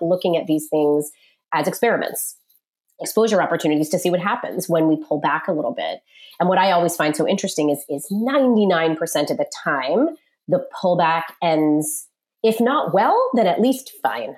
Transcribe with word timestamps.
looking 0.00 0.36
at 0.36 0.46
these 0.46 0.68
things 0.68 1.10
as 1.52 1.66
experiments, 1.66 2.36
exposure 3.00 3.42
opportunities 3.42 3.88
to 3.90 3.98
see 3.98 4.10
what 4.10 4.20
happens 4.20 4.68
when 4.68 4.88
we 4.88 4.96
pull 4.96 5.20
back 5.20 5.48
a 5.48 5.52
little 5.52 5.72
bit. 5.72 6.00
And 6.38 6.48
what 6.48 6.58
I 6.58 6.72
always 6.72 6.96
find 6.96 7.16
so 7.16 7.26
interesting 7.26 7.70
is, 7.70 7.84
is 7.88 8.06
99% 8.10 9.30
of 9.30 9.36
the 9.36 9.50
time, 9.62 10.08
the 10.48 10.66
pullback 10.82 11.24
ends, 11.42 12.08
if 12.42 12.60
not 12.60 12.94
well, 12.94 13.30
then 13.34 13.46
at 13.46 13.60
least 13.60 13.92
fine. 14.02 14.36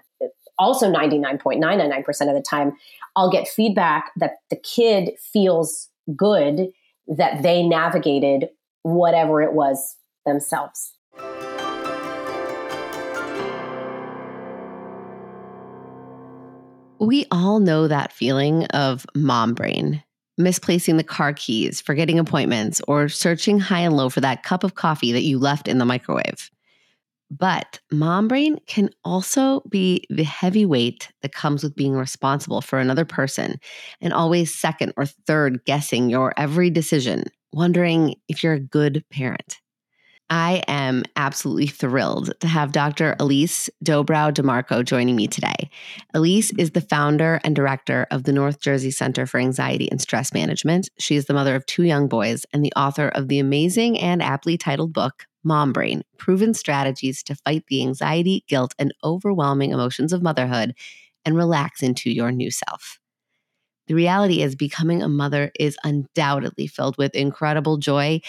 Also, 0.58 0.92
99.999% 0.92 2.08
of 2.28 2.34
the 2.34 2.44
time, 2.48 2.76
I'll 3.16 3.30
get 3.30 3.48
feedback 3.48 4.12
that 4.16 4.36
the 4.50 4.56
kid 4.56 5.10
feels 5.32 5.88
good 6.14 6.68
that 7.06 7.42
they 7.42 7.62
navigated 7.62 8.48
whatever 8.82 9.42
it 9.42 9.54
was 9.54 9.96
themselves. 10.24 10.94
We 17.02 17.26
all 17.32 17.58
know 17.58 17.88
that 17.88 18.12
feeling 18.12 18.66
of 18.66 19.04
mom 19.16 19.54
brain, 19.54 20.04
misplacing 20.38 20.98
the 20.98 21.02
car 21.02 21.32
keys, 21.32 21.80
forgetting 21.80 22.16
appointments, 22.20 22.80
or 22.86 23.08
searching 23.08 23.58
high 23.58 23.80
and 23.80 23.96
low 23.96 24.08
for 24.08 24.20
that 24.20 24.44
cup 24.44 24.62
of 24.62 24.76
coffee 24.76 25.10
that 25.10 25.24
you 25.24 25.36
left 25.36 25.66
in 25.66 25.78
the 25.78 25.84
microwave. 25.84 26.48
But 27.28 27.80
mom 27.90 28.28
brain 28.28 28.60
can 28.68 28.90
also 29.04 29.62
be 29.68 30.04
the 30.10 30.22
heavy 30.22 30.64
weight 30.64 31.08
that 31.22 31.32
comes 31.32 31.64
with 31.64 31.74
being 31.74 31.94
responsible 31.94 32.60
for 32.60 32.78
another 32.78 33.04
person 33.04 33.58
and 34.00 34.12
always 34.12 34.54
second 34.54 34.92
or 34.96 35.06
third 35.06 35.64
guessing 35.64 36.08
your 36.08 36.32
every 36.36 36.70
decision, 36.70 37.24
wondering 37.52 38.14
if 38.28 38.44
you're 38.44 38.52
a 38.52 38.60
good 38.60 39.04
parent. 39.10 39.61
I 40.32 40.62
am 40.66 41.02
absolutely 41.14 41.66
thrilled 41.66 42.32
to 42.40 42.48
have 42.48 42.72
Dr. 42.72 43.16
Ilyse 43.20 43.68
Dobrow 43.84 44.32
DiMarco 44.32 44.82
joining 44.82 45.14
me 45.14 45.26
today. 45.26 45.68
Ilyse 46.14 46.58
is 46.58 46.70
the 46.70 46.80
founder 46.80 47.38
and 47.44 47.54
director 47.54 48.06
of 48.10 48.24
the 48.24 48.32
North 48.32 48.58
Jersey 48.58 48.90
Center 48.90 49.26
for 49.26 49.38
Anxiety 49.38 49.90
and 49.90 50.00
Stress 50.00 50.32
Management. 50.32 50.88
She 50.98 51.16
is 51.16 51.26
the 51.26 51.34
mother 51.34 51.54
of 51.54 51.66
two 51.66 51.82
young 51.82 52.08
boys 52.08 52.46
and 52.54 52.64
the 52.64 52.72
author 52.74 53.08
of 53.08 53.28
the 53.28 53.40
amazing 53.40 53.98
and 53.98 54.22
aptly 54.22 54.56
titled 54.56 54.94
book, 54.94 55.26
Mom 55.44 55.70
Brain 55.70 56.02
Proven 56.16 56.54
Strategies 56.54 57.22
to 57.24 57.34
Fight 57.34 57.64
the 57.68 57.82
Anxiety, 57.82 58.42
Guilt, 58.48 58.72
and 58.78 58.94
Overwhelming 59.04 59.70
Emotions 59.70 60.14
of 60.14 60.22
Motherhood 60.22 60.74
and 61.26 61.36
Relax 61.36 61.82
into 61.82 62.10
Your 62.10 62.32
New 62.32 62.50
Self. 62.50 62.98
The 63.86 63.94
reality 63.94 64.40
is, 64.40 64.56
becoming 64.56 65.02
a 65.02 65.08
mother 65.08 65.50
is 65.60 65.76
undoubtedly 65.84 66.68
filled 66.68 66.96
with 66.96 67.14
incredible 67.14 67.76
joy 67.76 68.22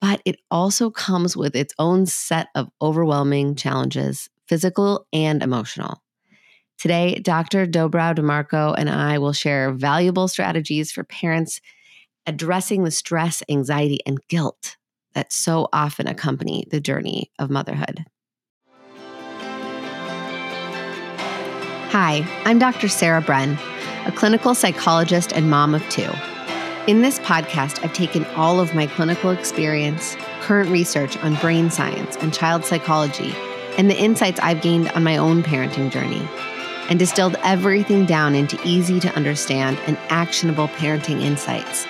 but 0.00 0.20
it 0.24 0.36
also 0.50 0.90
comes 0.90 1.36
with 1.36 1.56
its 1.56 1.74
own 1.78 2.06
set 2.06 2.48
of 2.54 2.68
overwhelming 2.80 3.54
challenges, 3.54 4.28
physical 4.46 5.06
and 5.12 5.42
emotional. 5.42 6.02
Today, 6.78 7.14
Dr. 7.14 7.66
Dobrow 7.66 8.14
DiMarco 8.14 8.74
and 8.76 8.90
I 8.90 9.18
will 9.18 9.32
share 9.32 9.72
valuable 9.72 10.28
strategies 10.28 10.92
for 10.92 11.04
parents 11.04 11.60
addressing 12.26 12.84
the 12.84 12.90
stress, 12.90 13.42
anxiety, 13.48 14.00
and 14.04 14.18
guilt 14.28 14.76
that 15.14 15.32
so 15.32 15.68
often 15.72 16.06
accompany 16.06 16.66
the 16.70 16.80
journey 16.80 17.30
of 17.38 17.48
motherhood. 17.48 18.04
Hi, 21.90 22.26
I'm 22.44 22.58
Dr. 22.58 22.88
Sarah 22.88 23.22
Bren, 23.22 23.58
a 24.06 24.12
clinical 24.12 24.54
psychologist 24.54 25.32
and 25.32 25.48
mom 25.48 25.74
of 25.74 25.88
two. 25.88 26.10
In 26.86 27.02
this 27.02 27.18
podcast, 27.18 27.82
I've 27.82 27.92
taken 27.92 28.24
all 28.36 28.60
of 28.60 28.72
my 28.72 28.86
clinical 28.86 29.30
experience, 29.30 30.16
current 30.40 30.70
research 30.70 31.16
on 31.16 31.34
brain 31.36 31.68
science 31.68 32.16
and 32.18 32.32
child 32.32 32.64
psychology, 32.64 33.34
and 33.76 33.90
the 33.90 33.98
insights 33.98 34.38
I've 34.38 34.62
gained 34.62 34.92
on 34.92 35.02
my 35.02 35.16
own 35.16 35.42
parenting 35.42 35.90
journey, 35.90 36.22
and 36.88 36.96
distilled 36.96 37.34
everything 37.42 38.06
down 38.06 38.36
into 38.36 38.56
easy 38.64 39.00
to 39.00 39.12
understand 39.16 39.80
and 39.88 39.98
actionable 40.10 40.68
parenting 40.68 41.20
insights 41.22 41.84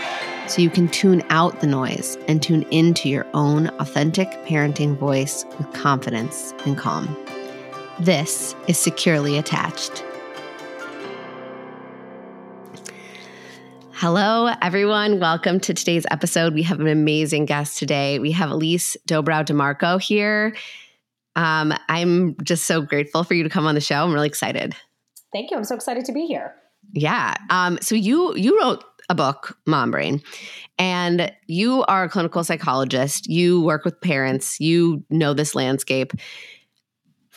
so 0.46 0.62
you 0.62 0.70
can 0.70 0.88
tune 0.88 1.22
out 1.28 1.60
the 1.60 1.66
noise 1.66 2.16
and 2.26 2.42
tune 2.42 2.62
into 2.70 3.10
your 3.10 3.26
own 3.34 3.66
authentic 3.78 4.30
parenting 4.46 4.96
voice 4.96 5.44
with 5.58 5.70
confidence 5.74 6.54
and 6.64 6.78
calm. 6.78 7.14
This 8.00 8.54
is 8.66 8.78
Securely 8.78 9.36
Attached. 9.36 10.02
Hello, 13.98 14.52
everyone. 14.60 15.20
Welcome 15.20 15.58
to 15.60 15.72
today's 15.72 16.04
episode. 16.10 16.52
We 16.52 16.62
have 16.64 16.80
an 16.80 16.86
amazing 16.86 17.46
guest 17.46 17.78
today. 17.78 18.18
We 18.18 18.30
have 18.32 18.50
Ilyse 18.50 18.94
Dobrow 19.08 19.42
DiMarco 19.42 19.98
here. 19.98 20.54
Um, 21.34 21.72
I'm 21.88 22.36
just 22.42 22.66
so 22.66 22.82
grateful 22.82 23.24
for 23.24 23.32
you 23.32 23.42
to 23.42 23.48
come 23.48 23.66
on 23.66 23.74
the 23.74 23.80
show. 23.80 24.04
I'm 24.04 24.12
really 24.12 24.26
excited. 24.26 24.76
Thank 25.32 25.50
you. 25.50 25.56
I'm 25.56 25.64
so 25.64 25.74
excited 25.74 26.04
to 26.04 26.12
be 26.12 26.26
here. 26.26 26.54
Yeah. 26.92 27.36
Um, 27.48 27.78
so 27.80 27.94
you 27.94 28.36
you 28.36 28.60
wrote 28.60 28.84
a 29.08 29.14
book, 29.14 29.56
Mom 29.64 29.90
Brain, 29.92 30.20
and 30.78 31.32
you 31.46 31.82
are 31.84 32.04
a 32.04 32.08
clinical 32.10 32.44
psychologist. 32.44 33.30
You 33.30 33.62
work 33.62 33.86
with 33.86 33.98
parents. 34.02 34.60
You 34.60 35.06
know 35.08 35.32
this 35.32 35.54
landscape. 35.54 36.12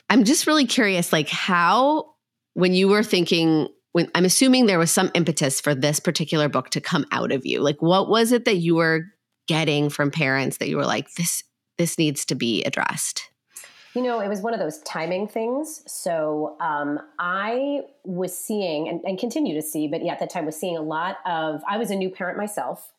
I'm 0.10 0.26
just 0.26 0.46
really 0.46 0.66
curious, 0.66 1.14
like 1.14 1.30
how 1.30 2.16
when 2.54 2.74
you 2.74 2.90
were 2.90 3.04
thinking 3.04 3.70
when 3.92 4.10
I'm 4.16 4.26
assuming 4.26 4.66
there 4.66 4.80
was 4.80 4.92
some 4.92 5.12
impetus 5.14 5.60
for 5.60 5.74
this 5.74 6.00
particular 6.00 6.50
book 6.50 6.70
to 6.72 6.82
come 6.82 7.06
out 7.12 7.32
of 7.32 7.46
you. 7.46 7.62
Like 7.62 7.82
what 7.82 8.10
was 8.10 8.32
it 8.32 8.46
that 8.46 8.58
you 8.58 8.76
were 8.76 9.06
getting 9.48 9.90
from 9.90 10.12
parents 10.12 10.58
that 10.58 10.70
you 10.70 10.78
were 10.78 10.86
like 10.86 11.14
this 11.16 11.44
this 11.78 11.98
needs 11.98 12.26
to 12.26 12.36
be 12.36 12.64
addressed? 12.64 13.24
You 13.96 14.04
know, 14.04 14.20
it 14.20 14.28
was 14.28 14.42
one 14.42 14.54
of 14.54 14.60
those 14.60 14.80
timing 14.80 15.28
things. 15.28 15.82
So 15.88 16.58
um, 16.60 17.00
I 17.18 17.82
was 18.04 18.38
seeing 18.38 18.88
and, 18.88 19.02
and 19.04 19.18
continue 19.18 19.56
to 19.56 19.62
see, 19.64 19.88
but 19.88 20.06
yeah, 20.06 20.14
at 20.14 20.20
that 20.20 20.30
time 20.30 20.46
was 20.46 20.56
seeing 20.56 20.78
a 20.78 20.82
lot 20.82 21.18
of. 21.26 21.62
I 21.68 21.78
was 21.78 21.90
a 21.90 21.96
new 21.96 22.10
parent 22.12 22.38
myself, 22.38 22.92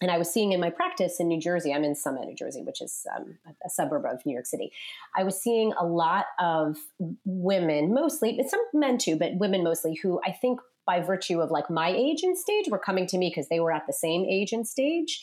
and 0.00 0.10
I 0.10 0.18
was 0.18 0.32
seeing 0.32 0.52
in 0.52 0.60
my 0.60 0.70
practice 0.70 1.18
in 1.18 1.28
New 1.28 1.40
Jersey, 1.40 1.72
I'm 1.72 1.84
in 1.84 1.94
Summit, 1.94 2.26
New 2.26 2.34
Jersey, 2.34 2.62
which 2.62 2.80
is 2.80 3.06
um, 3.16 3.36
a, 3.64 3.68
suburb 3.68 4.04
of 4.04 4.24
New 4.24 4.32
York 4.32 4.46
City. 4.46 4.72
I 5.16 5.24
was 5.24 5.40
seeing 5.40 5.72
a 5.78 5.84
lot 5.84 6.26
of 6.38 6.76
women, 7.24 7.92
mostly, 7.92 8.40
some 8.48 8.60
men 8.72 8.98
too, 8.98 9.16
but 9.16 9.36
women 9.36 9.64
mostly, 9.64 9.94
who 10.00 10.20
I 10.24 10.32
think 10.32 10.60
by 10.86 11.00
virtue 11.00 11.40
of 11.40 11.50
like 11.50 11.68
my 11.68 11.90
age 11.90 12.22
and 12.22 12.38
stage 12.38 12.68
were 12.70 12.78
coming 12.78 13.06
to 13.08 13.18
me 13.18 13.28
because 13.28 13.48
they 13.48 13.60
were 13.60 13.72
at 13.72 13.86
the 13.86 13.92
same 13.92 14.24
age 14.24 14.52
and 14.52 14.66
stage 14.66 15.22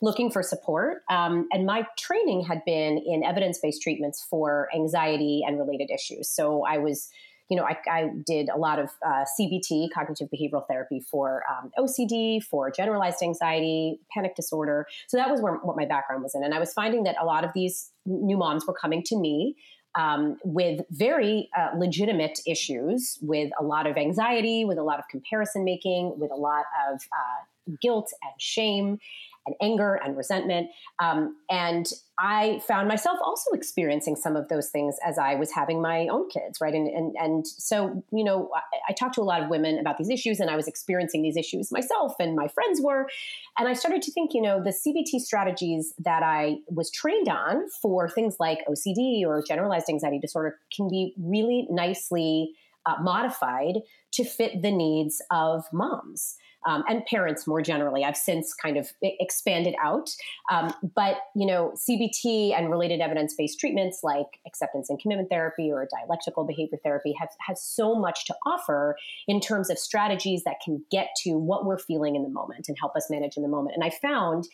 looking 0.00 0.30
for 0.30 0.42
support. 0.42 1.02
Um, 1.08 1.46
and 1.52 1.66
my 1.66 1.86
training 1.98 2.44
had 2.44 2.64
been 2.64 2.98
in 2.98 3.22
evidence 3.22 3.58
based 3.62 3.82
treatments 3.82 4.26
for 4.28 4.68
anxiety 4.74 5.42
and 5.46 5.58
related 5.58 5.90
issues. 5.90 6.28
So 6.28 6.64
I 6.64 6.78
was 6.78 7.08
you 7.48 7.56
know, 7.56 7.64
I, 7.64 7.76
I 7.90 8.08
did 8.26 8.48
a 8.48 8.58
lot 8.58 8.78
of 8.78 8.90
uh, 9.06 9.24
CBT, 9.38 9.88
cognitive 9.94 10.28
behavioral 10.34 10.66
therapy, 10.66 11.00
for 11.00 11.42
um, 11.50 11.70
OCD, 11.78 12.42
for 12.42 12.70
generalized 12.70 13.22
anxiety, 13.22 14.00
panic 14.12 14.34
disorder. 14.34 14.86
So 15.08 15.16
that 15.16 15.30
was 15.30 15.40
where, 15.40 15.54
what 15.54 15.76
my 15.76 15.84
background 15.84 16.22
was 16.22 16.34
in. 16.34 16.42
And 16.42 16.54
I 16.54 16.58
was 16.58 16.72
finding 16.72 17.04
that 17.04 17.16
a 17.20 17.24
lot 17.24 17.44
of 17.44 17.50
these 17.54 17.90
new 18.06 18.36
moms 18.36 18.66
were 18.66 18.74
coming 18.74 19.02
to 19.06 19.18
me 19.18 19.56
um, 19.94 20.38
with 20.44 20.80
very 20.90 21.48
uh, 21.56 21.76
legitimate 21.76 22.40
issues, 22.46 23.18
with 23.22 23.50
a 23.60 23.62
lot 23.62 23.86
of 23.86 23.96
anxiety, 23.96 24.64
with 24.64 24.78
a 24.78 24.82
lot 24.82 24.98
of 24.98 25.04
comparison 25.10 25.64
making, 25.64 26.14
with 26.18 26.32
a 26.32 26.36
lot 26.36 26.64
of 26.90 27.00
uh, 27.12 27.74
guilt 27.80 28.12
and 28.22 28.40
shame 28.40 28.98
and 29.46 29.54
anger 29.60 30.00
and 30.02 30.16
resentment. 30.16 30.68
Um, 31.02 31.36
and 31.50 31.86
I 32.18 32.60
found 32.66 32.86
myself 32.86 33.18
also 33.22 33.50
experiencing 33.52 34.16
some 34.16 34.36
of 34.36 34.48
those 34.48 34.70
things 34.70 34.96
as 35.04 35.18
I 35.18 35.34
was 35.34 35.50
having 35.50 35.82
my 35.82 36.06
own 36.08 36.28
kids, 36.30 36.60
right? 36.60 36.72
And 36.72 36.86
and 36.88 37.14
and 37.18 37.46
so 37.46 38.02
you 38.12 38.24
know, 38.24 38.50
I, 38.54 38.60
I 38.90 38.92
talked 38.92 39.14
to 39.16 39.20
a 39.20 39.24
lot 39.24 39.42
of 39.42 39.48
women 39.48 39.78
about 39.78 39.98
these 39.98 40.10
issues, 40.10 40.40
and 40.40 40.48
I 40.48 40.56
was 40.56 40.68
experiencing 40.68 41.22
these 41.22 41.36
issues 41.36 41.72
myself, 41.72 42.14
and 42.18 42.36
my 42.36 42.48
friends 42.48 42.80
were, 42.80 43.08
and 43.58 43.68
I 43.68 43.72
started 43.72 44.02
to 44.02 44.12
think, 44.12 44.32
you 44.32 44.42
know, 44.42 44.62
the 44.62 44.70
CBT 44.70 45.20
strategies 45.20 45.92
that 45.98 46.22
I 46.22 46.58
was 46.68 46.90
trained 46.90 47.28
on 47.28 47.68
for 47.82 48.08
things 48.08 48.36
like 48.38 48.60
OCD 48.68 49.24
or 49.26 49.42
generalized 49.46 49.88
anxiety 49.88 50.20
disorder 50.20 50.58
can 50.74 50.88
be 50.88 51.14
really 51.18 51.66
nicely 51.70 52.52
uh, 52.86 52.94
modified 53.00 53.80
to 54.12 54.24
fit 54.24 54.62
the 54.62 54.70
needs 54.70 55.20
of 55.30 55.64
moms 55.72 56.36
um, 56.66 56.84
and 56.88 57.04
parents 57.06 57.46
more 57.46 57.62
generally. 57.62 58.04
I've 58.04 58.16
since 58.16 58.54
kind 58.54 58.76
of 58.76 58.92
expanded 59.02 59.74
out. 59.82 60.10
Um, 60.50 60.72
but, 60.94 61.16
you 61.34 61.46
know, 61.46 61.72
CBT 61.74 62.56
and 62.56 62.70
related 62.70 63.00
evidence 63.00 63.34
based 63.34 63.60
treatments 63.60 64.00
like 64.02 64.26
acceptance 64.46 64.90
and 64.90 64.98
commitment 64.98 65.30
therapy 65.30 65.70
or 65.70 65.86
dialectical 66.00 66.44
behavior 66.44 66.78
therapy 66.82 67.14
have, 67.18 67.30
have 67.46 67.58
so 67.58 67.94
much 67.94 68.24
to 68.26 68.34
offer 68.46 68.96
in 69.28 69.40
terms 69.40 69.70
of 69.70 69.78
strategies 69.78 70.44
that 70.44 70.56
can 70.64 70.84
get 70.90 71.08
to 71.22 71.32
what 71.32 71.64
we're 71.64 71.78
feeling 71.78 72.16
in 72.16 72.22
the 72.22 72.28
moment 72.28 72.66
and 72.68 72.76
help 72.78 72.96
us 72.96 73.10
manage 73.10 73.36
in 73.36 73.42
the 73.42 73.48
moment. 73.48 73.74
And 73.74 73.84
I 73.84 73.90
found 73.90 74.48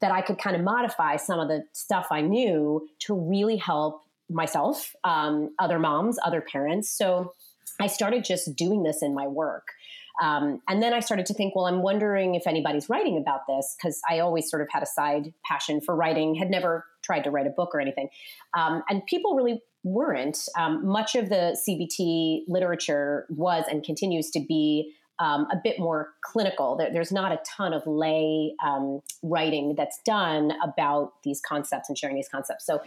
that 0.00 0.10
I 0.10 0.20
could 0.20 0.38
kind 0.38 0.56
of 0.56 0.62
modify 0.62 1.16
some 1.16 1.38
of 1.38 1.48
the 1.48 1.62
stuff 1.72 2.08
I 2.10 2.20
knew 2.20 2.88
to 3.00 3.14
really 3.14 3.56
help 3.56 4.02
myself, 4.28 4.94
um, 5.04 5.54
other 5.58 5.78
moms, 5.78 6.18
other 6.24 6.40
parents. 6.40 6.90
So 6.90 7.34
I 7.80 7.86
started 7.86 8.24
just 8.24 8.54
doing 8.56 8.82
this 8.82 9.02
in 9.02 9.14
my 9.14 9.26
work. 9.26 9.68
Um, 10.22 10.60
and 10.68 10.82
then 10.82 10.92
I 10.92 11.00
started 11.00 11.26
to 11.26 11.34
think, 11.34 11.54
well, 11.54 11.66
I'm 11.66 11.82
wondering 11.82 12.34
if 12.34 12.46
anybody's 12.46 12.88
writing 12.88 13.16
about 13.16 13.40
this 13.48 13.76
because 13.76 14.00
I 14.10 14.18
always 14.18 14.50
sort 14.50 14.62
of 14.62 14.68
had 14.70 14.82
a 14.82 14.86
side 14.86 15.32
passion 15.44 15.80
for 15.80 15.94
writing, 15.94 16.34
had 16.34 16.50
never 16.50 16.84
tried 17.02 17.24
to 17.24 17.30
write 17.30 17.46
a 17.46 17.50
book 17.50 17.70
or 17.74 17.80
anything. 17.80 18.08
Um, 18.56 18.82
and 18.88 19.04
people 19.06 19.34
really 19.34 19.62
weren't. 19.84 20.38
Um, 20.58 20.86
much 20.86 21.14
of 21.14 21.28
the 21.28 21.56
CBT 21.66 22.42
literature 22.48 23.26
was 23.30 23.64
and 23.68 23.82
continues 23.82 24.30
to 24.30 24.40
be 24.46 24.92
um, 25.22 25.46
a 25.52 25.56
bit 25.62 25.78
more 25.78 26.08
clinical. 26.20 26.76
There, 26.76 26.92
there's 26.92 27.12
not 27.12 27.30
a 27.30 27.38
ton 27.46 27.72
of 27.72 27.86
lay 27.86 28.54
um, 28.64 29.00
writing 29.22 29.74
that's 29.76 30.00
done 30.04 30.52
about 30.64 31.12
these 31.22 31.40
concepts 31.40 31.88
and 31.88 31.96
sharing 31.96 32.16
these 32.16 32.28
concepts. 32.28 32.66
So, 32.66 32.80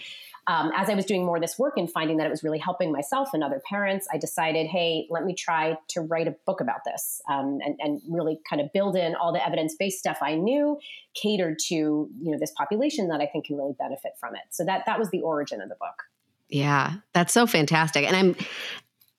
um, 0.48 0.72
as 0.76 0.90
I 0.90 0.96
was 0.96 1.06
doing 1.06 1.26
more 1.26 1.38
of 1.38 1.42
this 1.42 1.58
work 1.58 1.76
and 1.78 1.90
finding 1.90 2.18
that 2.18 2.28
it 2.28 2.30
was 2.30 2.44
really 2.44 2.60
helping 2.60 2.92
myself 2.92 3.30
and 3.34 3.42
other 3.42 3.62
parents, 3.68 4.06
I 4.14 4.18
decided, 4.18 4.68
hey, 4.68 5.08
let 5.10 5.24
me 5.24 5.34
try 5.34 5.78
to 5.90 6.02
write 6.02 6.28
a 6.28 6.36
book 6.46 6.60
about 6.60 6.82
this 6.86 7.22
um, 7.30 7.60
and, 7.64 7.80
and, 7.80 8.02
really 8.10 8.40
kind 8.48 8.62
of 8.62 8.72
build 8.74 8.98
in 8.98 9.16
all 9.16 9.32
the 9.32 9.44
evidence-based 9.44 9.98
stuff 9.98 10.18
I 10.22 10.36
knew, 10.36 10.78
catered 11.16 11.58
to 11.68 11.74
you 11.76 12.12
know 12.32 12.38
this 12.38 12.52
population 12.52 13.08
that 13.08 13.22
I 13.22 13.28
think 13.28 13.46
can 13.46 13.56
really 13.56 13.76
benefit 13.80 14.12
from 14.20 14.36
it. 14.36 14.42
So 14.52 14.66
that 14.66 14.84
that 14.86 15.00
was 15.00 15.10
the 15.10 15.22
origin 15.22 15.62
of 15.62 15.70
the 15.70 15.76
book. 15.76 16.04
Yeah, 16.50 16.96
that's 17.14 17.34
so 17.34 17.48
fantastic. 17.48 18.06
And 18.06 18.16
I'm 18.16 18.36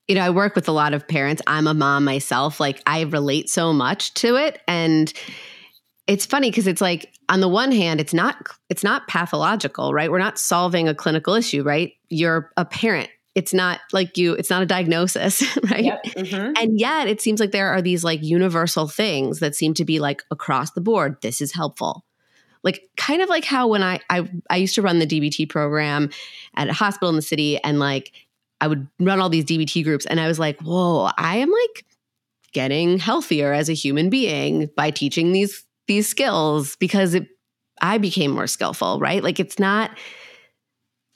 you 0.07 0.15
know, 0.15 0.21
I 0.21 0.29
work 0.29 0.55
with 0.55 0.67
a 0.67 0.71
lot 0.71 0.93
of 0.93 1.07
parents. 1.07 1.41
I'm 1.47 1.67
a 1.67 1.73
mom 1.73 2.05
myself. 2.05 2.59
Like 2.59 2.81
I 2.85 3.01
relate 3.01 3.49
so 3.49 3.73
much 3.73 4.13
to 4.15 4.35
it 4.35 4.61
and 4.67 5.11
it's 6.07 6.25
funny 6.25 6.49
because 6.49 6.67
it's 6.67 6.81
like 6.81 7.13
on 7.27 7.41
the 7.41 7.49
one 7.49 7.71
hand 7.71 7.99
it's 7.99 8.13
not 8.13 8.37
it's 8.69 8.83
not 8.83 9.07
pathological, 9.07 9.93
right? 9.93 10.09
We're 10.09 10.19
not 10.19 10.39
solving 10.39 10.87
a 10.87 10.95
clinical 10.95 11.33
issue, 11.33 11.63
right? 11.63 11.93
You're 12.09 12.51
a 12.55 12.63
parent. 12.63 13.09
It's 13.35 13.53
not 13.53 13.81
like 13.91 14.17
you 14.17 14.33
it's 14.33 14.49
not 14.49 14.63
a 14.63 14.65
diagnosis, 14.65 15.43
right? 15.71 15.83
Yep. 15.83 16.03
Mm-hmm. 16.05 16.53
And 16.57 16.79
yet 16.79 17.07
it 17.07 17.21
seems 17.21 17.39
like 17.39 17.51
there 17.51 17.69
are 17.69 17.81
these 17.81 18.03
like 18.03 18.23
universal 18.23 18.87
things 18.87 19.39
that 19.39 19.55
seem 19.55 19.73
to 19.75 19.85
be 19.85 19.99
like 19.99 20.23
across 20.31 20.71
the 20.71 20.81
board 20.81 21.17
this 21.21 21.41
is 21.41 21.53
helpful 21.53 22.05
like 22.63 22.89
kind 22.97 23.21
of 23.21 23.29
like 23.29 23.45
how 23.45 23.67
when 23.67 23.83
I, 23.83 23.99
I 24.09 24.29
I 24.49 24.57
used 24.57 24.75
to 24.75 24.81
run 24.81 24.99
the 24.99 25.07
DBT 25.07 25.49
program 25.49 26.09
at 26.55 26.67
a 26.67 26.73
hospital 26.73 27.09
in 27.09 27.15
the 27.15 27.21
city 27.21 27.57
and 27.63 27.79
like 27.79 28.11
I 28.61 28.67
would 28.67 28.87
run 28.99 29.19
all 29.19 29.29
these 29.29 29.45
DBT 29.45 29.83
groups 29.83 30.05
and 30.05 30.19
I 30.19 30.27
was 30.27 30.39
like, 30.39 30.59
whoa, 30.61 31.09
I 31.17 31.37
am 31.37 31.51
like 31.51 31.85
getting 32.53 32.97
healthier 32.97 33.53
as 33.53 33.69
a 33.69 33.73
human 33.73 34.09
being 34.09 34.69
by 34.75 34.91
teaching 34.91 35.31
these 35.31 35.63
these 35.87 36.07
skills 36.07 36.75
because 36.77 37.13
it 37.13 37.27
I 37.81 37.97
became 37.97 38.31
more 38.31 38.47
skillful, 38.47 38.99
right? 38.99 39.23
Like 39.23 39.39
it's 39.39 39.59
not 39.59 39.91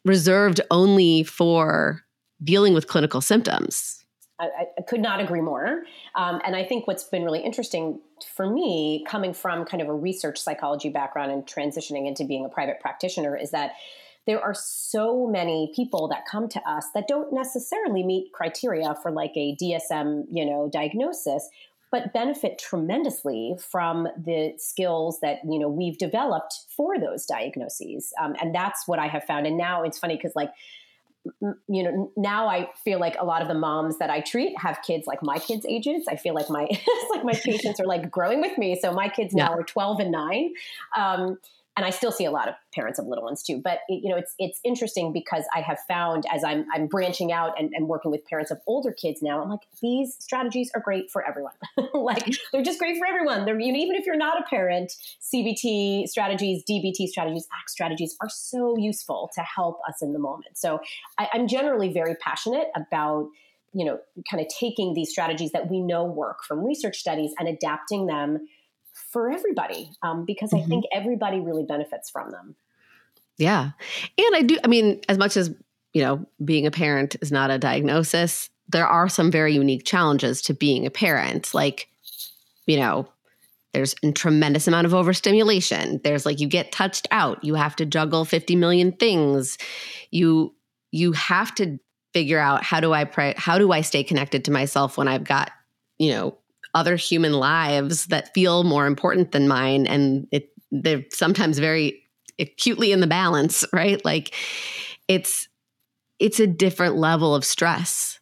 reserved 0.06 0.62
only 0.70 1.24
for 1.24 2.02
dealing 2.44 2.74
with 2.74 2.88
clinical 2.88 3.22
symptoms. 3.22 4.04
I, 4.40 4.68
I 4.78 4.82
could 4.82 5.02
not 5.02 5.20
agree 5.20 5.42
more. 5.42 5.84
Um, 6.16 6.42
and 6.44 6.56
I 6.56 6.64
think 6.64 6.88
what's 6.88 7.04
been 7.04 7.24
really 7.24 7.42
interesting 7.42 8.00
for 8.36 8.50
me, 8.50 9.06
coming 9.08 9.34
from 9.34 9.66
kind 9.66 9.82
of 9.82 9.88
a 9.88 9.94
research 9.94 10.40
psychology 10.40 10.90
background 10.90 11.32
and 11.32 11.46
transitioning 11.46 12.08
into 12.08 12.26
being 12.26 12.44
a 12.44 12.50
private 12.50 12.80
practitioner, 12.80 13.36
is 13.36 13.52
that 13.52 13.74
there 14.28 14.42
are 14.42 14.54
so 14.54 15.28
many 15.28 15.72
people 15.76 16.08
that 16.10 16.26
come 16.30 16.48
to 16.50 16.70
us 16.70 16.88
that 16.94 17.08
don't 17.08 17.34
necessarily 17.34 18.04
meet 18.04 18.32
criteria 18.34 18.96
for 19.02 19.12
like 19.12 19.32
a 19.36 19.56
DSM, 19.62 20.26
you 20.32 20.46
know, 20.46 20.70
diagnosis, 20.72 21.50
but 21.92 22.14
benefit 22.14 22.58
tremendously 22.58 23.56
from 23.60 24.08
the 24.18 24.54
skills 24.58 25.20
that 25.22 25.40
you 25.44 25.60
know 25.60 25.68
we've 25.68 25.98
developed 25.98 26.66
for 26.76 27.00
those 27.00 27.26
diagnoses. 27.26 28.14
Um, 28.22 28.36
and 28.40 28.56
that's 28.56 28.88
what 28.88 29.00
I 29.00 29.08
have 29.08 29.24
found. 29.26 29.46
And 29.46 29.58
now 29.58 29.84
it's 29.84 30.00
funny 30.00 30.16
because 30.16 30.34
like 30.36 30.52
you 31.68 31.84
know 31.84 32.12
now 32.18 32.48
i 32.48 32.68
feel 32.84 33.00
like 33.00 33.16
a 33.20 33.24
lot 33.24 33.44
of 33.44 33.48
the 33.48 33.54
moms 33.54 34.00
that 34.00 34.10
i 34.10 34.22
treat 34.22 34.58
have 34.58 34.80
kids 34.82 35.06
like 35.06 35.22
my 35.22 35.38
kids 35.38 35.64
ages 35.70 36.06
i 36.10 36.16
feel 36.16 36.34
like 36.34 36.50
my 36.50 36.66
it's 36.72 37.12
like 37.12 37.24
my 37.24 37.34
patients 37.44 37.80
are 37.80 37.86
like 37.86 38.10
growing 38.10 38.42
with 38.42 38.58
me 38.58 38.76
so 38.82 38.92
my 38.92 39.08
kids 39.08 39.32
now 39.32 39.54
are 39.54 39.62
12 39.62 40.00
and 40.00 40.12
9 40.12 40.54
um, 40.98 41.38
and 41.78 41.86
I 41.86 41.90
still 41.90 42.12
see 42.12 42.26
a 42.26 42.32
lot 42.32 42.50
of 42.50 42.56
parents 42.74 43.00
of 43.00 43.08
little 43.08 43.24
ones 43.24 43.44
too. 43.44 43.62
But 43.64 43.80
it, 43.88 44.02
you 44.04 44.10
know, 44.10 44.18
it's 44.18 44.34
it's 44.38 44.60
interesting 44.64 45.14
because 45.14 45.46
I 45.56 45.62
have 45.62 45.80
found 45.88 46.26
as 46.32 46.44
I'm 46.44 46.66
I'm 46.74 46.88
branching 46.88 47.32
out 47.32 47.58
and, 47.58 47.72
and 47.74 47.88
working 47.88 48.12
with 48.12 48.26
parents 48.26 48.52
of 48.52 48.60
older 48.68 48.92
kids 48.92 49.22
now, 49.22 49.42
I'm 49.42 49.50
like 49.50 49.62
these 49.82 50.16
strategies 50.20 50.70
are 50.76 50.82
great 50.82 51.10
for 51.10 51.26
everyone. 51.26 51.54
like 51.94 52.36
they're 52.52 52.64
just 52.64 52.80
great 52.80 52.98
for 52.98 53.08
everyone. 53.08 53.46
They're 53.46 53.60
you 53.60 53.72
know, 53.72 53.80
even 53.80 53.96
if 53.96 54.06
you're 54.06 54.18
not 54.18 54.40
a 54.40 54.44
parent, 54.50 54.94
CBT 55.34 56.08
strategies, 56.08 56.64
DBT 56.70 57.08
strategies, 57.08 57.48
ACT 57.58 57.70
strategies 57.70 58.18
are 58.22 58.30
so 58.30 58.78
useful 58.78 59.30
to 59.36 59.42
help 59.42 59.80
us 59.88 60.02
in 60.02 60.14
the 60.14 60.20
moment. 60.20 60.58
So 60.58 60.82
I, 61.18 61.30
I'm 61.34 61.48
generally 61.48 61.92
very 61.94 62.16
passionate 62.16 62.68
about 62.76 63.28
you 63.74 63.86
know 63.86 63.98
kind 64.30 64.42
of 64.42 64.48
taking 64.50 64.94
these 64.94 65.10
strategies 65.10 65.52
that 65.54 65.70
we 65.70 65.80
know 65.80 66.04
work 66.04 66.44
from 66.46 66.66
research 66.66 66.98
studies 66.98 67.32
and 67.40 67.48
adapting 67.48 68.08
them 68.08 68.46
for 69.12 69.30
everybody 69.30 69.92
um, 70.02 70.26
because 70.26 70.52
mm-hmm. 70.52 70.66
I 70.66 70.68
think 70.68 70.86
everybody 70.94 71.40
really 71.40 71.64
benefits 71.64 72.10
from 72.10 72.32
them. 72.32 72.56
Yeah. 73.38 73.72
And 74.18 74.36
I 74.36 74.42
do, 74.42 74.58
I 74.64 74.68
mean, 74.68 75.02
as 75.10 75.18
much 75.18 75.36
as, 75.36 75.54
you 75.94 76.02
know, 76.02 76.26
being 76.44 76.66
a 76.66 76.72
parent 76.72 77.16
is 77.22 77.32
not 77.32 77.52
a 77.52 77.58
diagnosis, 77.58 78.50
there 78.70 78.88
are 78.88 79.10
some 79.10 79.32
very 79.32 79.54
unique 79.54 79.86
challenges 79.86 80.42
to 80.44 80.54
being 80.54 80.86
a 80.86 80.92
parent. 80.92 81.54
Like, 81.54 81.90
you 82.66 82.78
know, 82.78 83.08
there's 83.74 83.96
a 84.04 84.12
tremendous 84.12 84.68
amount 84.68 84.86
of 84.86 84.94
overstimulation. 84.94 86.02
There's 86.04 86.26
like 86.26 86.40
you 86.40 86.48
get 86.48 86.72
touched 86.72 87.08
out. 87.12 87.44
You 87.44 87.56
have 87.56 87.76
to 87.78 87.86
juggle 87.86 88.26
50 88.26 88.56
million 88.56 88.92
things. 88.92 89.58
You 90.12 90.54
you 90.92 91.14
have 91.14 91.56
to 91.56 91.80
figure 92.14 92.40
out 92.40 92.64
how 92.64 92.82
do 92.82 92.92
I 92.92 93.06
pray 93.06 93.34
how 93.38 93.58
do 93.58 93.72
I 93.72 93.82
stay 93.82 94.04
connected 94.04 94.46
to 94.46 94.52
myself 94.52 94.98
when 94.98 95.08
I've 95.08 95.24
got, 95.24 95.52
you 95.98 96.12
know, 96.12 96.38
other 96.74 96.96
human 96.96 97.34
lives 97.34 98.08
that 98.08 98.34
feel 98.34 98.64
more 98.64 98.86
important 98.86 99.32
than 99.32 99.48
mine 99.48 99.88
and 99.88 100.28
it 100.32 100.50
they're 100.72 101.04
sometimes 101.12 101.60
very 101.60 102.02
acutely 102.40 102.92
in 102.92 103.02
the 103.02 103.08
balance 103.08 103.66
right 103.74 104.04
like 104.06 104.34
it's 105.08 105.48
it's 106.20 106.40
a 106.40 106.48
different 106.48 106.96
level 106.96 107.34
of 107.36 107.44
stress 107.44 108.20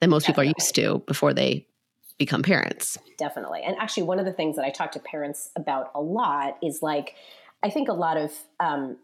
than 0.00 0.10
most 0.10 0.26
Definitely. 0.26 0.44
people 0.44 0.50
are 0.50 0.62
used 0.64 0.74
to 0.74 1.04
before 1.06 1.32
they 1.32 1.66
become 2.18 2.42
parents 2.42 2.98
Definitely. 3.22 3.62
And 3.62 3.76
actually, 3.78 4.02
one 4.02 4.18
of 4.18 4.24
the 4.24 4.32
things 4.32 4.56
that 4.56 4.64
I 4.64 4.70
talk 4.70 4.90
to 4.92 4.98
parents 4.98 5.50
about 5.54 5.92
a 5.94 6.00
lot 6.00 6.58
is 6.60 6.82
like, 6.82 7.14
I 7.62 7.70
think 7.70 7.88
a 7.88 7.92
lot 7.92 8.16
of 8.16 8.32
um, 8.58 8.96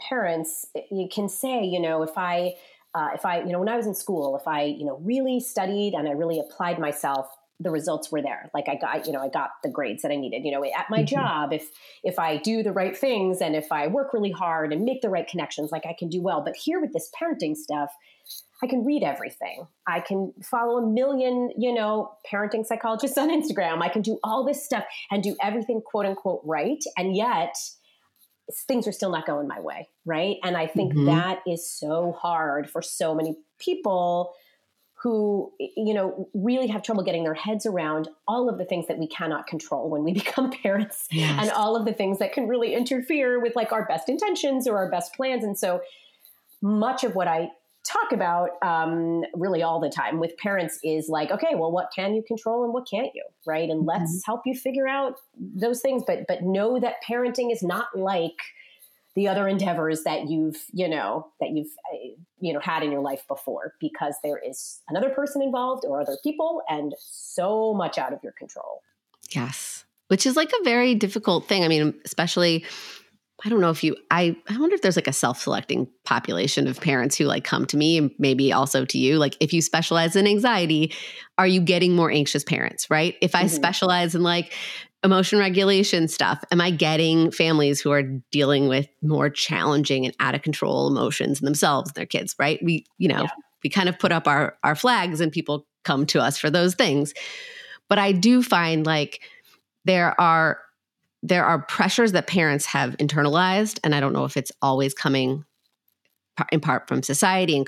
parents, 0.00 0.66
you 0.90 1.08
can 1.08 1.28
say, 1.28 1.62
you 1.64 1.80
know, 1.80 2.02
if 2.02 2.18
I, 2.18 2.54
uh, 2.96 3.10
if 3.14 3.24
I, 3.24 3.42
you 3.42 3.52
know, 3.52 3.60
when 3.60 3.68
I 3.68 3.76
was 3.76 3.86
in 3.86 3.94
school, 3.94 4.36
if 4.36 4.48
I, 4.48 4.64
you 4.64 4.84
know, 4.84 4.96
really 5.04 5.38
studied 5.38 5.94
and 5.94 6.08
I 6.08 6.10
really 6.10 6.40
applied 6.40 6.80
myself, 6.80 7.28
the 7.62 7.70
results 7.70 8.10
were 8.10 8.22
there. 8.22 8.50
Like 8.54 8.68
i 8.68 8.76
got 8.76 9.06
you 9.06 9.12
know 9.12 9.20
i 9.20 9.28
got 9.28 9.50
the 9.62 9.70
grades 9.70 10.02
that 10.02 10.10
i 10.10 10.16
needed. 10.16 10.44
You 10.44 10.52
know 10.52 10.64
at 10.64 10.90
my 10.90 10.98
mm-hmm. 10.98 11.06
job 11.06 11.52
if 11.52 11.70
if 12.02 12.18
i 12.18 12.36
do 12.36 12.62
the 12.62 12.72
right 12.72 12.96
things 12.96 13.40
and 13.40 13.54
if 13.54 13.70
i 13.70 13.86
work 13.86 14.12
really 14.12 14.30
hard 14.30 14.72
and 14.72 14.84
make 14.84 15.02
the 15.02 15.10
right 15.10 15.26
connections 15.26 15.70
like 15.70 15.86
i 15.86 15.94
can 15.98 16.08
do 16.08 16.20
well. 16.20 16.42
But 16.44 16.56
here 16.56 16.80
with 16.80 16.92
this 16.92 17.10
parenting 17.20 17.56
stuff 17.56 17.90
i 18.62 18.66
can 18.66 18.84
read 18.84 19.02
everything. 19.02 19.66
I 19.86 20.00
can 20.00 20.32
follow 20.42 20.78
a 20.78 20.86
million 20.86 21.50
you 21.56 21.72
know 21.72 22.12
parenting 22.30 22.66
psychologists 22.66 23.18
on 23.18 23.30
instagram. 23.30 23.82
I 23.82 23.88
can 23.88 24.02
do 24.02 24.18
all 24.24 24.44
this 24.44 24.64
stuff 24.64 24.84
and 25.10 25.22
do 25.22 25.36
everything 25.42 25.82
quote 25.84 26.06
unquote 26.06 26.42
right. 26.44 26.82
And 26.96 27.16
yet 27.16 27.54
things 28.66 28.86
are 28.88 28.92
still 28.92 29.10
not 29.10 29.26
going 29.26 29.46
my 29.46 29.60
way 29.60 29.88
right? 30.04 30.36
And 30.42 30.56
i 30.56 30.66
think 30.66 30.94
mm-hmm. 30.94 31.06
that 31.06 31.40
is 31.46 31.68
so 31.68 32.12
hard 32.12 32.68
for 32.68 32.82
so 32.82 33.14
many 33.14 33.36
people 33.58 34.34
who 35.02 35.52
you 35.58 35.92
know 35.92 36.28
really 36.32 36.68
have 36.68 36.82
trouble 36.82 37.02
getting 37.02 37.24
their 37.24 37.34
heads 37.34 37.66
around 37.66 38.08
all 38.28 38.48
of 38.48 38.56
the 38.56 38.64
things 38.64 38.86
that 38.86 38.98
we 38.98 39.08
cannot 39.08 39.46
control 39.46 39.90
when 39.90 40.04
we 40.04 40.12
become 40.22 40.50
parents 40.50 41.06
yes. 41.10 41.38
and 41.40 41.50
all 41.50 41.76
of 41.76 41.84
the 41.84 41.92
things 41.92 42.18
that 42.18 42.32
can 42.32 42.46
really 42.46 42.74
interfere 42.74 43.40
with 43.40 43.56
like 43.56 43.72
our 43.72 43.84
best 43.86 44.08
intentions 44.08 44.66
or 44.66 44.76
our 44.76 44.90
best 44.90 45.14
plans 45.14 45.44
and 45.44 45.58
so 45.58 45.80
much 46.60 47.04
of 47.04 47.14
what 47.14 47.26
i 47.26 47.48
talk 47.84 48.12
about 48.12 48.50
um, 48.64 49.22
really 49.34 49.60
all 49.60 49.80
the 49.80 49.90
time 49.90 50.20
with 50.20 50.36
parents 50.36 50.78
is 50.84 51.08
like 51.08 51.32
okay 51.32 51.56
well 51.56 51.72
what 51.72 51.88
can 51.94 52.14
you 52.14 52.22
control 52.22 52.62
and 52.62 52.72
what 52.72 52.86
can't 52.88 53.10
you 53.14 53.24
right 53.44 53.70
and 53.70 53.80
mm-hmm. 53.80 54.00
let's 54.00 54.22
help 54.24 54.42
you 54.46 54.54
figure 54.54 54.86
out 54.86 55.14
those 55.36 55.80
things 55.80 56.04
but 56.06 56.20
but 56.28 56.42
know 56.42 56.78
that 56.78 56.94
parenting 57.08 57.50
is 57.50 57.60
not 57.60 57.86
like 57.96 58.36
the 59.14 59.28
other 59.28 59.46
endeavors 59.46 60.04
that 60.04 60.28
you've 60.28 60.64
you 60.72 60.88
know 60.88 61.28
that 61.40 61.50
you've 61.50 61.70
uh, 61.92 61.96
you 62.40 62.52
know 62.52 62.60
had 62.60 62.82
in 62.82 62.90
your 62.90 63.00
life 63.00 63.26
before 63.28 63.74
because 63.80 64.16
there 64.22 64.38
is 64.38 64.80
another 64.88 65.10
person 65.10 65.42
involved 65.42 65.84
or 65.86 66.00
other 66.00 66.16
people 66.22 66.62
and 66.68 66.94
so 66.98 67.74
much 67.74 67.98
out 67.98 68.12
of 68.12 68.20
your 68.22 68.32
control. 68.32 68.82
Yes. 69.30 69.84
Which 70.08 70.26
is 70.26 70.36
like 70.36 70.52
a 70.52 70.64
very 70.64 70.94
difficult 70.94 71.46
thing. 71.46 71.64
I 71.64 71.68
mean 71.68 71.94
especially 72.04 72.64
i 73.44 73.48
don't 73.48 73.60
know 73.60 73.70
if 73.70 73.82
you 73.82 73.96
i 74.10 74.36
i 74.48 74.58
wonder 74.58 74.74
if 74.74 74.82
there's 74.82 74.96
like 74.96 75.08
a 75.08 75.12
self-selecting 75.12 75.88
population 76.04 76.66
of 76.66 76.80
parents 76.80 77.16
who 77.16 77.24
like 77.24 77.44
come 77.44 77.66
to 77.66 77.76
me 77.76 77.98
and 77.98 78.10
maybe 78.18 78.52
also 78.52 78.84
to 78.84 78.98
you 78.98 79.18
like 79.18 79.36
if 79.40 79.52
you 79.52 79.62
specialize 79.62 80.16
in 80.16 80.26
anxiety 80.26 80.92
are 81.38 81.46
you 81.46 81.60
getting 81.60 81.94
more 81.94 82.10
anxious 82.10 82.44
parents 82.44 82.90
right 82.90 83.16
if 83.20 83.34
i 83.34 83.40
mm-hmm. 83.40 83.48
specialize 83.48 84.14
in 84.14 84.22
like 84.22 84.52
emotion 85.04 85.38
regulation 85.38 86.08
stuff 86.08 86.42
am 86.50 86.60
i 86.60 86.70
getting 86.70 87.30
families 87.30 87.80
who 87.80 87.90
are 87.90 88.02
dealing 88.30 88.68
with 88.68 88.88
more 89.02 89.30
challenging 89.30 90.04
and 90.04 90.14
out 90.20 90.34
of 90.34 90.42
control 90.42 90.88
emotions 90.88 91.40
in 91.40 91.44
themselves 91.44 91.90
and 91.90 91.94
their 91.94 92.06
kids 92.06 92.34
right 92.38 92.60
we 92.62 92.84
you 92.98 93.08
know 93.08 93.22
yeah. 93.22 93.30
we 93.64 93.70
kind 93.70 93.88
of 93.88 93.98
put 93.98 94.12
up 94.12 94.26
our 94.26 94.56
our 94.62 94.74
flags 94.74 95.20
and 95.20 95.32
people 95.32 95.66
come 95.84 96.06
to 96.06 96.20
us 96.20 96.38
for 96.38 96.50
those 96.50 96.74
things 96.74 97.12
but 97.88 97.98
i 97.98 98.12
do 98.12 98.42
find 98.42 98.86
like 98.86 99.20
there 99.84 100.18
are 100.20 100.58
there 101.22 101.44
are 101.44 101.60
pressures 101.60 102.12
that 102.12 102.26
parents 102.26 102.66
have 102.66 102.96
internalized 102.98 103.78
and 103.84 103.94
i 103.94 104.00
don't 104.00 104.12
know 104.12 104.24
if 104.24 104.36
it's 104.36 104.52
always 104.60 104.94
coming 104.94 105.44
in 106.50 106.60
part 106.60 106.88
from 106.88 107.02
society 107.02 107.56
and 107.56 107.66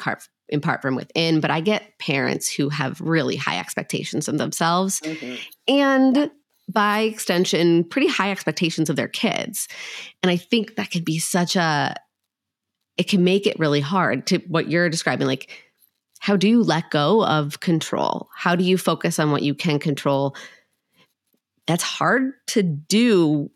in 0.49 0.61
part 0.61 0.83
from 0.83 0.95
within. 0.95 1.41
But 1.41 1.51
I 1.51 1.61
get 1.61 1.99
parents 1.99 2.51
who 2.53 2.69
have 2.69 3.01
really 3.01 3.37
high 3.37 3.59
expectations 3.59 4.29
of 4.29 4.39
themselves 4.39 5.01
mm-hmm. 5.01 5.37
and 5.69 6.31
by 6.73 7.01
extension, 7.01 7.85
pretty 7.85 8.09
high 8.09 8.31
expectations 8.31 8.89
of 8.89 8.97
their 8.97 9.09
kids. 9.09 9.69
And 10.23 10.31
I 10.31 10.37
think 10.37 10.77
that 10.77 10.91
could 10.91 11.05
be 11.05 11.19
such 11.19 11.57
a, 11.57 11.95
it 12.97 13.05
can 13.09 13.23
make 13.23 13.47
it 13.47 13.59
really 13.59 13.83
hard 13.83 14.27
to 14.29 14.39
what 14.49 14.71
you're 14.71 14.89
describing. 14.89 15.27
Like, 15.27 15.51
how 16.21 16.37
do 16.37 16.49
you 16.49 16.63
let 16.63 16.91
go 16.91 17.23
of 17.27 17.61
control? 17.61 18.31
How 18.35 18.57
do 18.57 18.65
you 18.65 18.79
focus 18.79 19.19
on 19.19 19.31
what 19.31 19.43
you 19.43 19.55
can 19.55 19.79
control? 19.79 20.35
That's 21.67 21.83
hard 21.83 22.33
to 22.49 22.63
do 22.63 23.51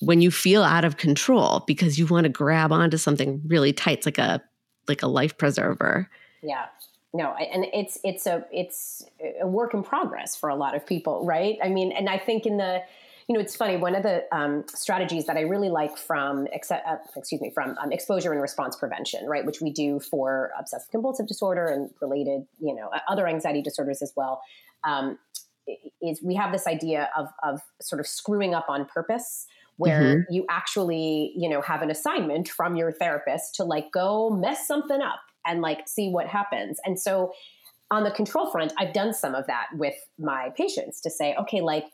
when 0.00 0.20
you 0.20 0.30
feel 0.30 0.62
out 0.62 0.84
of 0.84 0.96
control 0.96 1.64
because 1.66 1.98
you 1.98 2.06
want 2.06 2.24
to 2.24 2.28
grab 2.28 2.72
onto 2.72 2.96
something 2.96 3.40
really 3.46 3.72
tight, 3.72 3.98
it's 3.98 4.06
like 4.06 4.18
a 4.18 4.42
like 4.88 5.02
a 5.02 5.08
life 5.08 5.36
preserver. 5.38 6.08
Yeah. 6.42 6.66
No, 7.14 7.34
and 7.34 7.64
it's 7.72 7.98
it's 8.04 8.26
a 8.26 8.44
it's 8.52 9.04
a 9.40 9.46
work 9.46 9.72
in 9.72 9.82
progress 9.82 10.36
for 10.36 10.50
a 10.50 10.54
lot 10.54 10.76
of 10.76 10.84
people, 10.84 11.24
right? 11.24 11.56
I 11.62 11.68
mean, 11.68 11.92
and 11.92 12.10
I 12.10 12.18
think 12.18 12.44
in 12.44 12.58
the 12.58 12.82
you 13.28 13.34
know, 13.34 13.40
it's 13.40 13.56
funny. 13.56 13.76
One 13.76 13.96
of 13.96 14.04
the 14.04 14.24
um, 14.30 14.64
strategies 14.68 15.26
that 15.26 15.36
I 15.36 15.40
really 15.40 15.68
like 15.68 15.96
from, 15.96 16.46
uh, 16.46 16.96
excuse 17.16 17.40
me, 17.40 17.50
from 17.50 17.76
um, 17.82 17.90
exposure 17.90 18.32
and 18.32 18.40
response 18.40 18.76
prevention, 18.76 19.26
right, 19.26 19.44
which 19.44 19.60
we 19.60 19.70
do 19.70 19.98
for 19.98 20.52
obsessive 20.56 20.90
compulsive 20.92 21.26
disorder 21.26 21.66
and 21.66 21.90
related, 22.00 22.46
you 22.60 22.72
know, 22.72 22.88
other 23.08 23.26
anxiety 23.26 23.62
disorders 23.62 24.00
as 24.00 24.12
well, 24.16 24.42
um, 24.84 25.18
is 26.02 26.22
we 26.22 26.34
have 26.34 26.52
this 26.52 26.66
idea 26.66 27.08
of 27.16 27.28
of 27.42 27.60
sort 27.80 28.00
of 28.00 28.06
screwing 28.06 28.54
up 28.54 28.66
on 28.68 28.84
purpose 28.86 29.46
where 29.76 30.02
mm-hmm. 30.02 30.32
you 30.32 30.44
actually 30.48 31.32
you 31.36 31.48
know 31.48 31.60
have 31.60 31.82
an 31.82 31.90
assignment 31.90 32.48
from 32.48 32.76
your 32.76 32.92
therapist 32.92 33.54
to 33.54 33.64
like 33.64 33.90
go 33.92 34.30
mess 34.30 34.66
something 34.66 35.00
up 35.00 35.20
and 35.46 35.60
like 35.60 35.88
see 35.88 36.10
what 36.10 36.26
happens 36.26 36.78
and 36.84 36.98
so 36.98 37.32
on 37.90 38.04
the 38.04 38.10
control 38.10 38.50
front 38.50 38.72
i've 38.78 38.92
done 38.92 39.12
some 39.12 39.34
of 39.34 39.46
that 39.46 39.66
with 39.74 39.94
my 40.18 40.50
patients 40.56 41.00
to 41.00 41.10
say 41.10 41.34
okay 41.38 41.60
like 41.60 41.84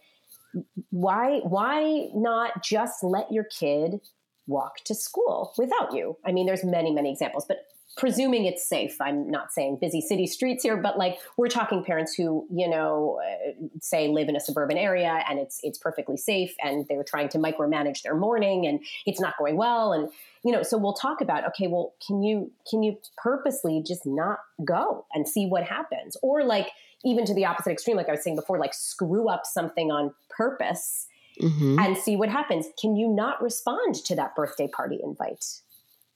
why 0.90 1.38
why 1.40 2.08
not 2.14 2.62
just 2.62 3.02
let 3.02 3.30
your 3.32 3.44
kid 3.44 4.00
walk 4.46 4.76
to 4.84 4.94
school 4.94 5.52
without 5.56 5.92
you 5.92 6.16
i 6.26 6.32
mean 6.32 6.46
there's 6.46 6.64
many 6.64 6.92
many 6.92 7.10
examples 7.10 7.44
but 7.46 7.58
presuming 7.96 8.44
it's 8.44 8.66
safe. 8.66 8.96
I'm 9.00 9.30
not 9.30 9.52
saying 9.52 9.78
busy 9.80 10.00
city 10.00 10.26
streets 10.26 10.62
here 10.62 10.76
but 10.76 10.98
like 10.98 11.18
we're 11.36 11.48
talking 11.48 11.84
parents 11.84 12.14
who 12.14 12.46
you 12.50 12.68
know 12.68 13.20
uh, 13.22 13.52
say 13.80 14.08
live 14.08 14.28
in 14.28 14.36
a 14.36 14.40
suburban 14.40 14.78
area 14.78 15.22
and 15.28 15.38
it's 15.38 15.60
it's 15.62 15.78
perfectly 15.78 16.16
safe 16.16 16.54
and 16.62 16.86
they're 16.88 17.04
trying 17.04 17.28
to 17.30 17.38
micromanage 17.38 18.02
their 18.02 18.14
morning 18.14 18.66
and 18.66 18.80
it's 19.06 19.20
not 19.20 19.36
going 19.38 19.56
well. 19.56 19.92
And 19.92 20.08
you 20.44 20.52
know 20.52 20.62
so 20.62 20.78
we'll 20.78 20.94
talk 20.94 21.20
about 21.20 21.46
okay 21.48 21.66
well 21.66 21.94
can 22.06 22.22
you 22.22 22.50
can 22.68 22.82
you 22.82 22.98
purposely 23.16 23.82
just 23.86 24.06
not 24.06 24.38
go 24.64 25.06
and 25.12 25.28
see 25.28 25.46
what 25.46 25.64
happens? 25.64 26.16
Or 26.22 26.44
like 26.44 26.68
even 27.04 27.24
to 27.26 27.34
the 27.34 27.44
opposite 27.44 27.72
extreme 27.72 27.96
like 27.96 28.08
i 28.08 28.12
was 28.12 28.22
saying 28.22 28.36
before 28.36 28.58
like 28.58 28.72
screw 28.72 29.28
up 29.28 29.44
something 29.44 29.90
on 29.90 30.14
purpose 30.30 31.08
mm-hmm. 31.40 31.78
and 31.78 31.96
see 31.96 32.16
what 32.16 32.28
happens. 32.28 32.66
Can 32.80 32.96
you 32.96 33.08
not 33.08 33.42
respond 33.42 33.96
to 33.96 34.16
that 34.16 34.34
birthday 34.34 34.68
party 34.68 35.00
invite 35.02 35.44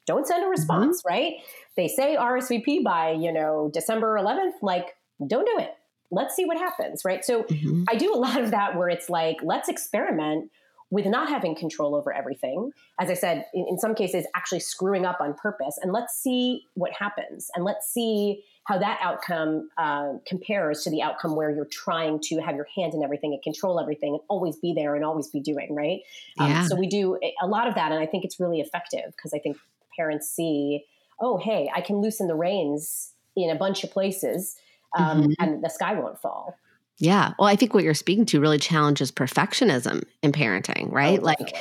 don't 0.07 0.27
send 0.27 0.45
a 0.45 0.49
response, 0.49 1.03
mm-hmm. 1.03 1.15
right? 1.15 1.33
They 1.77 1.89
say 1.89 2.17
RSVP 2.17 2.83
by, 2.83 3.11
you 3.11 3.33
know, 3.33 3.71
December 3.73 4.17
11th, 4.19 4.55
like, 4.63 4.97
don't 5.27 5.47
do 5.47 5.59
it. 5.59 5.71
Let's 6.11 6.37
see 6.37 6.45
what 6.45 6.57
happens, 6.57 7.03
right? 7.05 7.25
So 7.25 7.43
mm-hmm. 7.43 7.85
I 7.89 7.97
do 7.97 8.15
a 8.15 8.17
lot 8.17 8.41
of 8.41 8.53
that 8.53 8.77
where 8.77 8.89
it's 8.89 9.11
like, 9.11 9.39
let's 9.43 9.69
experiment 9.69 10.51
with 10.91 11.07
not 11.07 11.29
having 11.29 11.57
control 11.57 11.97
over 11.97 12.13
everything. 12.13 12.71
As 13.01 13.11
I 13.11 13.15
said, 13.15 13.45
in, 13.53 13.67
in 13.69 13.79
some 13.79 13.95
cases, 13.95 14.25
actually 14.37 14.61
screwing 14.61 15.05
up 15.05 15.19
on 15.21 15.35
purpose. 15.35 15.79
And 15.83 15.93
let's 15.93 16.15
see 16.15 16.63
what 16.75 16.93
happens. 16.93 17.51
And 17.55 17.65
let's 17.65 17.89
see 17.89 18.45
how 18.67 18.79
that 18.79 18.99
outcome 19.03 19.69
uh, 19.79 20.15
compares 20.27 20.83
to 20.83 20.91
the 20.91 21.03
outcome 21.03 21.37
where 21.37 21.51
you're 21.51 21.69
trying 21.71 22.21
to 22.21 22.39
have 22.39 22.57
your 22.57 22.67
hand 22.77 22.95
in 22.95 23.03
everything 23.03 23.33
and 23.33 23.43
control 23.43 23.81
everything 23.81 24.15
and 24.15 24.21
always 24.29 24.57
be 24.57 24.75
there 24.75 24.95
and 24.95 25.05
always 25.05 25.29
be 25.29 25.41
doing, 25.41 25.75
right? 25.75 26.01
Um, 26.39 26.65
so 26.67 26.77
we 26.77 26.89
do 26.89 27.19
a 27.41 27.47
lot 27.47 27.69
of 27.69 27.75
that. 27.77 27.93
And 27.93 28.01
I 28.01 28.07
think 28.07 28.25
it's 28.25 28.41
really 28.41 28.61
effective 28.61 29.13
because 29.17 29.33
I 29.33 29.39
think 29.39 29.57
parents 29.97 30.31
see, 30.31 30.85
oh, 31.21 31.39
hey, 31.39 31.71
I 31.75 31.81
can 31.81 31.97
loosen 31.97 32.29
the 32.29 32.35
reins 32.35 33.13
in 33.37 33.51
a 33.51 33.55
bunch 33.55 33.85
of 33.85 33.91
places 33.91 34.57
um, 34.97 35.23
mm-hmm. 35.23 35.33
and 35.39 35.65
the 35.65 35.69
sky 35.69 35.95
won't 35.95 36.21
fall. 36.21 36.57
Yeah. 36.99 37.35
Well, 37.39 37.49
I 37.49 37.57
think 37.57 37.75
what 37.75 37.85
you're 37.85 37.95
speaking 37.95 38.25
to 38.27 38.41
really 38.41 38.59
challenges 38.59 39.13
perfectionism 39.13 40.05
in 40.23 40.33
parenting, 40.33 40.91
right? 40.91 41.19
Oh, 41.21 41.25
like, 41.25 41.57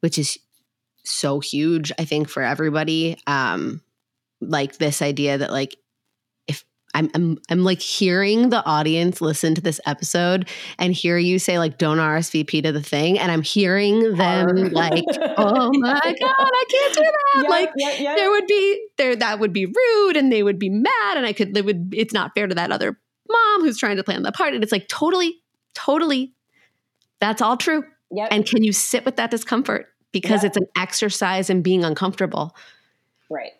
which 0.00 0.18
is 0.18 0.38
so 1.04 1.40
huge, 1.40 1.90
I 1.98 2.04
think, 2.04 2.28
for 2.28 2.42
everybody. 2.42 3.18
Um, 3.26 3.82
like 4.40 4.78
this 4.78 5.02
idea 5.02 5.38
that 5.38 5.50
like 5.50 5.76
I'm, 6.94 7.10
I'm 7.14 7.38
I'm 7.50 7.64
like 7.64 7.80
hearing 7.80 8.50
the 8.50 8.64
audience 8.64 9.20
listen 9.20 9.54
to 9.54 9.60
this 9.60 9.80
episode 9.86 10.48
and 10.78 10.92
hear 10.92 11.16
you 11.16 11.38
say 11.38 11.58
like 11.58 11.78
don't 11.78 11.98
RSVP 11.98 12.62
to 12.64 12.72
the 12.72 12.82
thing 12.82 13.18
and 13.18 13.32
I'm 13.32 13.42
hearing 13.42 14.14
them 14.14 14.72
like 14.72 15.04
oh 15.38 15.70
my 15.78 16.00
god 16.00 16.14
I 16.20 16.64
can't 16.70 16.94
do 16.94 17.00
that. 17.00 17.48
Like 17.48 17.70
there 18.16 18.30
would 18.30 18.46
be 18.46 18.86
there 18.98 19.16
that 19.16 19.40
would 19.40 19.52
be 19.52 19.66
rude 19.66 20.16
and 20.16 20.30
they 20.30 20.42
would 20.42 20.58
be 20.58 20.68
mad 20.68 21.16
and 21.16 21.24
I 21.24 21.32
could 21.32 21.56
it 21.56 21.64
would 21.64 21.94
it's 21.96 22.12
not 22.12 22.32
fair 22.34 22.46
to 22.46 22.54
that 22.54 22.70
other 22.70 22.98
mom 23.28 23.62
who's 23.62 23.78
trying 23.78 23.96
to 23.96 24.04
plan 24.04 24.22
the 24.22 24.32
party. 24.32 24.56
And 24.56 24.62
it's 24.62 24.72
like 24.72 24.88
totally 24.88 25.36
totally 25.74 26.34
that's 27.20 27.40
all 27.40 27.56
true. 27.56 27.84
And 28.30 28.44
can 28.44 28.62
you 28.62 28.72
sit 28.72 29.04
with 29.04 29.16
that 29.16 29.30
discomfort? 29.30 29.86
Because 30.12 30.44
it's 30.44 30.58
an 30.58 30.66
exercise 30.76 31.48
in 31.48 31.62
being 31.62 31.84
uncomfortable. 31.84 32.54
Right. 33.30 33.52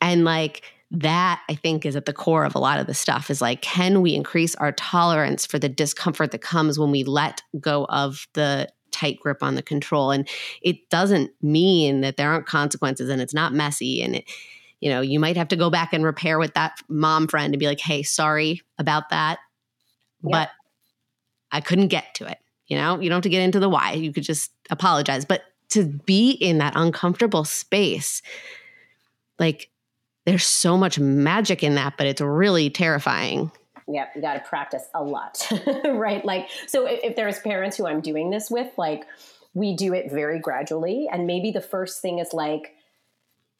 And 0.00 0.24
like 0.24 0.62
that 0.90 1.42
I 1.48 1.54
think 1.54 1.84
is 1.84 1.96
at 1.96 2.06
the 2.06 2.12
core 2.12 2.44
of 2.44 2.54
a 2.54 2.60
lot 2.60 2.78
of 2.78 2.86
the 2.86 2.94
stuff 2.94 3.30
is 3.30 3.40
like, 3.40 3.62
can 3.62 4.00
we 4.00 4.14
increase 4.14 4.54
our 4.56 4.72
tolerance 4.72 5.44
for 5.44 5.58
the 5.58 5.68
discomfort 5.68 6.30
that 6.30 6.40
comes 6.40 6.78
when 6.78 6.90
we 6.90 7.04
let 7.04 7.42
go 7.58 7.86
of 7.86 8.28
the 8.34 8.68
tight 8.92 9.18
grip 9.20 9.42
on 9.42 9.54
the 9.54 9.62
control? 9.62 10.10
And 10.10 10.28
it 10.62 10.88
doesn't 10.90 11.32
mean 11.42 12.02
that 12.02 12.16
there 12.16 12.30
aren't 12.30 12.46
consequences 12.46 13.08
and 13.08 13.20
it's 13.20 13.34
not 13.34 13.52
messy 13.52 14.02
and 14.02 14.16
it, 14.16 14.24
you 14.80 14.90
know, 14.90 15.00
you 15.00 15.18
might 15.18 15.36
have 15.36 15.48
to 15.48 15.56
go 15.56 15.70
back 15.70 15.92
and 15.92 16.04
repair 16.04 16.38
with 16.38 16.54
that 16.54 16.76
mom 16.88 17.26
friend 17.26 17.54
and 17.54 17.58
be 17.58 17.66
like, 17.66 17.80
hey, 17.80 18.02
sorry 18.02 18.60
about 18.78 19.08
that. 19.10 19.38
But 20.22 20.50
I 21.50 21.60
couldn't 21.60 21.88
get 21.88 22.14
to 22.14 22.26
it. 22.26 22.38
You 22.66 22.76
know, 22.76 23.00
you 23.00 23.08
don't 23.08 23.16
have 23.16 23.22
to 23.22 23.28
get 23.28 23.42
into 23.42 23.60
the 23.60 23.68
why. 23.68 23.92
You 23.92 24.12
could 24.12 24.22
just 24.22 24.50
apologize. 24.70 25.24
But 25.24 25.42
to 25.70 25.84
be 25.84 26.30
in 26.30 26.58
that 26.58 26.74
uncomfortable 26.76 27.44
space, 27.44 28.22
like 29.38 29.70
there's 30.24 30.46
so 30.46 30.76
much 30.76 30.98
magic 30.98 31.62
in 31.62 31.74
that, 31.74 31.96
but 31.96 32.06
it's 32.06 32.20
really 32.20 32.70
terrifying. 32.70 33.50
Yeah, 33.86 34.06
you 34.14 34.22
got 34.22 34.34
to 34.34 34.40
practice 34.40 34.84
a 34.94 35.02
lot, 35.02 35.46
right? 35.84 36.24
Like, 36.24 36.48
so 36.66 36.86
if, 36.86 37.00
if 37.02 37.16
there's 37.16 37.38
parents 37.40 37.76
who 37.76 37.86
I'm 37.86 38.00
doing 38.00 38.30
this 38.30 38.50
with, 38.50 38.72
like, 38.78 39.04
we 39.52 39.76
do 39.76 39.92
it 39.92 40.10
very 40.10 40.40
gradually. 40.40 41.06
And 41.12 41.26
maybe 41.26 41.50
the 41.50 41.60
first 41.60 42.00
thing 42.00 42.18
is 42.18 42.32
like, 42.32 42.74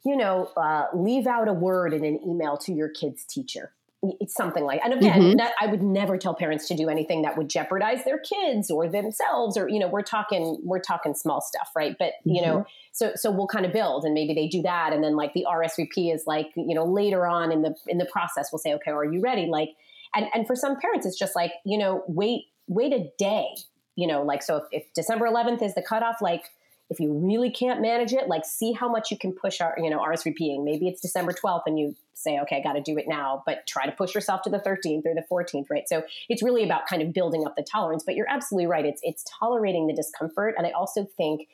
you 0.04 0.16
know, 0.16 0.50
uh, 0.56 0.86
leave 0.94 1.26
out 1.26 1.48
a 1.48 1.52
word 1.52 1.92
in 1.92 2.04
an 2.04 2.20
email 2.26 2.56
to 2.58 2.72
your 2.72 2.88
kid's 2.88 3.24
teacher 3.24 3.72
it's 4.20 4.34
something 4.34 4.64
like 4.64 4.80
and 4.84 4.92
again 4.92 5.20
mm-hmm. 5.20 5.36
that 5.36 5.52
i 5.60 5.66
would 5.66 5.82
never 5.82 6.18
tell 6.18 6.34
parents 6.34 6.68
to 6.68 6.74
do 6.74 6.88
anything 6.88 7.22
that 7.22 7.36
would 7.36 7.48
jeopardize 7.48 8.04
their 8.04 8.18
kids 8.18 8.70
or 8.70 8.88
themselves 8.88 9.56
or 9.56 9.68
you 9.68 9.78
know 9.78 9.88
we're 9.88 10.02
talking 10.02 10.58
we're 10.62 10.80
talking 10.80 11.14
small 11.14 11.40
stuff 11.40 11.70
right 11.76 11.96
but 11.98 12.12
you 12.24 12.40
mm-hmm. 12.40 12.58
know 12.58 12.66
so 12.92 13.12
so 13.14 13.30
we'll 13.30 13.46
kind 13.46 13.64
of 13.64 13.72
build 13.72 14.04
and 14.04 14.14
maybe 14.14 14.34
they 14.34 14.48
do 14.48 14.62
that 14.62 14.92
and 14.92 15.02
then 15.02 15.16
like 15.16 15.32
the 15.32 15.46
rsvp 15.48 16.14
is 16.14 16.24
like 16.26 16.50
you 16.56 16.74
know 16.74 16.84
later 16.84 17.26
on 17.26 17.50
in 17.50 17.62
the 17.62 17.74
in 17.86 17.98
the 17.98 18.06
process 18.06 18.50
we'll 18.52 18.58
say 18.58 18.74
okay 18.74 18.90
are 18.90 19.04
you 19.04 19.20
ready 19.20 19.46
like 19.46 19.70
and 20.14 20.26
and 20.34 20.46
for 20.46 20.56
some 20.56 20.78
parents 20.78 21.06
it's 21.06 21.18
just 21.18 21.34
like 21.34 21.52
you 21.64 21.78
know 21.78 22.02
wait 22.06 22.44
wait 22.66 22.92
a 22.92 23.10
day 23.18 23.48
you 23.96 24.06
know 24.06 24.22
like 24.22 24.42
so 24.42 24.56
if, 24.56 24.64
if 24.72 24.94
december 24.94 25.26
11th 25.26 25.62
is 25.62 25.74
the 25.74 25.82
cutoff 25.82 26.20
like 26.20 26.50
if 26.90 27.00
you 27.00 27.12
really 27.12 27.50
can't 27.50 27.80
manage 27.80 28.12
it, 28.12 28.28
like 28.28 28.44
see 28.44 28.72
how 28.72 28.88
much 28.88 29.10
you 29.10 29.18
can 29.18 29.32
push 29.32 29.60
our, 29.60 29.74
you 29.78 29.88
know, 29.88 30.00
RSVPing. 30.00 30.64
Maybe 30.64 30.86
it's 30.86 31.00
December 31.00 31.32
12th 31.32 31.62
and 31.66 31.78
you 31.78 31.96
say, 32.12 32.38
okay, 32.40 32.58
I 32.58 32.62
got 32.62 32.74
to 32.74 32.82
do 32.82 32.98
it 32.98 33.06
now, 33.08 33.42
but 33.46 33.66
try 33.66 33.86
to 33.86 33.92
push 33.92 34.14
yourself 34.14 34.42
to 34.42 34.50
the 34.50 34.58
13th 34.58 35.06
or 35.06 35.14
the 35.14 35.24
14th, 35.30 35.66
right? 35.70 35.88
So 35.88 36.04
it's 36.28 36.42
really 36.42 36.62
about 36.62 36.86
kind 36.86 37.02
of 37.02 37.12
building 37.12 37.46
up 37.46 37.56
the 37.56 37.62
tolerance, 37.62 38.04
but 38.04 38.14
you're 38.14 38.28
absolutely 38.28 38.66
right. 38.66 38.84
It's, 38.84 39.00
it's 39.02 39.24
tolerating 39.40 39.86
the 39.86 39.94
discomfort. 39.94 40.54
And 40.58 40.66
I 40.66 40.70
also 40.70 41.06
think 41.16 41.48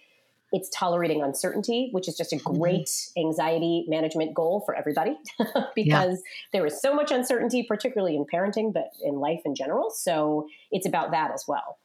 it's 0.53 0.69
tolerating 0.71 1.23
uncertainty, 1.23 1.91
which 1.93 2.09
is 2.09 2.17
just 2.17 2.33
a 2.33 2.37
mm-hmm. 2.37 2.59
great 2.59 2.91
anxiety 3.17 3.85
management 3.89 4.35
goal 4.35 4.63
for 4.67 4.75
everybody 4.75 5.17
because 5.77 5.77
yeah. 5.77 6.51
there 6.53 6.67
is 6.67 6.81
so 6.81 6.93
much 6.93 7.13
uncertainty, 7.13 7.63
particularly 7.63 8.17
in 8.17 8.25
parenting, 8.25 8.73
but 8.73 8.91
in 9.03 9.21
life 9.21 9.43
in 9.45 9.55
general. 9.55 9.91
So 9.91 10.49
it's 10.73 10.87
about 10.87 11.13
that 11.13 11.31
as 11.33 11.45
well. 11.47 11.79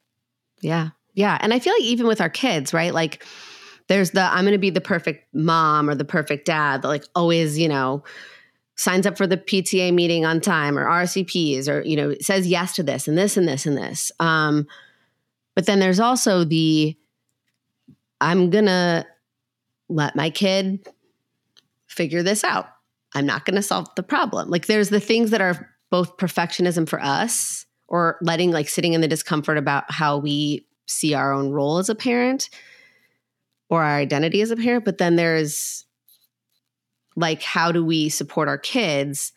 Yeah. 0.62 0.90
Yeah. 1.16 1.38
And 1.42 1.54
I 1.54 1.60
feel 1.60 1.74
like 1.74 1.82
even 1.82 2.08
with 2.08 2.22
our 2.22 2.30
kids, 2.30 2.74
right? 2.74 2.94
Like 2.94 3.26
there's 3.88 4.12
the 4.12 4.22
I'm 4.22 4.44
going 4.44 4.54
to 4.54 4.58
be 4.58 4.70
the 4.70 4.82
perfect 4.82 5.34
mom 5.34 5.90
or 5.90 5.96
the 5.96 6.06
perfect 6.06 6.46
dad 6.46 6.82
that 6.82 6.88
like 6.88 7.06
always, 7.16 7.58
you 7.58 7.68
know, 7.68 8.04
signs 8.76 9.08
up 9.08 9.18
for 9.18 9.26
the 9.26 9.38
PTA 9.38 9.94
meeting 9.94 10.26
on 10.26 10.42
time 10.42 10.78
or 10.78 10.86
RSVPs 10.86 11.68
or, 11.68 11.82
you 11.82 11.96
know, 11.96 12.14
says 12.20 12.48
yes 12.48 12.76
to 12.76 12.84
this 12.84 13.08
and 13.08 13.18
this 13.18 13.38
and 13.38 13.48
this 13.48 13.66
and 13.66 13.78
this. 13.78 14.12
Um, 14.20 14.68
but 15.56 15.66
then 15.66 15.80
there's 15.80 16.00
also 16.00 16.44
the 16.44 16.96
I'm 18.22 18.50
going 18.50 18.66
to 18.66 19.06
let 19.88 20.16
my 20.16 20.30
kid 20.30 20.88
figure 21.88 22.24
this 22.24 22.44
out 22.44 22.68
I'm 23.16 23.26
not 23.26 23.46
going 23.46 23.56
to 23.56 23.62
solve 23.64 23.88
the 23.96 24.04
problem. 24.04 24.50
Like 24.50 24.68
there's 24.68 24.90
the 24.90 25.00
things 25.00 25.32
that 25.32 25.42
are 25.42 25.72
both 25.90 26.18
perfectionism 26.18 26.88
for 26.88 27.02
us 27.02 27.66
or 27.88 28.18
letting 28.22 28.52
like 28.52 28.68
sitting 28.68 28.94
in 28.94 29.02
the 29.02 29.08
discomfort 29.08 29.58
about 29.58 29.86
how 29.90 30.18
we 30.18 30.68
see 30.86 31.14
our 31.14 31.34
own 31.34 31.52
role 31.52 31.78
as 31.78 31.90
a 31.90 31.96
parent 31.96 32.50
or 33.70 33.84
our 33.84 33.98
identity 33.98 34.42
as 34.42 34.52
a 34.52 34.56
parent, 34.56 34.86
but 34.86 34.98
then 34.98 35.16
there's 35.16 35.86
like 37.16 37.42
how 37.42 37.72
do 37.72 37.84
we 37.84 38.10
support 38.10 38.48
our 38.48 38.58
kids? 38.58 39.34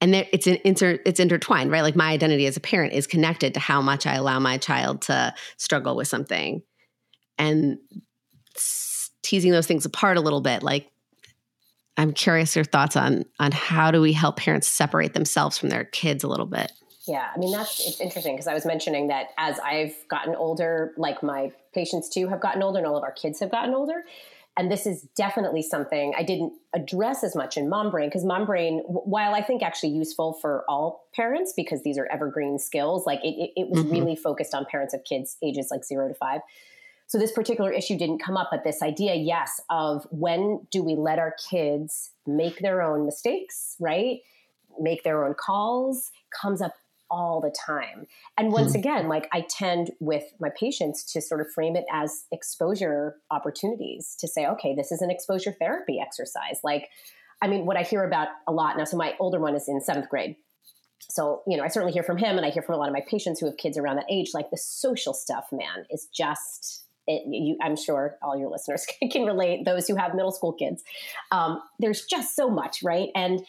And 0.00 0.12
there, 0.12 0.26
it's 0.32 0.46
an 0.46 0.58
inter, 0.64 0.98
it's 1.06 1.20
intertwined 1.20 1.70
right? 1.70 1.82
Like 1.82 1.96
my 1.96 2.10
identity 2.10 2.46
as 2.46 2.56
a 2.56 2.60
parent 2.60 2.92
is 2.92 3.06
connected 3.06 3.54
to 3.54 3.60
how 3.60 3.80
much 3.80 4.06
i 4.06 4.14
allow 4.14 4.38
my 4.38 4.58
child 4.58 5.02
to 5.02 5.34
struggle 5.56 5.96
with 5.96 6.08
something. 6.08 6.62
And 7.38 7.78
teasing 9.24 9.50
those 9.50 9.66
things 9.66 9.84
apart 9.84 10.16
a 10.16 10.20
little 10.20 10.42
bit 10.42 10.62
like 10.62 10.92
i'm 11.96 12.12
curious 12.12 12.54
your 12.54 12.64
thoughts 12.64 12.94
on 12.94 13.24
on 13.40 13.50
how 13.50 13.90
do 13.90 14.00
we 14.00 14.12
help 14.12 14.36
parents 14.36 14.68
separate 14.68 15.14
themselves 15.14 15.58
from 15.58 15.70
their 15.70 15.84
kids 15.84 16.22
a 16.22 16.28
little 16.28 16.46
bit 16.46 16.70
yeah 17.06 17.28
i 17.34 17.38
mean 17.38 17.52
that's 17.52 17.86
it's 17.86 18.00
interesting 18.00 18.34
because 18.34 18.46
i 18.46 18.54
was 18.54 18.64
mentioning 18.64 19.08
that 19.08 19.28
as 19.38 19.58
i've 19.60 19.94
gotten 20.08 20.34
older 20.34 20.92
like 20.96 21.22
my 21.22 21.50
patients 21.72 22.08
too 22.08 22.28
have 22.28 22.40
gotten 22.40 22.62
older 22.62 22.78
and 22.78 22.86
all 22.86 22.96
of 22.96 23.02
our 23.02 23.12
kids 23.12 23.40
have 23.40 23.50
gotten 23.50 23.74
older 23.74 24.04
and 24.56 24.70
this 24.70 24.86
is 24.86 25.02
definitely 25.16 25.62
something 25.62 26.14
I 26.16 26.22
didn't 26.22 26.52
address 26.74 27.24
as 27.24 27.34
much 27.34 27.56
in 27.56 27.68
Mom 27.68 27.90
Brain 27.90 28.08
because 28.08 28.24
Mom 28.24 28.46
Brain, 28.46 28.82
while 28.86 29.34
I 29.34 29.42
think 29.42 29.62
actually 29.62 29.90
useful 29.90 30.34
for 30.34 30.64
all 30.68 31.08
parents 31.14 31.52
because 31.56 31.82
these 31.82 31.98
are 31.98 32.06
evergreen 32.06 32.58
skills, 32.60 33.04
like 33.04 33.18
it, 33.24 33.34
it, 33.34 33.50
it 33.56 33.68
was 33.68 33.82
mm-hmm. 33.82 33.92
really 33.92 34.16
focused 34.16 34.54
on 34.54 34.64
parents 34.64 34.94
of 34.94 35.02
kids 35.02 35.36
ages 35.42 35.68
like 35.72 35.84
zero 35.84 36.06
to 36.06 36.14
five. 36.14 36.40
So 37.06 37.18
this 37.18 37.32
particular 37.32 37.72
issue 37.72 37.98
didn't 37.98 38.20
come 38.20 38.36
up, 38.36 38.48
but 38.50 38.62
this 38.62 38.80
idea, 38.80 39.14
yes, 39.14 39.60
of 39.70 40.06
when 40.10 40.66
do 40.70 40.82
we 40.82 40.94
let 40.94 41.18
our 41.18 41.34
kids 41.50 42.12
make 42.26 42.60
their 42.60 42.80
own 42.80 43.04
mistakes, 43.04 43.76
right? 43.80 44.20
Make 44.80 45.02
their 45.02 45.24
own 45.24 45.34
calls 45.34 46.12
comes 46.40 46.62
up 46.62 46.74
all 47.14 47.40
the 47.40 47.54
time. 47.66 48.06
And 48.36 48.52
once 48.52 48.72
mm 48.72 48.74
again, 48.74 49.08
like 49.08 49.28
I 49.32 49.46
tend 49.48 49.92
with 50.00 50.24
my 50.40 50.48
patients 50.58 51.04
to 51.12 51.20
sort 51.22 51.40
of 51.40 51.46
frame 51.54 51.76
it 51.76 51.84
as 51.92 52.24
exposure 52.32 53.16
opportunities 53.30 54.16
to 54.18 54.26
say, 54.26 54.46
okay, 54.46 54.74
this 54.74 54.90
is 54.90 55.00
an 55.00 55.12
exposure 55.12 55.52
therapy 55.52 56.00
exercise. 56.00 56.58
Like, 56.64 56.88
I 57.40 57.46
mean, 57.46 57.66
what 57.66 57.76
I 57.76 57.82
hear 57.82 58.02
about 58.04 58.28
a 58.48 58.52
lot 58.52 58.76
now, 58.76 58.84
so 58.84 58.96
my 58.96 59.14
older 59.20 59.38
one 59.38 59.54
is 59.54 59.68
in 59.68 59.80
seventh 59.80 60.08
grade. 60.08 60.34
So, 61.08 61.42
you 61.46 61.56
know, 61.56 61.62
I 61.62 61.68
certainly 61.68 61.92
hear 61.92 62.02
from 62.02 62.16
him 62.16 62.36
and 62.36 62.44
I 62.44 62.50
hear 62.50 62.62
from 62.62 62.74
a 62.74 62.78
lot 62.78 62.88
of 62.88 62.94
my 62.94 63.04
patients 63.08 63.38
who 63.38 63.46
have 63.46 63.56
kids 63.56 63.78
around 63.78 63.96
that 63.96 64.06
age, 64.10 64.30
like 64.34 64.50
the 64.50 64.56
social 64.56 65.14
stuff, 65.14 65.46
man, 65.52 65.86
is 65.90 66.08
just 66.12 66.84
it, 67.06 67.22
you, 67.26 67.56
I'm 67.62 67.76
sure 67.76 68.16
all 68.22 68.36
your 68.36 68.50
listeners 68.50 68.86
can 69.12 69.24
relate. 69.24 69.64
Those 69.64 69.86
who 69.86 69.94
have 69.94 70.14
middle 70.14 70.32
school 70.32 70.52
kids, 70.52 70.82
um, 71.30 71.60
there's 71.78 72.06
just 72.06 72.34
so 72.34 72.50
much, 72.50 72.82
right? 72.82 73.10
And 73.14 73.44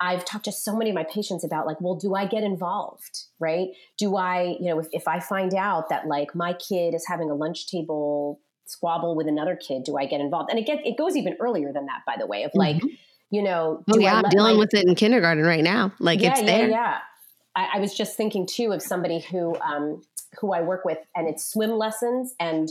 I've 0.00 0.24
talked 0.24 0.46
to 0.46 0.52
so 0.52 0.76
many 0.76 0.90
of 0.90 0.94
my 0.94 1.04
patients 1.04 1.44
about 1.44 1.66
like, 1.66 1.80
well, 1.80 1.94
do 1.94 2.14
I 2.14 2.26
get 2.26 2.42
involved? 2.42 3.24
Right? 3.38 3.68
Do 3.98 4.16
I, 4.16 4.56
you 4.60 4.66
know, 4.66 4.78
if, 4.80 4.86
if 4.92 5.08
I 5.08 5.20
find 5.20 5.54
out 5.54 5.88
that 5.88 6.06
like 6.06 6.34
my 6.34 6.54
kid 6.54 6.94
is 6.94 7.06
having 7.06 7.30
a 7.30 7.34
lunch 7.34 7.70
table 7.70 8.40
squabble 8.66 9.14
with 9.14 9.28
another 9.28 9.56
kid, 9.56 9.84
do 9.84 9.96
I 9.96 10.06
get 10.06 10.20
involved? 10.20 10.50
And 10.50 10.58
it 10.58 10.66
gets 10.66 10.82
it 10.84 10.96
goes 10.96 11.16
even 11.16 11.36
earlier 11.40 11.72
than 11.72 11.86
that, 11.86 12.00
by 12.06 12.16
the 12.18 12.26
way, 12.26 12.44
of 12.44 12.50
like, 12.54 12.76
mm-hmm. 12.76 12.88
you 13.30 13.42
know, 13.42 13.82
oh 13.90 13.98
yeah, 13.98 14.16
I'm 14.16 14.28
dealing 14.30 14.54
my, 14.54 14.60
with 14.60 14.74
it 14.74 14.86
in 14.86 14.94
kindergarten 14.94 15.44
right 15.44 15.64
now. 15.64 15.92
Like 16.00 16.20
yeah, 16.20 16.32
it's 16.32 16.42
there. 16.42 16.68
Yeah, 16.68 16.76
yeah. 16.76 16.98
I, 17.56 17.68
I, 17.74 17.78
was 17.78 17.94
just 17.94 18.16
thinking 18.16 18.46
too 18.46 18.72
of 18.72 18.82
somebody 18.82 19.20
who 19.20 19.56
um, 19.60 20.02
who 20.40 20.52
I 20.52 20.62
work 20.62 20.84
with, 20.84 20.98
and 21.14 21.28
it's 21.28 21.44
swim 21.44 21.70
lessons 21.70 22.34
and 22.40 22.68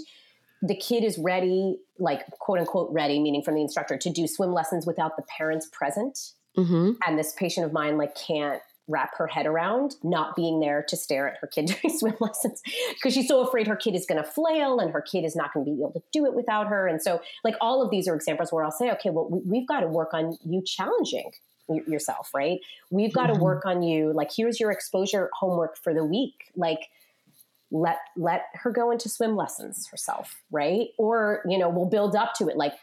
the 0.63 0.75
kid 0.75 1.03
is 1.03 1.17
ready, 1.17 1.77
like 1.99 2.25
quote 2.39 2.57
unquote 2.57 2.89
ready, 2.91 3.19
meaning 3.19 3.43
from 3.43 3.55
the 3.55 3.61
instructor, 3.61 3.97
to 3.97 4.09
do 4.09 4.25
swim 4.27 4.53
lessons 4.53 4.87
without 4.87 5.17
the 5.17 5.23
parents 5.23 5.67
present. 5.71 6.17
Mm-hmm. 6.57 6.91
And 7.05 7.17
this 7.17 7.33
patient 7.33 7.65
of 7.65 7.73
mine 7.73 7.97
like 7.97 8.15
can't 8.15 8.61
wrap 8.87 9.11
her 9.17 9.27
head 9.27 9.45
around 9.45 9.95
not 10.03 10.35
being 10.35 10.59
there 10.59 10.83
to 10.89 10.97
stare 10.97 11.27
at 11.29 11.37
her 11.39 11.47
kid 11.47 11.65
during 11.81 11.97
swim 11.97 12.15
lessons 12.19 12.61
because 12.93 13.13
she's 13.13 13.27
so 13.27 13.41
afraid 13.41 13.67
her 13.67 13.75
kid 13.75 13.95
is 13.95 14.05
going 14.05 14.21
to 14.21 14.29
flail 14.29 14.79
and 14.79 14.91
her 14.91 15.01
kid 15.01 15.23
is 15.23 15.35
not 15.35 15.53
going 15.53 15.65
to 15.65 15.71
be 15.71 15.77
able 15.77 15.91
to 15.91 16.01
do 16.11 16.25
it 16.25 16.33
without 16.33 16.67
her. 16.67 16.87
And 16.87 17.01
so, 17.01 17.21
like, 17.43 17.55
all 17.61 17.81
of 17.81 17.89
these 17.89 18.07
are 18.07 18.15
examples 18.15 18.51
where 18.51 18.63
I'll 18.63 18.71
say, 18.71 18.91
okay, 18.91 19.09
well, 19.09 19.29
we, 19.29 19.59
have 19.59 19.67
got 19.67 19.79
to 19.81 19.87
work 19.87 20.13
on 20.13 20.37
you 20.43 20.61
challenging 20.65 21.31
yourself, 21.87 22.29
right? 22.35 22.59
We've 22.91 23.13
got 23.13 23.29
mm-hmm. 23.29 23.37
to 23.37 23.43
work 23.43 23.65
on 23.65 23.83
you. 23.83 24.11
Like, 24.13 24.31
here's 24.35 24.59
your 24.59 24.71
exposure 24.71 25.29
homework 25.33 25.77
for 25.77 25.93
the 25.93 26.03
week. 26.03 26.51
Like, 26.55 26.89
let 27.73 27.97
let 28.15 28.43
her 28.53 28.71
go 28.71 28.91
into 28.91 29.09
swim 29.09 29.35
lessons 29.35 29.87
herself 29.87 30.41
right? 30.51 30.89
Or 30.97 31.41
you 31.49 31.57
know 31.57 31.69
we'll 31.69 31.89
build 31.89 32.15
up 32.15 32.33
to 32.35 32.47
it 32.47 32.55
like 32.55 32.73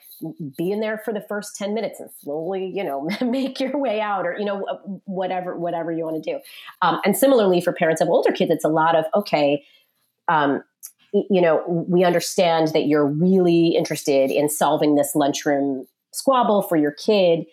be 0.59 0.70
in 0.70 0.81
there 0.81 0.98
for 0.98 1.14
the 1.14 1.22
first 1.22 1.57
10 1.57 1.72
minutes 1.72 1.98
and 1.98 2.11
slowly 2.20 2.70
you 2.74 2.85
know 2.85 3.09
make 3.22 3.59
your 3.61 3.79
way 3.79 4.00
out 4.00 4.26
or 4.26 4.37
you 4.37 4.44
know 4.44 4.66
whatever 5.05 5.57
whatever 5.57 5.92
you 5.92 6.05
want 6.05 6.22
to 6.22 6.33
do. 6.33 6.40
Um, 6.83 7.00
and 7.05 7.16
similarly 7.16 7.61
for 7.61 7.72
parents 7.72 8.03
of 8.03 8.09
older 8.09 8.33
kids 8.33 8.50
it's 8.50 8.64
a 8.64 8.68
lot 8.68 8.96
of 8.96 9.05
okay 9.14 9.64
um, 10.29 10.62
you 11.12 11.40
know 11.40 11.62
we 11.88 12.03
understand 12.03 12.68
that 12.68 12.87
you're 12.87 13.07
really 13.07 13.68
interested 13.68 14.31
in 14.31 14.48
solving 14.48 14.96
this 14.96 15.12
lunchroom 15.14 15.87
squabble 16.12 16.62
for 16.62 16.76
your 16.76 16.92
kid. 16.92 17.46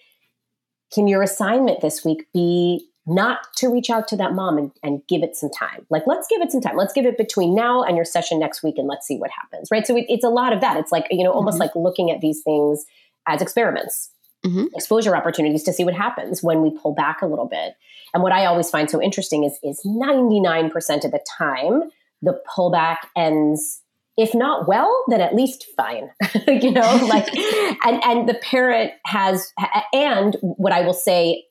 Can 0.91 1.07
your 1.07 1.21
assignment 1.21 1.81
this 1.81 2.03
week 2.03 2.25
be 2.33 2.87
not 3.07 3.39
to 3.55 3.69
reach 3.69 3.89
out 3.89 4.07
to 4.09 4.17
that 4.17 4.33
mom 4.33 4.57
and, 4.57 4.71
and 4.83 5.01
give 5.07 5.23
it 5.23 5.35
some 5.35 5.49
time. 5.49 5.85
Like, 5.89 6.03
let's 6.05 6.27
give 6.27 6.41
it 6.41 6.51
some 6.51 6.61
time. 6.61 6.75
Let's 6.75 6.93
give 6.93 7.05
it 7.05 7.17
between 7.17 7.55
now 7.55 7.83
and 7.83 7.95
your 7.95 8.05
session 8.05 8.39
next 8.39 8.61
week 8.63 8.75
and 8.77 8.87
let's 8.87 9.07
see 9.07 9.17
what 9.17 9.31
happens. 9.31 9.69
Right. 9.71 9.87
So 9.87 9.95
it, 9.95 10.05
it's 10.09 10.25
a 10.25 10.29
lot 10.29 10.51
of 10.51 10.61
that. 10.61 10.77
It's 10.77 10.91
like, 10.91 11.07
you 11.09 11.23
know, 11.23 11.31
almost 11.31 11.55
mm-hmm. 11.55 11.63
like 11.63 11.75
looking 11.75 12.11
at 12.11 12.19
these 12.19 12.41
things 12.43 12.85
as 13.25 13.41
experiments, 13.41 14.09
mm-hmm. 14.45 14.65
exposure 14.75 15.15
opportunities 15.15 15.63
to 15.63 15.73
see 15.73 15.85
what 15.85 15.93
happens 15.93 16.43
when 16.43 16.61
we 16.61 16.77
pull 16.77 16.93
back 16.93 17.21
a 17.21 17.25
little 17.25 17.47
bit. 17.47 17.75
And 18.13 18.23
what 18.23 18.33
I 18.33 18.45
always 18.45 18.69
find 18.69 18.89
so 18.89 19.01
interesting 19.01 19.45
is, 19.45 19.57
is 19.63 19.81
99% 19.85 21.05
of 21.05 21.11
the 21.11 21.25
time, 21.37 21.83
the 22.21 22.39
pullback 22.55 22.97
ends 23.15 23.81
if 24.17 24.33
not 24.33 24.67
well, 24.67 25.03
then 25.09 25.21
at 25.21 25.35
least 25.35 25.67
fine. 25.77 26.09
you 26.47 26.71
know, 26.71 27.07
like, 27.07 27.27
and 27.85 28.03
and 28.03 28.27
the 28.27 28.33
parent 28.33 28.91
has, 29.05 29.53
and 29.93 30.35
what 30.41 30.73
I 30.73 30.81
will 30.81 30.95
say 30.95 31.43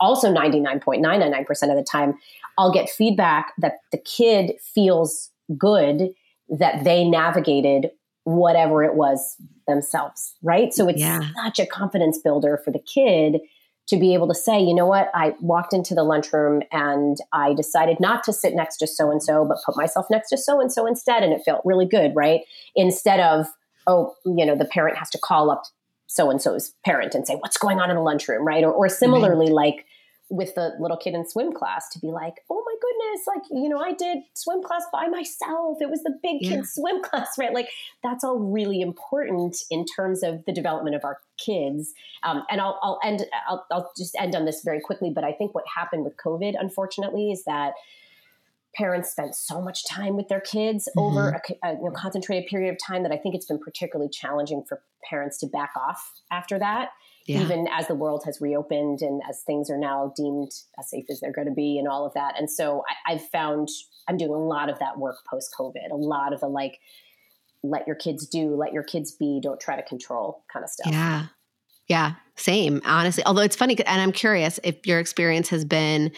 also 0.00 0.32
99.999% 0.32 1.50
of 1.50 1.76
the 1.76 1.86
time, 1.90 2.14
I'll 2.58 2.72
get 2.72 2.88
feedback 2.88 3.52
that 3.58 3.78
the 3.92 3.98
kid 3.98 4.52
feels 4.60 5.30
good 5.56 6.10
that 6.48 6.84
they 6.84 7.04
navigated 7.04 7.90
whatever 8.24 8.82
it 8.82 8.94
was 8.94 9.36
themselves, 9.68 10.34
right? 10.42 10.72
So 10.72 10.88
it's 10.88 11.00
yeah. 11.00 11.20
such 11.44 11.58
a 11.58 11.66
confidence 11.66 12.18
builder 12.18 12.60
for 12.64 12.70
the 12.70 12.80
kid 12.80 13.40
to 13.88 13.96
be 13.96 14.14
able 14.14 14.26
to 14.26 14.34
say, 14.34 14.60
you 14.60 14.74
know 14.74 14.86
what, 14.86 15.10
I 15.14 15.34
walked 15.40 15.72
into 15.72 15.94
the 15.94 16.02
lunchroom 16.02 16.62
and 16.72 17.16
I 17.32 17.54
decided 17.54 18.00
not 18.00 18.24
to 18.24 18.32
sit 18.32 18.54
next 18.54 18.78
to 18.78 18.86
so 18.86 19.12
and 19.12 19.22
so, 19.22 19.44
but 19.44 19.58
put 19.64 19.76
myself 19.76 20.06
next 20.10 20.30
to 20.30 20.38
so 20.38 20.60
and 20.60 20.72
so 20.72 20.86
instead. 20.86 21.22
And 21.22 21.32
it 21.32 21.42
felt 21.44 21.62
really 21.64 21.86
good, 21.86 22.12
right? 22.16 22.40
Instead 22.74 23.20
of, 23.20 23.46
oh, 23.86 24.14
you 24.24 24.44
know, 24.44 24.56
the 24.56 24.64
parent 24.64 24.98
has 24.98 25.10
to 25.10 25.18
call 25.18 25.50
up 25.50 25.62
so 26.08 26.30
and 26.30 26.42
so's 26.42 26.72
parent 26.84 27.14
and 27.14 27.26
say, 27.26 27.34
what's 27.36 27.58
going 27.58 27.78
on 27.78 27.90
in 27.90 27.96
the 27.96 28.02
lunchroom, 28.02 28.44
right? 28.44 28.64
Or, 28.64 28.72
or 28.72 28.88
similarly, 28.88 29.50
like 29.50 29.85
with 30.28 30.54
the 30.54 30.72
little 30.80 30.96
kid 30.96 31.14
in 31.14 31.26
swim 31.26 31.52
class 31.52 31.88
to 31.90 32.00
be 32.00 32.08
like, 32.08 32.34
oh 32.50 32.64
my 32.66 32.74
goodness, 32.80 33.26
like, 33.26 33.42
you 33.50 33.68
know, 33.68 33.78
I 33.78 33.92
did 33.92 34.18
swim 34.34 34.62
class 34.62 34.84
by 34.92 35.06
myself. 35.06 35.78
It 35.80 35.88
was 35.88 36.02
the 36.02 36.18
big 36.22 36.38
yeah. 36.40 36.56
kid 36.56 36.66
swim 36.66 37.02
class, 37.04 37.28
right? 37.38 37.52
Like, 37.52 37.68
that's 38.02 38.24
all 38.24 38.38
really 38.38 38.80
important 38.80 39.56
in 39.70 39.84
terms 39.84 40.22
of 40.22 40.44
the 40.44 40.52
development 40.52 40.96
of 40.96 41.04
our 41.04 41.18
kids. 41.38 41.92
Um, 42.24 42.42
and 42.50 42.60
I'll, 42.60 42.78
I'll 42.82 42.98
end, 43.04 43.24
I'll, 43.48 43.66
I'll 43.70 43.92
just 43.96 44.16
end 44.18 44.34
on 44.34 44.44
this 44.44 44.62
very 44.64 44.80
quickly. 44.80 45.10
But 45.14 45.22
I 45.22 45.32
think 45.32 45.54
what 45.54 45.64
happened 45.74 46.04
with 46.04 46.16
COVID, 46.16 46.54
unfortunately, 46.58 47.30
is 47.30 47.44
that 47.44 47.74
parents 48.74 49.10
spent 49.10 49.34
so 49.34 49.62
much 49.62 49.86
time 49.86 50.16
with 50.16 50.28
their 50.28 50.40
kids 50.40 50.88
mm-hmm. 50.96 51.18
over 51.18 51.28
a, 51.30 51.68
a 51.68 51.72
you 51.74 51.84
know, 51.84 51.90
concentrated 51.92 52.48
period 52.48 52.72
of 52.72 52.78
time 52.84 53.04
that 53.04 53.12
I 53.12 53.16
think 53.16 53.34
it's 53.34 53.46
been 53.46 53.60
particularly 53.60 54.10
challenging 54.10 54.64
for 54.68 54.82
parents 55.08 55.38
to 55.38 55.46
back 55.46 55.70
off 55.76 56.20
after 56.32 56.58
that 56.58 56.90
yeah. 57.26 57.40
even 57.40 57.66
as 57.72 57.88
the 57.88 57.94
world 57.94 58.22
has 58.24 58.40
reopened 58.40 59.00
and 59.02 59.20
as 59.28 59.42
things 59.42 59.70
are 59.70 59.78
now 59.78 60.12
deemed 60.16 60.50
as 60.78 60.90
safe 60.90 61.04
as 61.10 61.20
they're 61.20 61.32
going 61.32 61.48
to 61.48 61.54
be 61.54 61.78
and 61.78 61.88
all 61.88 62.06
of 62.06 62.14
that. 62.14 62.38
And 62.38 62.50
so 62.50 62.84
I, 62.88 63.14
I've 63.14 63.28
found 63.28 63.68
I'm 64.08 64.16
doing 64.16 64.30
a 64.30 64.38
lot 64.38 64.70
of 64.70 64.78
that 64.78 64.98
work 64.98 65.16
post 65.28 65.54
COVID, 65.58 65.90
a 65.90 65.96
lot 65.96 66.32
of 66.32 66.40
the 66.40 66.48
like, 66.48 66.78
let 67.62 67.86
your 67.86 67.96
kids 67.96 68.26
do, 68.26 68.54
let 68.54 68.72
your 68.72 68.84
kids 68.84 69.12
be, 69.12 69.40
don't 69.42 69.60
try 69.60 69.76
to 69.76 69.82
control 69.82 70.44
kind 70.52 70.64
of 70.64 70.70
stuff. 70.70 70.92
Yeah. 70.92 71.26
Yeah. 71.88 72.14
Same, 72.36 72.80
honestly. 72.84 73.24
Although 73.24 73.42
it's 73.42 73.56
funny, 73.56 73.76
and 73.86 74.00
I'm 74.00 74.12
curious 74.12 74.60
if 74.62 74.86
your 74.86 75.00
experience 75.00 75.48
has 75.50 75.64
been 75.64 76.12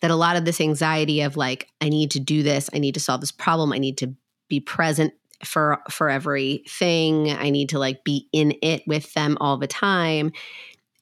that 0.00 0.10
a 0.10 0.16
lot 0.16 0.36
of 0.36 0.44
this 0.44 0.60
anxiety 0.60 1.22
of 1.22 1.36
like, 1.36 1.68
I 1.80 1.88
need 1.88 2.10
to 2.12 2.20
do 2.20 2.42
this, 2.42 2.68
I 2.74 2.78
need 2.78 2.94
to 2.94 3.00
solve 3.00 3.20
this 3.20 3.32
problem, 3.32 3.72
I 3.72 3.78
need 3.78 3.98
to 3.98 4.14
be 4.48 4.60
present 4.60 5.14
for 5.44 5.78
for 5.90 6.08
everything. 6.08 7.30
I 7.30 7.50
need 7.50 7.70
to 7.70 7.78
like 7.78 8.04
be 8.04 8.28
in 8.32 8.54
it 8.62 8.82
with 8.86 9.12
them 9.14 9.36
all 9.40 9.56
the 9.56 9.66
time. 9.66 10.32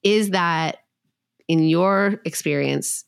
Is 0.02 0.30
that 0.30 0.78
in 1.48 1.64
your 1.64 2.20
experience 2.24 3.04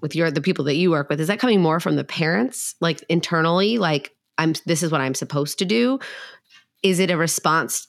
with 0.00 0.14
your 0.14 0.30
the 0.30 0.40
people 0.40 0.64
that 0.66 0.76
you 0.76 0.90
work 0.90 1.08
with 1.08 1.20
is 1.20 1.28
that 1.28 1.40
coming 1.40 1.60
more 1.60 1.80
from 1.80 1.96
the 1.96 2.04
parents 2.04 2.74
like 2.80 3.04
internally? 3.08 3.78
Like 3.78 4.14
i'm 4.38 4.54
this 4.66 4.82
is 4.82 4.92
what 4.92 5.00
i'm 5.00 5.14
supposed 5.14 5.58
to 5.58 5.64
do? 5.64 5.98
Is 6.82 7.00
it 7.00 7.10
a 7.10 7.16
response 7.16 7.88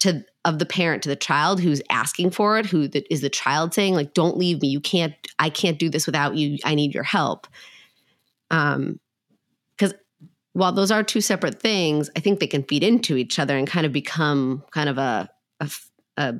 to 0.00 0.24
of 0.44 0.58
the 0.58 0.66
parent 0.66 1.02
to 1.02 1.08
the 1.08 1.16
child 1.16 1.60
who's 1.60 1.82
asking 1.90 2.30
for 2.30 2.58
it 2.58 2.66
who 2.66 2.86
the, 2.86 3.04
is 3.10 3.22
the 3.22 3.30
child 3.30 3.72
saying 3.72 3.94
like 3.94 4.14
don't 4.14 4.36
leave 4.36 4.60
me. 4.60 4.68
You 4.68 4.80
can't 4.80 5.14
i 5.38 5.50
can't 5.50 5.78
do 5.78 5.88
this 5.88 6.06
without 6.06 6.36
you. 6.36 6.58
I 6.64 6.74
need 6.74 6.94
your 6.94 7.02
help. 7.02 7.46
Um 8.50 9.00
while 10.54 10.72
those 10.72 10.90
are 10.90 11.02
two 11.02 11.20
separate 11.20 11.60
things 11.60 12.10
i 12.16 12.20
think 12.20 12.40
they 12.40 12.46
can 12.46 12.62
feed 12.62 12.82
into 12.82 13.16
each 13.16 13.38
other 13.38 13.56
and 13.56 13.68
kind 13.68 13.86
of 13.86 13.92
become 13.92 14.62
kind 14.70 14.88
of 14.88 14.98
a 14.98 15.28
a, 15.60 15.70
a, 16.16 16.34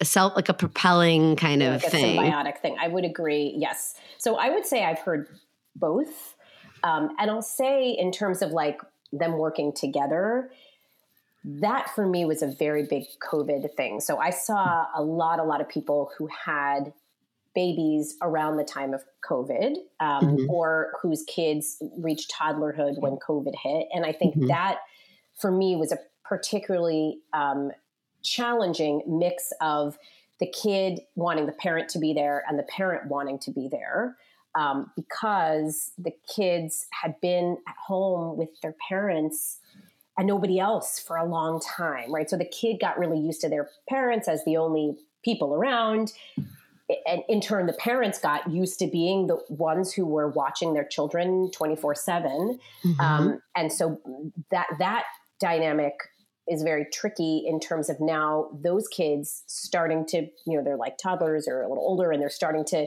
a 0.00 0.04
self 0.04 0.34
like 0.36 0.48
a 0.48 0.54
propelling 0.54 1.36
kind 1.36 1.62
of 1.62 1.74
like 1.74 1.84
a 1.84 1.90
thing 1.90 2.16
symbiotic 2.18 2.58
thing. 2.58 2.76
I 2.80 2.88
would 2.88 3.04
agree. 3.04 3.54
Yes. 3.56 3.94
So 4.18 4.36
I 4.36 4.50
would 4.50 4.66
say 4.66 4.84
I've 4.84 4.98
heard 4.98 5.28
both, 5.76 6.36
um, 6.82 7.14
and 7.18 7.30
I'll 7.30 7.42
say 7.42 7.90
in 7.90 8.12
terms 8.12 8.42
of 8.42 8.50
like 8.50 8.80
them 9.12 9.38
working 9.38 9.72
together. 9.72 10.50
That 11.46 11.90
for 11.94 12.06
me 12.06 12.24
was 12.24 12.42
a 12.42 12.46
very 12.46 12.86
big 12.86 13.04
COVID 13.22 13.74
thing. 13.76 14.00
So 14.00 14.16
I 14.16 14.30
saw 14.30 14.86
a 14.94 15.02
lot, 15.02 15.38
a 15.40 15.44
lot 15.44 15.60
of 15.60 15.68
people 15.68 16.10
who 16.16 16.26
had 16.46 16.94
babies 17.54 18.16
around 18.22 18.56
the 18.56 18.64
time 18.64 18.92
of 18.94 19.04
COVID 19.28 19.76
um, 20.00 20.36
Mhm. 20.36 20.48
or 20.48 20.92
whose 21.00 21.22
kids 21.24 21.82
reached 21.98 22.30
toddlerhood 22.30 22.98
when 23.00 23.16
COVID 23.16 23.54
hit. 23.54 23.88
And 23.92 24.04
I 24.04 24.12
think 24.12 24.34
Mhm. 24.34 24.48
that 24.48 24.80
for 25.34 25.50
me 25.50 25.76
was 25.76 25.92
a 25.92 25.98
particularly 26.24 27.20
um, 27.32 27.72
challenging 28.22 29.02
mix 29.06 29.52
of 29.60 29.98
the 30.40 30.46
kid 30.46 31.00
wanting 31.14 31.46
the 31.46 31.52
parent 31.52 31.88
to 31.90 31.98
be 31.98 32.12
there 32.12 32.42
and 32.48 32.58
the 32.58 32.64
parent 32.64 33.06
wanting 33.08 33.38
to 33.38 33.50
be 33.50 33.68
there 33.68 34.16
um, 34.56 34.90
because 34.96 35.92
the 35.98 36.12
kids 36.34 36.86
had 36.90 37.20
been 37.20 37.58
at 37.66 37.76
home 37.76 38.36
with 38.36 38.48
their 38.60 38.74
parents 38.88 39.58
and 40.16 40.26
nobody 40.26 40.58
else 40.60 40.98
for 41.00 41.16
a 41.16 41.24
long 41.24 41.60
time, 41.60 42.12
right? 42.12 42.30
So 42.30 42.36
the 42.36 42.44
kid 42.44 42.78
got 42.80 42.98
really 42.98 43.18
used 43.18 43.40
to 43.40 43.48
their 43.48 43.68
parents 43.88 44.28
as 44.28 44.44
the 44.44 44.56
only 44.56 44.96
people 45.24 45.54
around. 45.54 46.12
And 47.06 47.22
in 47.28 47.40
turn, 47.40 47.66
the 47.66 47.72
parents 47.72 48.18
got 48.18 48.50
used 48.50 48.78
to 48.80 48.86
being 48.86 49.26
the 49.26 49.38
ones 49.48 49.92
who 49.92 50.04
were 50.04 50.28
watching 50.28 50.74
their 50.74 50.84
children 50.84 51.50
24 51.50 51.94
7 51.94 52.58
Mhm. 52.84 53.00
um, 53.00 53.42
and 53.56 53.72
so 53.72 54.00
that 54.50 54.66
that 54.78 55.04
dynamic 55.40 55.94
is 56.46 56.62
very 56.62 56.86
tricky 56.92 57.44
in 57.46 57.58
terms 57.58 57.88
of 57.88 58.00
now 58.00 58.50
those 58.52 58.86
kids 58.88 59.44
starting 59.46 60.04
to 60.06 60.26
you 60.46 60.56
know 60.58 60.62
they're 60.62 60.76
like 60.76 60.98
toddlers 60.98 61.48
or 61.48 61.62
a 61.62 61.68
little 61.68 61.82
older 61.82 62.12
and 62.12 62.20
they're 62.20 62.28
starting 62.28 62.64
to 62.66 62.86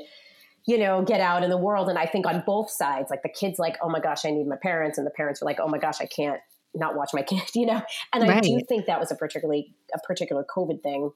you 0.66 0.78
know 0.78 1.02
get 1.04 1.20
out 1.20 1.44
in 1.44 1.50
the 1.50 1.58
world. 1.58 1.90
And 1.90 1.98
i 1.98 2.06
think 2.06 2.28
on 2.28 2.44
both 2.46 2.70
sides 2.70 3.10
like 3.10 3.24
the 3.24 3.30
kids 3.30 3.58
like 3.58 3.78
oh 3.82 3.90
my 3.90 4.00
gosh 4.00 4.26
i 4.26 4.30
need 4.30 4.46
my 4.48 4.58
parents. 4.58 4.98
And 5.00 5.08
the 5.08 5.12
parents 5.12 5.42
are 5.42 5.46
like 5.46 5.60
oh 5.60 5.68
my 5.68 5.80
gosh 5.80 6.00
i 6.02 6.06
can't 6.06 6.40
not 6.76 6.96
watch 6.96 7.12
my 7.14 7.22
kid 7.32 7.42
you 7.56 7.66
know? 7.66 7.82
And 8.14 8.30
i 8.30 8.40
do 8.42 8.60
think 8.68 8.86
that 8.86 9.00
was 9.00 9.12
a 9.12 9.16
particularly 9.16 9.74
a 9.94 10.00
particular 10.06 10.46
covid 10.56 10.84
thing 10.84 11.12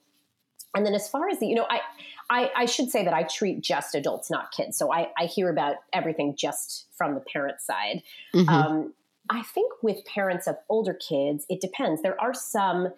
and 0.76 0.86
then 0.86 0.94
as 0.94 1.08
far 1.08 1.30
as 1.30 1.40
the 1.40 1.48
you 1.48 1.56
know 1.56 1.68
i 1.70 1.80
I, 2.32 2.50
I 2.56 2.66
should 2.66 2.90
say 2.90 3.04
that 3.04 3.14
I 3.14 3.24
treat 3.24 3.60
just 3.60 3.94
adults, 3.94 4.32
not 4.32 4.54
kids. 4.54 4.78
So 4.78 4.92
I, 4.92 5.10
I 5.20 5.26
hear 5.26 5.50
about 5.50 5.76
everything 5.92 6.34
just 6.38 6.88
from 6.98 7.14
the 7.14 7.20
parent 7.20 7.60
side. 7.60 8.04
Mhm. 8.34 8.48
Um, 8.48 8.94
I 9.30 9.42
think 9.42 9.74
with 9.84 10.06
parents 10.06 10.48
of 10.48 10.56
older 10.70 10.94
kids, 10.94 11.46
it 11.50 11.60
depends. 11.60 12.02
There 12.02 12.20
are 12.22 12.34
some 12.34 12.94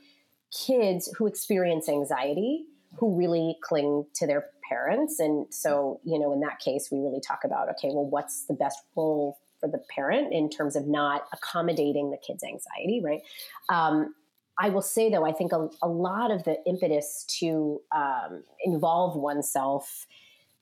kids 0.51 1.11
who 1.17 1.25
experience 1.25 1.89
anxiety 1.89 2.65
who 2.99 3.17
really 3.17 3.57
cling 3.61 4.05
to 4.15 4.27
their 4.27 4.45
parents. 4.69 5.19
And 5.19 5.51
so, 5.51 5.99
you 6.03 6.19
know, 6.19 6.31
in 6.31 6.39
that 6.41 6.59
case, 6.59 6.89
we 6.91 6.99
really 6.99 7.19
talk 7.19 7.39
about 7.43 7.69
okay, 7.69 7.89
well, 7.91 8.05
what's 8.05 8.45
the 8.45 8.53
best 8.53 8.79
role 8.95 9.39
for 9.59 9.67
the 9.67 9.81
parent 9.89 10.31
in 10.31 10.49
terms 10.49 10.75
of 10.75 10.85
not 10.85 11.25
accommodating 11.33 12.11
the 12.11 12.17
kid's 12.17 12.43
anxiety, 12.43 13.01
right? 13.03 13.21
Um, 13.69 14.13
I 14.59 14.69
will 14.69 14.81
say, 14.81 15.09
though, 15.09 15.25
I 15.25 15.31
think 15.31 15.51
a, 15.51 15.69
a 15.81 15.87
lot 15.87 16.31
of 16.31 16.43
the 16.43 16.57
impetus 16.65 17.25
to 17.39 17.81
um, 17.95 18.43
involve 18.63 19.15
oneself 19.15 20.05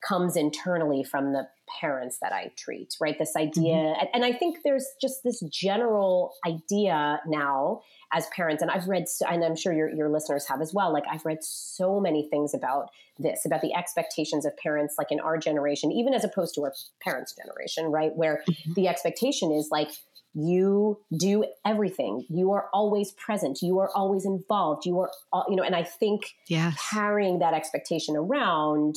comes 0.01 0.35
internally 0.35 1.03
from 1.03 1.31
the 1.31 1.47
parents 1.79 2.17
that 2.21 2.33
I 2.33 2.51
treat, 2.57 2.95
right? 2.99 3.17
This 3.19 3.35
idea, 3.35 3.93
and, 3.99 4.09
and 4.15 4.25
I 4.25 4.33
think 4.33 4.59
there's 4.63 4.87
just 4.99 5.23
this 5.23 5.41
general 5.41 6.33
idea 6.45 7.21
now 7.27 7.81
as 8.11 8.25
parents, 8.35 8.63
and 8.63 8.71
I've 8.71 8.87
read, 8.87 9.05
and 9.29 9.43
I'm 9.45 9.55
sure 9.55 9.73
your, 9.73 9.89
your 9.93 10.09
listeners 10.09 10.47
have 10.47 10.59
as 10.59 10.73
well. 10.73 10.91
Like, 10.91 11.03
I've 11.09 11.23
read 11.23 11.43
so 11.43 11.99
many 11.99 12.27
things 12.31 12.53
about 12.55 12.89
this, 13.19 13.45
about 13.45 13.61
the 13.61 13.75
expectations 13.75 14.43
of 14.45 14.57
parents, 14.57 14.95
like 14.97 15.11
in 15.11 15.19
our 15.19 15.37
generation, 15.37 15.91
even 15.91 16.15
as 16.15 16.23
opposed 16.23 16.55
to 16.55 16.63
our 16.63 16.73
parents' 17.03 17.35
generation, 17.35 17.85
right? 17.85 18.15
Where 18.15 18.43
Mhm. 18.49 18.73
the 18.73 18.87
expectation 18.87 19.51
is 19.51 19.69
like, 19.71 19.89
you 20.33 20.99
do 21.17 21.45
everything. 21.65 22.25
You 22.29 22.51
are 22.53 22.69
always 22.73 23.11
present. 23.11 23.61
You 23.61 23.79
are 23.79 23.89
always 23.93 24.25
involved. 24.25 24.85
You 24.85 24.99
are, 24.99 25.11
all, 25.33 25.45
you 25.49 25.55
know, 25.55 25.63
and 25.63 25.75
I 25.75 25.83
think 25.83 26.21
yes 26.47 26.77
carrying 26.91 27.39
that 27.39 27.53
expectation 27.53 28.15
around 28.15 28.95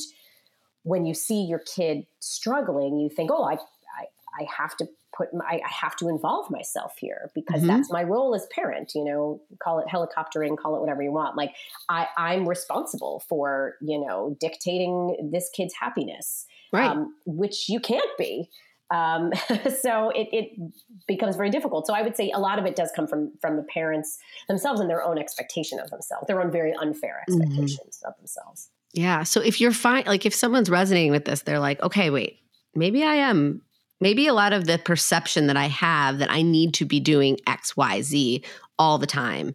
when 0.83 1.05
you 1.05 1.13
see 1.13 1.41
your 1.43 1.59
kid 1.59 2.05
struggling 2.19 2.99
you 2.99 3.09
think 3.09 3.31
oh 3.33 3.43
i 3.43 3.53
i, 3.53 4.05
I 4.39 4.47
have 4.55 4.77
to 4.77 4.85
put 5.17 5.33
my, 5.33 5.59
i 5.65 5.69
have 5.81 5.95
to 5.97 6.09
involve 6.09 6.51
myself 6.51 6.93
here 6.99 7.31
because 7.33 7.63
Mhm. 7.63 7.67
that's 7.67 7.91
my 7.91 8.03
role 8.03 8.35
as 8.35 8.45
parent 8.53 8.91
you 8.93 9.03
know 9.03 9.41
call 9.63 9.79
it 9.79 9.87
helicoptering 9.87 10.55
call 10.57 10.75
it 10.75 10.81
whatever 10.81 11.01
you 11.01 11.11
want 11.11 11.35
like 11.37 11.55
i 11.89 12.07
i'm 12.17 12.47
responsible 12.47 13.23
for 13.27 13.75
you 13.81 13.97
know 14.05 14.37
dictating 14.39 15.29
this 15.31 15.49
kid's 15.55 15.73
happiness 15.73 16.45
right 16.71 16.91
um, 16.91 17.15
which 17.25 17.67
you 17.67 17.79
can't 17.79 18.15
be 18.19 18.49
um, 18.91 19.31
so 19.81 20.09
it, 20.11 20.27
it 20.31 20.49
becomes 21.07 21.35
very 21.35 21.49
difficult 21.49 21.87
so 21.87 21.93
i 21.93 22.01
would 22.01 22.15
say 22.15 22.31
a 22.33 22.39
lot 22.39 22.59
of 22.59 22.65
it 22.65 22.75
does 22.75 22.91
come 22.95 23.07
from 23.07 23.31
from 23.41 23.55
the 23.57 23.63
parents 23.63 24.17
themselves 24.47 24.79
and 24.79 24.89
their 24.89 25.03
own 25.03 25.17
expectation 25.17 25.79
of 25.79 25.89
themselves 25.89 26.25
their 26.27 26.41
own 26.41 26.51
very 26.51 26.73
unfair 26.73 27.23
Mhm. 27.29 27.41
expectations 27.41 28.01
of 28.05 28.13
themselves 28.17 28.69
Yeah. 28.93 29.23
So 29.23 29.41
if 29.41 29.59
you're 29.59 29.73
fine, 29.73 30.03
like 30.05 30.25
if 30.25 30.33
someone's 30.33 30.69
resonating 30.69 31.11
with 31.11 31.25
this, 31.25 31.41
they're 31.41 31.59
like, 31.59 31.81
okay, 31.83 32.09
wait, 32.09 32.39
maybe 32.73 33.03
I 33.03 33.15
am, 33.15 33.61
maybe 33.99 34.25
a 34.27 34.33
lot 34.33 34.53
of 34.53 34.67
the 34.67 34.77
perception 34.77 35.47
that 35.47 35.57
I 35.57 35.65
have 35.67 36.19
that 36.19 36.31
I 36.31 36.41
need 36.43 36.73
to 36.75 36.85
be 36.85 37.01
doing 37.01 37.37
X, 37.45 37.75
Y, 37.75 38.01
Z 38.01 38.41
all 38.79 38.97
the 38.97 39.05
time, 39.07 39.53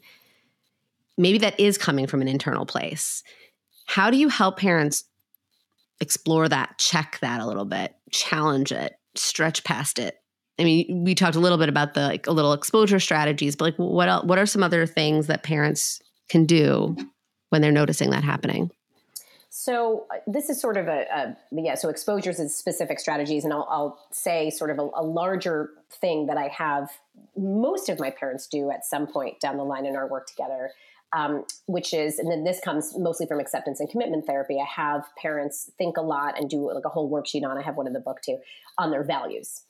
maybe 1.17 1.39
that 1.39 1.59
is 1.59 1.79
coming 1.79 2.07
from 2.07 2.21
an 2.21 2.29
internal 2.29 2.67
place. 2.67 3.23
How 3.87 4.11
do 4.11 4.19
you 4.19 4.29
help 4.29 4.59
parents 4.59 5.05
explore 6.01 6.47
that, 6.49 6.77
check 6.79 7.19
that 7.23 7.41
a 7.41 7.47
little 7.47 7.65
bit, 7.65 7.95
challenge 8.11 8.73
it, 8.73 8.93
stretch 9.15 9.65
past 9.65 9.99
it? 9.99 10.17
I 10.59 10.65
mean, 10.65 11.05
we 11.05 11.15
talked 11.15 11.37
a 11.37 11.41
little 11.41 11.59
bit 11.59 11.69
about 11.69 11.95
the 11.95 12.03
like 12.03 12.27
a 12.27 12.33
little 12.33 12.53
exposure 12.53 13.01
strategies, 13.01 13.57
but 13.57 13.65
like 13.65 13.77
what 13.77 14.09
else, 14.09 14.25
what 14.25 14.39
are 14.39 14.47
some 14.47 14.63
other 14.63 14.87
things 14.87 15.27
that 15.29 15.43
parents 15.43 16.01
can 16.29 16.45
do 16.45 16.97
when 17.49 17.63
they're 17.63 17.73
noticing 17.73 18.11
that 18.11 18.25
happening? 18.25 18.71
So 19.49 20.07
uh, 20.15 20.19
this 20.27 20.49
is 20.49 20.61
sort 20.61 20.77
of 20.77 20.87
a, 20.87 21.07
a 21.13 21.37
yeah. 21.51 21.75
So 21.75 21.89
exposures 21.89 22.39
is 22.39 22.55
specific 22.55 23.01
strategies, 23.01 23.45
and 23.45 23.53
I'll, 23.53 23.67
I'll 23.69 23.99
say 24.13 24.49
sort 24.51 24.71
of 24.71 24.79
a, 24.79 24.89
a 24.95 25.03
larger 25.03 25.71
thing 25.91 26.27
that 26.27 26.37
I 26.37 26.49
have 26.49 26.91
most 27.37 27.89
of 27.89 27.99
my 27.99 28.11
parents 28.11 28.47
do 28.47 28.71
at 28.71 28.85
some 28.85 29.07
point 29.07 29.41
down 29.41 29.57
the 29.57 29.65
line 29.65 29.87
in 29.87 29.97
our 29.97 30.07
work 30.07 30.29
together, 30.29 30.71
um, 31.13 31.45
which 31.67 31.93
is, 31.93 32.19
and 32.19 32.31
then 32.31 32.45
this 32.45 32.61
comes 32.61 32.97
mostly 32.97 33.27
from 33.27 33.41
acceptance 33.41 33.81
and 33.81 33.89
commitment 33.89 34.27
therapy. 34.27 34.59
I 34.61 34.69
have 34.81 35.05
parents 35.21 35.71
think 35.77 35.97
a 35.97 36.03
lot 36.03 36.39
and 36.39 36.49
do 36.49 36.73
like 36.73 36.85
a 36.85 36.89
whole 36.89 37.11
worksheet 37.11 37.45
on. 37.45 37.59
I 37.59 37.63
have 37.63 37.77
one 37.77 37.87
in 37.87 37.93
the 37.93 38.01
book 38.01 38.21
too 38.25 38.39
on 38.79 38.91
their 38.91 39.05
values 39.05 39.65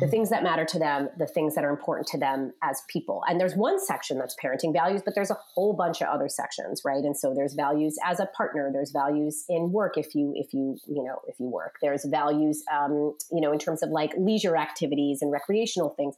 the 0.00 0.06
Mhm. 0.06 0.10
things 0.10 0.28
that 0.28 0.42
matter 0.42 0.64
to 0.66 0.78
them, 0.78 1.08
the 1.16 1.26
things 1.26 1.54
that 1.54 1.64
are 1.64 1.70
important 1.70 2.06
to 2.08 2.18
them 2.18 2.52
as 2.62 2.82
people. 2.88 3.22
And 3.28 3.40
there's 3.40 3.54
one 3.56 3.80
section 3.80 4.18
that's 4.18 4.36
parenting 4.42 4.72
values, 4.72 5.00
but 5.02 5.14
there's 5.14 5.30
a 5.30 5.38
whole 5.54 5.72
bunch 5.72 6.02
of 6.02 6.08
other 6.08 6.28
sections, 6.28 6.82
right? 6.84 7.02
And 7.02 7.16
so 7.16 7.32
there's 7.34 7.54
values 7.54 7.96
as 8.04 8.20
a 8.20 8.26
partner, 8.26 8.70
there's 8.70 8.90
values 8.90 9.44
in 9.48 9.72
work 9.72 9.96
if 9.96 10.14
you 10.14 10.32
if 10.36 10.52
you 10.52 10.76
you 10.86 11.02
know 11.02 11.20
if 11.28 11.40
you 11.40 11.46
work. 11.48 11.76
There's 11.80 12.04
values, 12.04 12.62
um, 12.70 13.16
you 13.32 13.40
know, 13.40 13.52
in 13.52 13.58
terms 13.58 13.82
of 13.82 13.88
like 13.90 14.12
leisure 14.18 14.56
activities 14.56 15.22
and 15.22 15.32
recreational 15.32 15.90
things. 15.90 16.14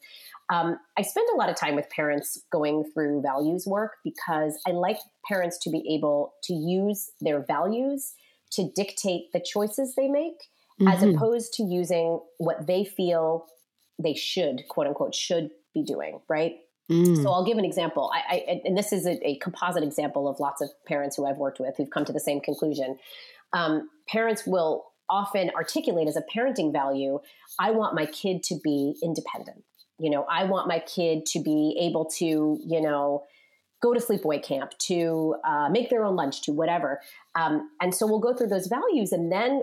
Um, 0.51 0.79
I 0.97 1.03
spend 1.03 1.29
a 1.33 1.37
lot 1.37 1.51
of 1.51 1.57
time 1.57 1.77
with 1.77 1.89
parents 1.91 2.43
going 2.51 2.85
through 2.93 3.23
values 3.23 3.67
work 3.67 3.99
because 4.03 4.59
I 4.67 4.71
like 4.71 4.99
parents 5.29 5.59
to 5.59 5.71
be 5.71 5.85
able 5.95 6.35
to 6.45 6.55
use 6.55 7.11
their 7.21 7.45
values 7.45 8.15
to 8.53 8.69
dictate 8.75 9.31
the 9.33 9.41
choices 9.41 9.95
they 9.95 10.09
make 10.09 10.49
as 10.87 11.03
Mhm. 11.03 11.03
opposed 11.03 11.53
to 11.55 11.63
using 11.63 12.21
what 12.39 12.67
they 12.67 12.85
feel 12.85 13.47
they 14.03 14.15
should, 14.15 14.63
quote 14.69 14.87
unquote, 14.87 15.15
should 15.15 15.51
be 15.75 15.83
doing, 15.83 16.21
right? 16.29 16.57
Mm. 16.91 17.23
So 17.23 17.31
I'll 17.31 17.45
give 17.45 17.59
an 17.59 17.65
example. 17.65 18.11
I, 18.15 18.35
I 18.35 18.61
and 18.65 18.77
this 18.77 18.93
is 18.93 19.07
a, 19.07 19.19
a 19.27 19.39
composite 19.39 19.83
example 19.83 20.27
of 20.27 20.41
lots 20.41 20.63
of 20.63 20.71
parents 20.87 21.17
who 21.17 21.27
I've 21.27 21.37
worked 21.37 21.61
with 21.61 21.75
who've 21.77 21.91
come 21.91 22.05
to 22.07 22.13
the 22.13 22.21
same 22.21 22.41
conclusion. 22.41 22.99
Um, 23.53 23.91
parents 24.09 24.45
will 24.47 24.87
often 25.11 25.51
articulate 25.51 26.09
as 26.09 26.17
a 26.17 26.23
parenting 26.35 26.73
value, 26.73 27.19
I 27.59 27.71
want 27.71 27.95
my 27.95 28.07
kid 28.07 28.43
to 28.45 28.59
be 28.63 28.95
independent. 29.03 29.65
You 29.99 30.11
know, 30.11 30.25
I 30.31 30.45
want 30.45 30.69
my 30.69 30.81
kid 30.81 31.27
to 31.27 31.43
be 31.43 31.77
able 31.81 32.05
to, 32.19 32.25
you 32.25 32.81
know, 32.81 33.25
go 33.83 33.95
to 33.95 34.01
sleepaway 34.01 34.43
camp, 34.43 34.73
to 34.79 35.37
uh, 35.45 35.69
make 35.71 35.89
their 35.89 36.05
own 36.05 36.17
lunch, 36.17 36.43
to 36.43 36.53
whatever. 36.53 37.01
Um, 37.35 37.71
and 37.81 37.95
so 37.95 38.07
we'll 38.07 38.21
go 38.21 38.35
through 38.35 38.49
those 38.49 38.67
values 38.67 39.13
and 39.13 39.31
then 39.31 39.63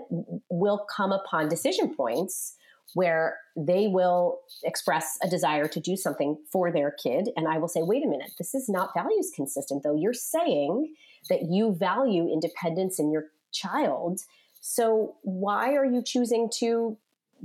we'll 0.50 0.86
come 0.94 1.12
upon 1.12 1.48
decision 1.48 1.94
points 1.94 2.54
where 2.96 3.36
they 3.58 3.88
will 3.88 4.40
express 4.64 5.18
a 5.22 5.28
desire 5.28 5.68
to 5.68 5.78
do 5.78 5.98
something 5.98 6.38
for 6.50 6.72
their 6.72 6.92
kid. 6.92 7.28
And 7.36 7.46
I 7.46 7.58
will 7.58 7.68
say, 7.68 7.82
wait 7.82 8.02
a 8.02 8.08
minute, 8.08 8.30
this 8.38 8.54
is 8.54 8.70
not 8.70 8.94
values 8.96 9.30
consistent, 9.36 9.82
though. 9.82 9.94
You're 9.94 10.14
saying 10.14 10.94
that 11.28 11.42
you 11.50 11.74
value 11.74 12.26
independence 12.32 12.98
in 12.98 13.12
your 13.12 13.26
child. 13.52 14.20
So 14.62 15.16
why 15.24 15.74
are 15.74 15.84
you 15.84 16.02
choosing 16.02 16.48
to 16.60 16.96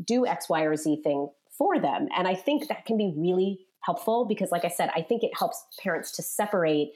do 0.01 0.25
X, 0.25 0.47
Y, 0.47 0.61
or 0.61 0.77
Z 0.77 1.01
thing 1.03 1.27
for 1.57 1.79
them? 1.79 2.07
And 2.15 2.29
I 2.29 2.35
think 2.35 2.69
that 2.69 2.85
can 2.85 2.95
be 2.95 3.13
really 3.17 3.59
helpful 3.81 4.23
because, 4.23 4.53
like 4.53 4.63
I 4.63 4.69
said, 4.69 4.89
I 4.95 5.01
think 5.01 5.21
it 5.21 5.37
helps 5.37 5.65
parents 5.83 6.11
to 6.13 6.21
separate 6.21 6.93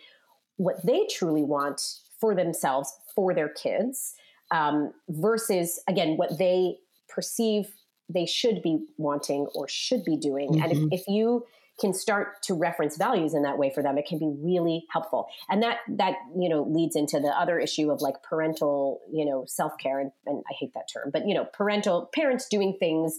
what 0.55 0.77
they 0.85 1.05
truly 1.11 1.43
want 1.43 1.81
for 2.21 2.33
themselves, 2.33 2.89
for 3.13 3.33
their 3.33 3.49
kids, 3.49 4.13
um, 4.51 4.93
versus, 5.09 5.81
again, 5.89 6.15
what 6.15 6.37
they 6.37 6.77
perceive 7.09 7.73
they 8.09 8.25
should 8.25 8.61
be 8.61 8.85
wanting 8.97 9.47
or 9.55 9.67
should 9.67 10.03
be 10.03 10.17
doing. 10.17 10.51
Mm-hmm. 10.51 10.63
And 10.63 10.71
if, 10.71 10.77
mm-hmm. 10.77 10.87
if 10.91 11.07
you 11.07 11.45
can 11.79 11.93
start 11.93 12.41
to 12.43 12.53
reference 12.53 12.97
values 12.97 13.33
in 13.33 13.43
that 13.43 13.57
way 13.57 13.69
for 13.73 13.83
them 13.83 13.97
it 13.97 14.05
can 14.07 14.17
be 14.17 14.31
really 14.39 14.85
helpful 14.91 15.27
and 15.49 15.61
that 15.61 15.79
that 15.87 16.15
you 16.37 16.47
know 16.49 16.63
leads 16.63 16.95
into 16.95 17.19
the 17.19 17.27
other 17.27 17.59
issue 17.59 17.91
of 17.91 18.01
like 18.01 18.15
parental 18.23 19.01
you 19.11 19.25
know 19.25 19.43
self-care 19.47 19.99
and, 19.99 20.11
and 20.25 20.43
i 20.49 20.53
hate 20.57 20.73
that 20.73 20.87
term 20.91 21.09
but 21.11 21.27
you 21.27 21.33
know 21.33 21.45
parental 21.53 22.09
parents 22.13 22.47
doing 22.49 22.75
things 22.79 23.17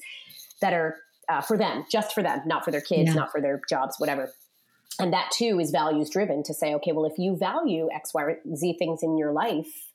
that 0.61 0.72
are 0.72 0.96
uh, 1.29 1.40
for 1.40 1.59
them 1.59 1.85
just 1.90 2.14
for 2.14 2.22
them 2.22 2.40
not 2.46 2.64
for 2.64 2.70
their 2.70 2.81
kids 2.81 3.09
yeah. 3.09 3.14
not 3.14 3.31
for 3.31 3.40
their 3.40 3.61
jobs 3.68 3.96
whatever 3.99 4.33
and 4.99 5.12
that 5.12 5.31
too 5.33 5.59
is 5.61 5.70
values 5.70 6.09
driven 6.09 6.42
to 6.42 6.55
say 6.55 6.75
okay 6.75 6.92
well 6.92 7.05
if 7.05 7.18
you 7.18 7.37
value 7.37 7.88
x 7.94 8.14
y 8.14 8.37
z 8.55 8.75
things 8.79 9.03
in 9.03 9.18
your 9.18 9.33
life 9.33 9.90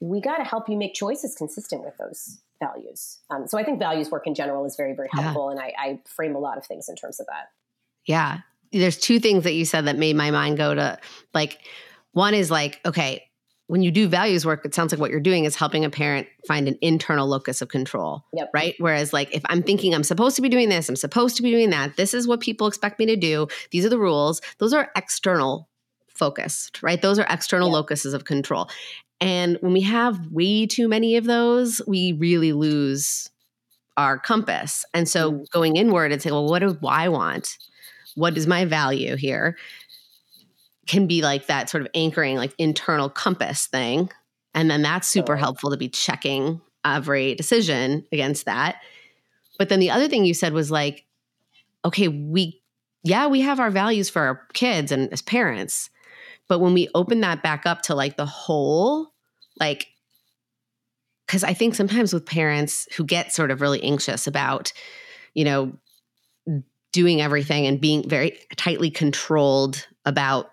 we 0.00 0.20
got 0.20 0.38
to 0.38 0.44
help 0.44 0.68
you 0.68 0.76
make 0.76 0.94
choices 0.94 1.34
consistent 1.34 1.84
with 1.84 1.96
those 1.98 2.38
values. 2.60 3.18
Um, 3.30 3.46
so 3.46 3.58
I 3.58 3.64
think 3.64 3.78
values 3.78 4.10
work 4.10 4.26
in 4.26 4.34
general 4.34 4.64
is 4.64 4.76
very, 4.76 4.94
very 4.94 5.08
helpful. 5.12 5.46
Yeah. 5.46 5.50
And 5.52 5.60
I, 5.60 5.72
I 5.78 6.00
frame 6.06 6.34
a 6.34 6.38
lot 6.38 6.58
of 6.58 6.66
things 6.66 6.88
in 6.88 6.96
terms 6.96 7.20
of 7.20 7.26
that. 7.26 7.50
Yeah. 8.06 8.38
There's 8.72 8.98
two 8.98 9.20
things 9.20 9.44
that 9.44 9.54
you 9.54 9.64
said 9.64 9.86
that 9.86 9.96
made 9.96 10.16
my 10.16 10.30
mind 10.30 10.56
go 10.56 10.74
to 10.74 10.98
like, 11.32 11.58
one 12.12 12.34
is 12.34 12.50
like, 12.50 12.80
okay, 12.84 13.24
when 13.66 13.82
you 13.82 13.90
do 13.90 14.08
values 14.08 14.46
work, 14.46 14.64
it 14.64 14.74
sounds 14.74 14.92
like 14.92 15.00
what 15.00 15.10
you're 15.10 15.20
doing 15.20 15.44
is 15.44 15.54
helping 15.54 15.84
a 15.84 15.90
parent 15.90 16.26
find 16.46 16.68
an 16.68 16.78
internal 16.80 17.28
locus 17.28 17.60
of 17.60 17.68
control. 17.68 18.24
Yep. 18.32 18.50
Right. 18.54 18.74
Whereas, 18.78 19.12
like, 19.12 19.34
if 19.34 19.42
I'm 19.46 19.62
thinking 19.62 19.94
I'm 19.94 20.02
supposed 20.02 20.36
to 20.36 20.42
be 20.42 20.48
doing 20.48 20.70
this, 20.70 20.88
I'm 20.88 20.96
supposed 20.96 21.36
to 21.36 21.42
be 21.42 21.50
doing 21.50 21.68
that, 21.70 21.96
this 21.96 22.14
is 22.14 22.26
what 22.26 22.40
people 22.40 22.66
expect 22.66 22.98
me 22.98 23.04
to 23.06 23.16
do, 23.16 23.46
these 23.70 23.84
are 23.84 23.90
the 23.90 23.98
rules, 23.98 24.40
those 24.56 24.72
are 24.72 24.90
external 24.96 25.68
focused, 26.18 26.82
right? 26.82 27.00
Those 27.00 27.18
are 27.18 27.26
external 27.28 27.68
yep. 27.68 27.74
locuses 27.74 28.14
of 28.14 28.24
control. 28.24 28.68
And 29.20 29.58
when 29.60 29.72
we 29.72 29.80
have 29.82 30.28
way 30.28 30.66
too 30.66 30.88
many 30.88 31.16
of 31.16 31.24
those, 31.24 31.80
we 31.86 32.12
really 32.12 32.52
lose 32.52 33.30
our 33.96 34.18
compass. 34.18 34.84
And 34.94 35.08
so 35.08 35.32
mm. 35.32 35.50
going 35.50 35.76
inward 35.76 36.12
and 36.12 36.22
saying, 36.22 36.32
well, 36.32 36.48
what 36.48 36.60
do 36.60 36.78
I 36.86 37.08
want? 37.08 37.58
What 38.14 38.36
is 38.36 38.46
my 38.46 38.64
value 38.64 39.16
here? 39.16 39.56
Can 40.86 41.06
be 41.06 41.20
like 41.20 41.46
that 41.46 41.68
sort 41.68 41.82
of 41.82 41.88
anchoring, 41.94 42.36
like 42.36 42.54
internal 42.58 43.10
compass 43.10 43.66
thing. 43.66 44.10
And 44.54 44.70
then 44.70 44.82
that's 44.82 45.08
super 45.08 45.36
helpful 45.36 45.70
to 45.70 45.76
be 45.76 45.88
checking 45.88 46.60
every 46.84 47.34
decision 47.34 48.06
against 48.12 48.46
that. 48.46 48.76
But 49.58 49.68
then 49.68 49.80
the 49.80 49.90
other 49.90 50.08
thing 50.08 50.24
you 50.24 50.34
said 50.34 50.52
was 50.52 50.70
like, 50.70 51.04
okay, 51.84 52.08
we, 52.08 52.62
yeah, 53.02 53.26
we 53.26 53.40
have 53.40 53.60
our 53.60 53.70
values 53.70 54.08
for 54.08 54.22
our 54.22 54.46
kids 54.52 54.92
and 54.92 55.12
as 55.12 55.22
parents, 55.22 55.90
but 56.48 56.60
when 56.60 56.74
we 56.74 56.88
open 56.94 57.20
that 57.20 57.42
back 57.42 57.66
up 57.66 57.82
to 57.82 57.94
like 57.94 58.16
the 58.16 58.26
whole, 58.26 59.12
like, 59.60 59.88
because 61.26 61.44
I 61.44 61.52
think 61.52 61.74
sometimes 61.74 62.12
with 62.14 62.24
parents 62.24 62.88
who 62.96 63.04
get 63.04 63.34
sort 63.34 63.50
of 63.50 63.60
really 63.60 63.82
anxious 63.82 64.26
about, 64.26 64.72
you 65.34 65.44
know, 65.44 65.72
doing 66.92 67.20
everything 67.20 67.66
and 67.66 67.80
being 67.80 68.08
very 68.08 68.38
tightly 68.56 68.90
controlled 68.90 69.86
about 70.06 70.50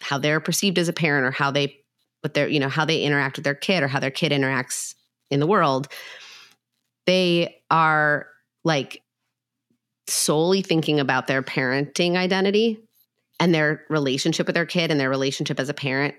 how 0.00 0.16
they're 0.16 0.40
perceived 0.40 0.78
as 0.78 0.88
a 0.88 0.92
parent 0.92 1.26
or 1.26 1.32
how 1.32 1.50
they, 1.50 1.76
but 2.22 2.34
their, 2.34 2.46
you 2.46 2.60
know, 2.60 2.68
how 2.68 2.84
they 2.84 3.02
interact 3.02 3.36
with 3.36 3.44
their 3.44 3.54
kid 3.54 3.82
or 3.82 3.88
how 3.88 3.98
their 3.98 4.12
kid 4.12 4.30
interacts 4.30 4.94
in 5.30 5.40
the 5.40 5.46
world, 5.46 5.88
they 7.06 7.60
are 7.68 8.28
like 8.64 9.02
solely 10.08 10.62
thinking 10.62 11.00
about 11.00 11.26
their 11.26 11.42
parenting 11.42 12.14
identity 12.16 12.85
and 13.38 13.54
their 13.54 13.84
relationship 13.88 14.46
with 14.46 14.54
their 14.54 14.66
kid 14.66 14.90
and 14.90 14.98
their 14.98 15.10
relationship 15.10 15.60
as 15.60 15.68
a 15.68 15.74
parent 15.74 16.14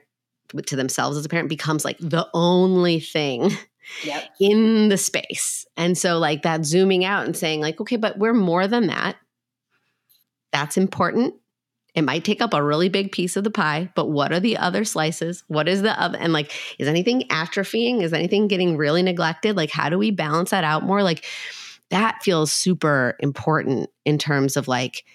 to 0.65 0.75
themselves 0.75 1.17
as 1.17 1.25
a 1.25 1.30
parent 1.30 1.49
becomes 1.49 1.84
like 1.84 1.97
the 1.99 2.27
only 2.34 2.99
thing 2.99 3.51
yep. 4.03 4.23
in 4.39 4.89
the 4.89 4.97
space. 4.97 5.65
And 5.75 5.97
so 5.97 6.17
like 6.17 6.43
that 6.43 6.65
zooming 6.65 7.06
out 7.06 7.25
and 7.25 7.36
saying 7.36 7.62
like 7.62 7.80
okay, 7.82 7.97
but 7.97 8.17
we're 8.17 8.34
more 8.34 8.67
than 8.67 8.88
that. 8.88 9.17
That's 10.51 10.77
important. 10.77 11.36
It 11.93 12.03
might 12.03 12.23
take 12.23 12.41
up 12.41 12.53
a 12.53 12.63
really 12.63 12.89
big 12.89 13.12
piece 13.12 13.36
of 13.38 13.43
the 13.43 13.51
pie, 13.51 13.89
but 13.95 14.10
what 14.10 14.32
are 14.32 14.39
the 14.39 14.58
other 14.58 14.86
slices? 14.86 15.43
What 15.47 15.67
is 15.67 15.82
the 15.82 15.99
other 15.99 16.17
and 16.17 16.32
like 16.32 16.51
is 16.80 16.88
anything 16.88 17.23
atrophying? 17.30 18.01
Is 18.01 18.13
anything 18.13 18.47
getting 18.47 18.77
really 18.77 19.01
neglected? 19.01 19.58
Like 19.58 19.71
how 19.71 19.89
do 19.89 19.97
we 19.97 20.12
balance 20.12 20.51
that 20.51 20.63
out 20.63 20.84
more? 20.84 21.03
Like 21.03 21.25
that 21.89 22.21
feels 22.21 22.51
super 22.51 23.15
important 23.19 23.89
in 24.06 24.17
terms 24.17 24.58
of 24.58 24.67
like 24.67 25.06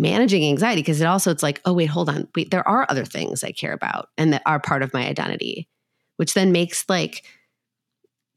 managing 0.00 0.44
anxiety 0.44 0.80
because 0.80 1.00
it 1.00 1.04
also 1.04 1.30
it's 1.30 1.42
like 1.42 1.60
oh 1.64 1.72
wait 1.72 1.86
hold 1.86 2.08
on. 2.08 2.26
Wait 2.34 2.50
there 2.50 2.66
are 2.66 2.86
other 2.88 3.04
things 3.04 3.44
i 3.44 3.52
care 3.52 3.72
about 3.72 4.08
and 4.16 4.32
that 4.32 4.42
are 4.46 4.58
part 4.58 4.82
of 4.82 4.94
my 4.94 5.06
identity 5.06 5.68
which 6.16 6.34
then 6.34 6.52
makes 6.52 6.84
like 6.88 7.24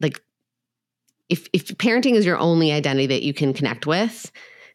like 0.02 0.22
if 1.30 1.48
if 1.54 1.68
parenting 1.78 2.14
is 2.14 2.26
your 2.26 2.38
only 2.38 2.72
identity 2.72 3.08
that 3.08 3.24
you 3.24 3.34
can 3.34 3.54
connect 3.54 3.88
with 3.88 4.32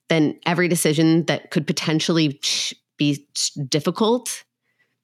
then 0.09 0.39
every 0.47 0.69
decision 0.69 1.25
that 1.27 1.51
could 1.51 1.67
potentially 1.67 2.41
be 2.97 3.27
difficult 3.69 4.45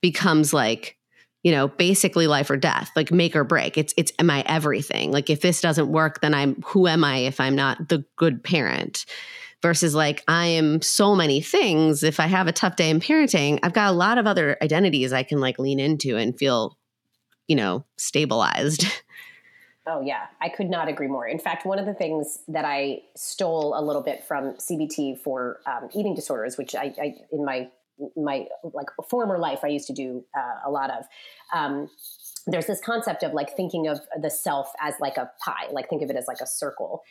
becomes 0.01 0.55
like 0.55 0.97
you 1.43 1.53
know 1.53 1.69
basically 1.69 2.27
life 2.27 2.49
or 2.49 2.57
death 2.57 2.91
like 2.97 3.13
make 3.13 3.37
or 3.37 3.45
break. 3.45 3.77
It's 3.77 3.93
it's 3.99 4.13
am 4.19 4.31
i 4.31 4.43
everything? 4.47 5.13
Like 5.13 5.29
if 5.29 5.43
this 5.43 5.61
doesn't 5.61 5.89
work 5.89 6.23
then 6.23 6.33
i'm 6.33 6.61
who 6.63 6.89
am 6.89 7.05
i 7.05 7.19
if 7.19 7.41
i'm 7.41 7.55
not 7.55 7.91
the 7.91 8.05
good 8.17 8.43
parent 8.43 9.05
versus 9.65 9.95
like 9.95 10.23
I 10.29 10.45
am 10.45 10.83
so 10.83 11.17
many 11.17 11.41
things. 11.41 12.03
If 12.03 12.21
I 12.21 12.27
have 12.27 12.47
a 12.47 12.53
tough 12.53 12.77
day 12.77 12.91
in 12.91 13.01
parenting, 13.01 13.59
I've 13.63 13.73
got 13.73 13.89
a 13.89 13.97
lot 13.97 14.19
of 14.19 14.27
other 14.27 14.59
identities 14.61 15.11
I 15.11 15.23
can 15.23 15.41
like 15.41 15.59
lean 15.59 15.81
into 15.81 16.19
and 16.19 16.39
feel, 16.39 16.77
you 17.49 17.57
know, 17.57 17.85
stabilized. 17.97 18.87
Oh, 19.87 20.01
yeah. 20.01 20.29
I 20.41 20.49
could 20.49 20.71
not 20.71 20.89
agree 20.89 21.09
more. 21.09 21.27
In 21.27 21.39
fact, 21.39 21.67
one 21.67 21.79
of 21.79 21.85
the 21.85 21.93
things 21.93 22.39
that 22.49 22.65
I 22.65 23.03
stole 23.17 23.79
a 23.79 23.85
little 23.85 24.01
bit 24.01 24.25
from 24.25 24.55
CBT 24.55 25.19
for 25.19 25.61
um, 25.67 25.91
eating 25.95 26.15
disorders, 26.15 26.57
which 26.57 26.75
I, 26.75 26.95
I, 26.99 27.15
in 27.31 27.45
my 27.45 27.69
my 28.17 28.47
like 28.73 28.87
former 29.11 29.39
life 29.39 29.61
I 29.63 29.67
used 29.67 29.87
to 29.89 29.93
do 29.93 30.25
uh, 30.35 30.67
a 30.67 30.71
lot 30.71 30.89
of. 30.89 31.05
Um, 31.55 31.91
there's 32.47 32.65
this 32.65 32.81
concept 32.81 33.23
of 33.23 33.35
like 33.35 33.55
thinking 33.57 33.87
of 33.87 34.01
the 34.19 34.31
self 34.31 34.73
as 34.81 34.95
like 35.01 35.19
a 35.19 35.31
pie, 35.45 35.67
like 35.71 35.91
think 35.91 36.01
of 36.01 36.09
it 36.09 36.17
as 36.17 36.27
like 36.27 36.41
a 36.41 36.47
circle. 36.47 37.03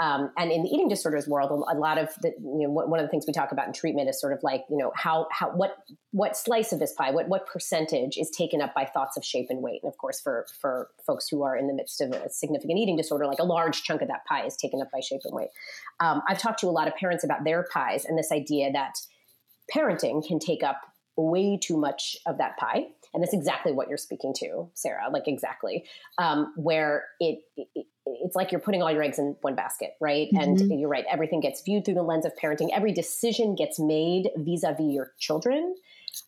Um, 0.00 0.30
and 0.38 0.50
in 0.50 0.62
the 0.62 0.70
eating 0.70 0.88
disorders 0.88 1.28
world, 1.28 1.50
a 1.50 1.76
lot 1.76 1.98
of 1.98 2.08
the, 2.22 2.32
you 2.38 2.66
know, 2.66 2.70
one 2.70 2.98
of 2.98 3.04
the 3.04 3.10
things 3.10 3.26
we 3.26 3.34
talk 3.34 3.52
about 3.52 3.66
in 3.66 3.74
treatment 3.74 4.08
is 4.08 4.18
sort 4.18 4.32
of 4.32 4.42
like, 4.42 4.64
you 4.70 4.78
know, 4.78 4.92
how, 4.96 5.26
how, 5.30 5.50
what, 5.50 5.76
what 6.12 6.38
slice 6.38 6.72
of 6.72 6.78
this 6.78 6.94
pie, 6.94 7.10
what, 7.10 7.28
what 7.28 7.46
percentage 7.46 8.16
is 8.16 8.30
taken 8.30 8.62
up 8.62 8.74
by 8.74 8.86
thoughts 8.86 9.18
of 9.18 9.24
shape 9.24 9.48
and 9.50 9.62
weight. 9.62 9.80
And 9.82 9.92
of 9.92 9.98
course, 9.98 10.18
for, 10.18 10.46
for 10.58 10.88
folks 11.06 11.28
who 11.28 11.42
are 11.42 11.54
in 11.54 11.66
the 11.66 11.74
midst 11.74 12.00
of 12.00 12.12
a 12.12 12.30
significant 12.30 12.78
eating 12.78 12.96
disorder, 12.96 13.26
like 13.26 13.40
a 13.40 13.44
large 13.44 13.82
chunk 13.82 14.00
of 14.00 14.08
that 14.08 14.24
pie 14.24 14.46
is 14.46 14.56
taken 14.56 14.80
up 14.80 14.90
by 14.90 15.00
shape 15.00 15.20
and 15.24 15.34
weight. 15.34 15.50
Um, 16.00 16.22
I've 16.26 16.38
talked 16.38 16.60
to 16.60 16.66
a 16.66 16.70
lot 16.70 16.88
of 16.88 16.96
parents 16.96 17.22
about 17.22 17.44
their 17.44 17.66
pies 17.70 18.06
and 18.06 18.18
this 18.18 18.32
idea 18.32 18.72
that 18.72 18.94
parenting 19.70 20.26
can 20.26 20.38
take 20.38 20.62
up 20.62 20.80
way 21.16 21.58
too 21.62 21.76
much 21.76 22.16
of 22.26 22.38
that 22.38 22.56
pie 22.56 22.86
and 23.12 23.22
that's 23.22 23.34
exactly 23.34 23.72
what 23.72 23.88
you're 23.88 23.98
speaking 23.98 24.32
to 24.34 24.68
sarah 24.74 25.08
like 25.12 25.26
exactly 25.26 25.84
um, 26.18 26.52
where 26.56 27.04
it, 27.18 27.40
it, 27.56 27.86
it's 28.06 28.36
like 28.36 28.50
you're 28.50 28.60
putting 28.60 28.82
all 28.82 28.90
your 28.90 29.02
eggs 29.02 29.18
in 29.18 29.36
one 29.42 29.54
basket 29.54 29.92
right 30.00 30.28
mm-hmm. 30.32 30.60
and 30.60 30.80
you're 30.80 30.88
right 30.88 31.04
everything 31.10 31.40
gets 31.40 31.62
viewed 31.62 31.84
through 31.84 31.94
the 31.94 32.02
lens 32.02 32.24
of 32.24 32.32
parenting 32.36 32.68
every 32.72 32.92
decision 32.92 33.54
gets 33.54 33.78
made 33.78 34.30
vis-a-vis 34.36 34.92
your 34.92 35.12
children 35.18 35.74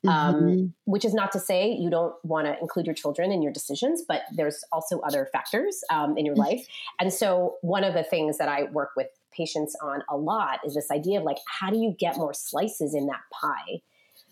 um, 0.07 0.35
mm-hmm. 0.35 0.66
which 0.85 1.05
is 1.05 1.12
not 1.12 1.33
to 1.33 1.40
say 1.40 1.73
you 1.73 1.90
don't 1.90 2.14
want 2.25 2.47
to 2.47 2.59
include 2.61 2.87
your 2.87 2.95
children 2.95 3.33
in 3.33 3.42
your 3.42 3.53
decisions 3.53 4.03
but 4.07 4.23
there's 4.33 4.64
also 4.73 5.01
other 5.01 5.29
factors 5.33 5.83
um, 5.90 6.16
in 6.16 6.25
your 6.25 6.35
mm-hmm. 6.35 6.57
life 6.57 6.66
and 7.01 7.12
so 7.12 7.57
one 7.62 7.85
of 7.85 7.95
the 7.95 8.05
things 8.05 8.38
that 8.38 8.49
i 8.49 8.64
work 8.64 8.90
with 8.97 9.09
patients 9.33 9.77
on 9.83 10.03
a 10.11 10.16
lot 10.16 10.61
is 10.64 10.75
this 10.75 10.90
idea 10.90 11.18
of 11.18 11.25
like 11.25 11.38
how 11.47 11.71
do 11.71 11.79
you 11.79 11.95
get 11.99 12.16
more 12.16 12.35
slices 12.35 12.95
in 12.95 13.07
that 13.07 13.21
pie 13.33 13.81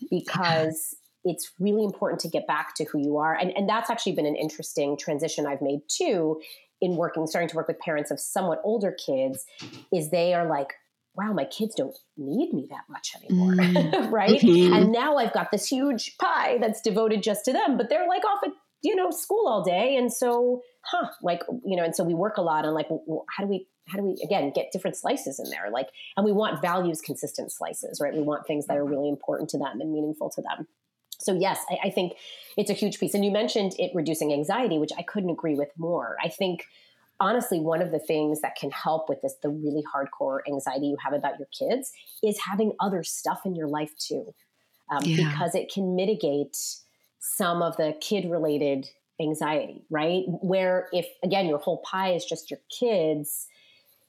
because 0.09 0.95
it's 1.23 1.51
really 1.59 1.83
important 1.83 2.19
to 2.21 2.29
get 2.29 2.47
back 2.47 2.75
to 2.75 2.85
who 2.85 2.99
you 2.99 3.17
are. 3.17 3.33
And, 3.35 3.51
and 3.55 3.69
that's 3.69 3.89
actually 3.89 4.13
been 4.13 4.25
an 4.25 4.35
interesting 4.35 4.97
transition 4.97 5.45
I've 5.45 5.61
made 5.61 5.81
too 5.87 6.41
in 6.81 6.95
working, 6.95 7.27
starting 7.27 7.49
to 7.49 7.55
work 7.55 7.67
with 7.67 7.79
parents 7.79 8.09
of 8.09 8.19
somewhat 8.19 8.59
older 8.63 8.91
kids, 8.91 9.45
is 9.93 10.09
they 10.09 10.33
are 10.33 10.47
like, 10.47 10.73
wow, 11.15 11.33
my 11.33 11.45
kids 11.45 11.75
don't 11.75 11.95
need 12.17 12.53
me 12.53 12.67
that 12.69 12.83
much 12.89 13.13
anymore. 13.15 13.53
Mm. 13.53 14.11
right. 14.11 14.41
Mm-hmm. 14.41 14.73
And 14.73 14.91
now 14.91 15.17
I've 15.17 15.33
got 15.33 15.51
this 15.51 15.67
huge 15.67 16.17
pie 16.17 16.57
that's 16.59 16.81
devoted 16.81 17.21
just 17.21 17.45
to 17.45 17.53
them, 17.53 17.77
but 17.77 17.89
they're 17.89 18.07
like 18.07 18.23
off 18.25 18.39
at, 18.45 18.51
you 18.81 18.95
know, 18.95 19.11
school 19.11 19.47
all 19.47 19.63
day. 19.63 19.95
And 19.95 20.11
so 20.11 20.61
huh, 20.83 21.07
like, 21.21 21.41
you 21.65 21.75
know, 21.75 21.83
and 21.83 21.95
so 21.95 22.03
we 22.03 22.13
work 22.13 22.37
a 22.37 22.41
lot 22.41 22.65
on 22.65 22.73
like, 22.73 22.87
well, 22.89 23.25
how 23.35 23.43
do 23.43 23.49
we, 23.49 23.67
how 23.87 23.97
do 23.97 24.03
we, 24.03 24.15
again, 24.23 24.51
get 24.55 24.71
different 24.71 24.95
slices 24.95 25.39
in 25.39 25.49
there? 25.51 25.69
Like, 25.71 25.87
and 26.15 26.25
we 26.25 26.31
want 26.31 26.61
values 26.61 27.01
consistent 27.01 27.51
slices, 27.51 27.99
right? 28.01 28.13
We 28.13 28.21
want 28.21 28.47
things 28.47 28.67
that 28.67 28.77
are 28.77 28.85
really 28.85 29.09
important 29.09 29.49
to 29.51 29.57
them 29.57 29.79
and 29.79 29.91
meaningful 29.91 30.29
to 30.31 30.41
them. 30.41 30.67
So, 31.23 31.33
yes, 31.33 31.59
I, 31.69 31.87
I 31.87 31.89
think 31.89 32.13
it's 32.57 32.69
a 32.69 32.73
huge 32.73 32.99
piece. 32.99 33.13
And 33.13 33.23
you 33.23 33.31
mentioned 33.31 33.73
it 33.77 33.91
reducing 33.93 34.33
anxiety, 34.33 34.77
which 34.77 34.91
I 34.97 35.03
couldn't 35.03 35.29
agree 35.29 35.55
with 35.55 35.69
more. 35.77 36.17
I 36.23 36.29
think 36.29 36.65
honestly, 37.21 37.59
one 37.59 37.81
of 37.81 37.91
the 37.91 37.99
things 37.99 38.41
that 38.41 38.55
can 38.55 38.71
help 38.71 39.07
with 39.07 39.21
this, 39.21 39.35
the 39.43 39.49
really 39.49 39.83
hardcore 39.93 40.39
anxiety 40.47 40.87
you 40.87 40.97
have 41.01 41.13
about 41.13 41.37
your 41.37 41.47
kids, 41.57 41.91
is 42.23 42.39
having 42.39 42.73
other 42.79 43.03
stuff 43.03 43.41
in 43.45 43.55
your 43.55 43.67
life 43.67 43.95
too, 43.97 44.33
um, 44.89 45.03
yeah. 45.03 45.29
because 45.29 45.55
it 45.55 45.71
can 45.71 45.95
mitigate 45.95 46.57
some 47.19 47.61
of 47.61 47.77
the 47.77 47.95
kid 48.01 48.29
related 48.29 48.89
anxiety, 49.21 49.85
right? 49.91 50.23
Where 50.27 50.89
if, 50.91 51.07
again, 51.23 51.45
your 51.45 51.59
whole 51.59 51.83
pie 51.85 52.13
is 52.13 52.25
just 52.25 52.49
your 52.49 52.59
kids, 52.79 53.47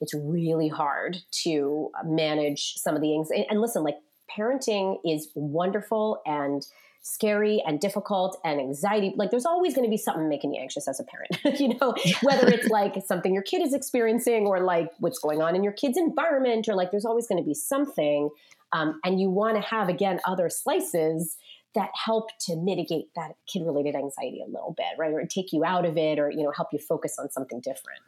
it's 0.01 0.15
really 0.15 0.67
hard 0.67 1.17
to 1.43 1.91
manage 2.03 2.73
some 2.77 2.95
of 2.95 3.01
the 3.01 3.13
anxiety. 3.13 3.45
And 3.47 3.61
listen, 3.61 3.83
like 3.83 3.97
parenting 4.35 4.97
is 5.05 5.29
wonderful 5.35 6.19
and 6.25 6.65
scary 7.05 7.61
and 7.67 7.81
difficult 7.81 8.39
and 8.45 8.61
anxiety 8.61 9.13
like 9.17 9.29
there's 9.29 9.45
always 9.45 9.75
going 9.75 9.85
to 9.85 9.89
be 9.89 9.97
something 9.97 10.29
making 10.29 10.53
you 10.53 10.61
anxious 10.61 10.87
as 10.87 11.01
a 11.01 11.03
parent 11.03 11.29
you 11.59 11.67
know 11.67 11.93
whether 12.23 12.47
it's 12.47 12.69
like 12.69 12.95
something 13.05 13.33
your 13.33 13.43
kid 13.43 13.61
is 13.61 13.73
experiencing 13.73 14.45
or 14.47 14.61
like 14.61 14.89
what's 14.99 15.19
going 15.19 15.41
on 15.41 15.53
in 15.53 15.63
your 15.63 15.73
kid's 15.73 15.97
environment 15.97 16.67
or 16.69 16.75
like 16.75 16.91
there's 16.91 17.03
always 17.03 17.27
going 17.27 17.41
to 17.41 17.45
be 17.45 17.53
something 17.53 18.29
um, 18.71 18.99
and 19.03 19.19
you 19.19 19.29
want 19.29 19.55
to 19.55 19.61
have 19.61 19.89
again 19.89 20.19
other 20.25 20.49
slices 20.49 21.37
that 21.75 21.89
help 21.93 22.29
to 22.39 22.55
mitigate 22.55 23.09
that 23.17 23.31
kid 23.51 23.63
related 23.65 23.95
anxiety 23.95 24.41
a 24.41 24.49
little 24.49 24.73
bit 24.77 24.97
right 24.97 25.11
or 25.11 25.25
take 25.25 25.51
you 25.51 25.65
out 25.65 25.85
of 25.85 25.97
it 25.97 26.19
or 26.19 26.31
you 26.31 26.41
know 26.41 26.53
help 26.55 26.69
you 26.71 26.79
focus 26.79 27.17
on 27.19 27.29
something 27.29 27.59
different 27.59 27.99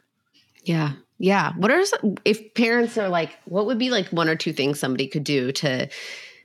yeah. 0.64 0.94
Yeah. 1.18 1.52
What 1.56 1.70
are 1.70 1.84
some, 1.84 2.16
if 2.24 2.54
parents 2.54 2.98
are 2.98 3.08
like, 3.08 3.38
what 3.44 3.66
would 3.66 3.78
be 3.78 3.90
like 3.90 4.08
one 4.08 4.28
or 4.28 4.34
two 4.34 4.52
things 4.52 4.80
somebody 4.80 5.06
could 5.06 5.22
do 5.22 5.52
to 5.52 5.88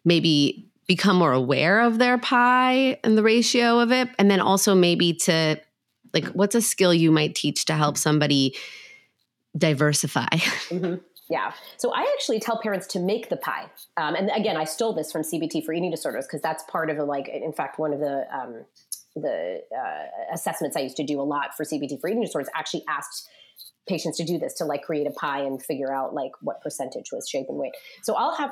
maybe 0.06 0.71
become 0.92 1.16
more 1.16 1.32
aware 1.32 1.80
of 1.80 2.00
their 2.00 2.18
pie 2.18 3.00
and 3.06 3.18
the 3.18 3.24
ratio 3.24 3.80
of 3.80 3.94
it. 3.94 4.10
And 4.20 4.30
then 4.30 4.42
also 4.42 4.76
maybe 4.76 5.14
to 5.14 5.58
like 6.14 6.26
what's 6.34 6.54
a 6.54 6.62
skill 6.62 6.94
you 6.94 7.12
might 7.12 7.34
teach 7.34 7.64
to 7.66 7.76
help 7.76 7.98
somebody 7.98 8.56
diversify? 9.58 10.28
Mm-hmm. 10.72 10.96
yeah. 11.30 11.54
So 11.78 11.94
i 11.94 12.02
actually 12.14 12.40
tell 12.40 12.60
parents 12.62 12.88
to 12.88 13.00
make 13.00 13.30
the 13.30 13.38
pie 13.38 13.70
um, 13.98 14.16
and 14.16 14.30
again 14.36 14.58
i 14.58 14.64
stole 14.64 14.94
this 14.94 15.12
from 15.12 15.22
cbt 15.22 15.66
for 15.66 15.74
eating 15.74 15.92
disorders 15.92 16.26
because 16.26 16.42
that's 16.42 16.64
part 16.76 16.90
of 16.90 16.98
a 16.98 17.04
like 17.04 17.28
in 17.28 17.52
fact 17.52 17.78
one 17.78 17.94
of 17.94 18.00
the 18.00 18.26
um, 18.34 18.66
the 19.16 19.62
uh, 19.76 20.34
assessments 20.34 20.78
i 20.78 20.80
used 20.80 20.96
to 20.98 21.04
do 21.04 21.20
a 21.20 21.28
lot 21.34 21.56
for 21.58 21.66
cbt 21.66 22.00
for 22.00 22.10
eating 22.10 22.22
disorders 22.22 22.50
actually 22.56 22.84
asked 22.88 23.28
patients 23.88 24.18
to 24.18 24.24
do 24.24 24.38
this 24.38 24.54
to 24.56 24.66
like 24.66 24.84
create 24.84 25.08
a 25.08 25.12
pie 25.12 25.42
and 25.42 25.62
figure 25.62 25.94
out 25.94 26.14
like 26.14 26.32
what 26.42 26.62
percentage 26.62 27.12
was 27.12 27.28
shape 27.28 27.48
and 27.50 27.58
weight. 27.58 27.74
So 28.04 28.16
i'll 28.16 28.36
have 28.36 28.52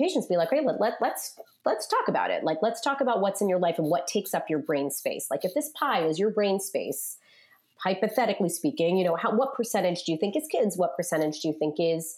patients 0.00 0.26
be 0.26 0.36
like, 0.36 0.50
hey, 0.50 0.60
let, 0.64 0.80
let, 0.80 0.94
let's 1.00 1.38
let's 1.64 1.86
talk 1.86 2.08
about 2.08 2.30
it. 2.30 2.42
Like, 2.42 2.58
let's 2.62 2.80
talk 2.80 3.00
about 3.00 3.20
what's 3.20 3.40
in 3.40 3.48
your 3.48 3.58
life 3.58 3.78
and 3.78 3.88
what 3.88 4.06
takes 4.06 4.34
up 4.34 4.48
your 4.48 4.58
brain 4.58 4.90
space. 4.90 5.28
Like, 5.30 5.44
if 5.44 5.52
this 5.54 5.70
pie 5.78 6.04
is 6.06 6.18
your 6.18 6.30
brain 6.30 6.58
space, 6.58 7.18
hypothetically 7.84 8.48
speaking, 8.48 8.96
you 8.96 9.04
know, 9.04 9.16
how 9.16 9.34
what 9.34 9.54
percentage 9.54 10.04
do 10.04 10.12
you 10.12 10.18
think 10.18 10.36
is 10.36 10.46
kids? 10.50 10.76
What 10.76 10.96
percentage 10.96 11.40
do 11.40 11.48
you 11.48 11.54
think 11.58 11.76
is 11.78 12.16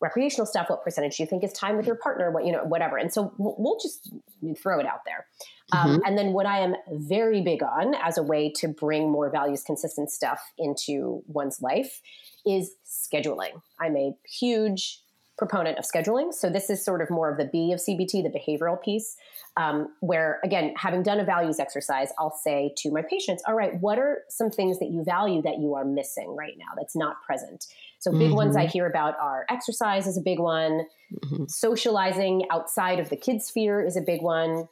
recreational 0.00 0.46
stuff? 0.46 0.70
What 0.70 0.82
percentage 0.82 1.16
do 1.16 1.22
you 1.22 1.28
think 1.28 1.44
is 1.44 1.52
time 1.52 1.76
with 1.76 1.86
your 1.86 1.96
partner? 1.96 2.30
What 2.30 2.46
you 2.46 2.52
know, 2.52 2.64
whatever. 2.64 2.96
And 2.96 3.12
so 3.12 3.32
we'll, 3.38 3.54
we'll 3.58 3.78
just 3.80 4.12
throw 4.60 4.80
it 4.80 4.86
out 4.86 5.00
there. 5.04 5.26
Um, 5.72 5.78
mm-hmm. 5.78 5.94
Um, 5.94 6.02
and 6.06 6.18
then 6.18 6.32
what 6.32 6.46
I 6.46 6.60
am 6.60 6.74
very 6.90 7.42
big 7.42 7.62
on 7.62 7.94
as 8.02 8.18
a 8.18 8.22
way 8.22 8.50
to 8.56 8.68
bring 8.68 9.10
more 9.10 9.30
values 9.30 9.62
consistent 9.62 10.10
stuff 10.10 10.40
into 10.58 11.22
one's 11.26 11.60
life 11.60 12.00
is 12.46 12.72
scheduling. 12.86 13.60
I'm 13.78 13.96
a 13.96 14.14
huge 14.24 15.00
proponent 15.40 15.78
of 15.78 15.86
scheduling. 15.86 16.34
So 16.34 16.50
this 16.50 16.68
is 16.68 16.84
sort 16.84 17.00
of 17.00 17.08
more 17.08 17.30
of 17.30 17.38
the 17.38 17.46
B 17.46 17.72
of 17.72 17.80
CBT, 17.80 18.22
the 18.22 18.30
behavioral 18.30 18.80
piece, 18.80 19.16
um, 19.56 19.88
where 20.00 20.38
again, 20.44 20.74
having 20.76 21.02
done 21.02 21.18
a 21.18 21.24
values 21.24 21.58
exercise, 21.58 22.10
I'll 22.18 22.36
say 22.44 22.74
to 22.76 22.90
my 22.92 23.00
patients, 23.00 23.42
all 23.48 23.54
right, 23.54 23.72
what 23.80 23.98
are 23.98 24.18
some 24.28 24.50
things 24.50 24.78
that 24.80 24.90
you 24.90 25.02
value 25.02 25.40
that 25.40 25.58
you 25.58 25.74
are 25.74 25.84
missing 25.86 26.36
right 26.38 26.52
now 26.58 26.66
that's 26.76 26.94
not 26.94 27.22
present? 27.22 27.66
So 28.00 28.12
big 28.12 28.28
mm-hmm. 28.28 28.34
ones 28.34 28.56
I 28.56 28.64
mm-hmm. 28.64 28.70
hear 28.70 28.86
about 28.86 29.14
are 29.18 29.46
exercise 29.48 30.06
is 30.06 30.18
a 30.18 30.20
big 30.20 30.38
one, 30.38 30.84
mm-hmm. 31.24 31.44
socializing 31.48 32.42
outside 32.50 33.00
of 33.00 33.08
the 33.08 33.16
kid 33.16 33.40
sphere 33.40 33.82
is 33.82 33.96
a 33.96 34.02
big 34.02 34.20
one. 34.20 34.68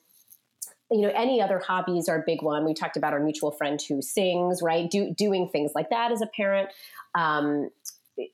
You 0.91 1.01
know, 1.01 1.13
any 1.15 1.41
other 1.41 1.59
hobbies 1.59 2.11
are 2.11 2.21
a 2.21 2.25
big 2.27 2.43
one. 2.43 2.67
We 2.67 2.75
talked 2.75 2.99
about 2.99 3.15
our 3.15 3.21
mutual 3.21 3.53
friend 3.53 3.81
who 3.89 4.03
sings, 4.03 4.61
right? 4.63 4.91
Do, 4.91 5.15
doing 5.15 5.49
things 5.49 5.73
like 5.75 5.89
that 5.89 6.13
as 6.13 6.21
a 6.21 6.27
parent. 6.27 6.69
Um, 7.15 7.71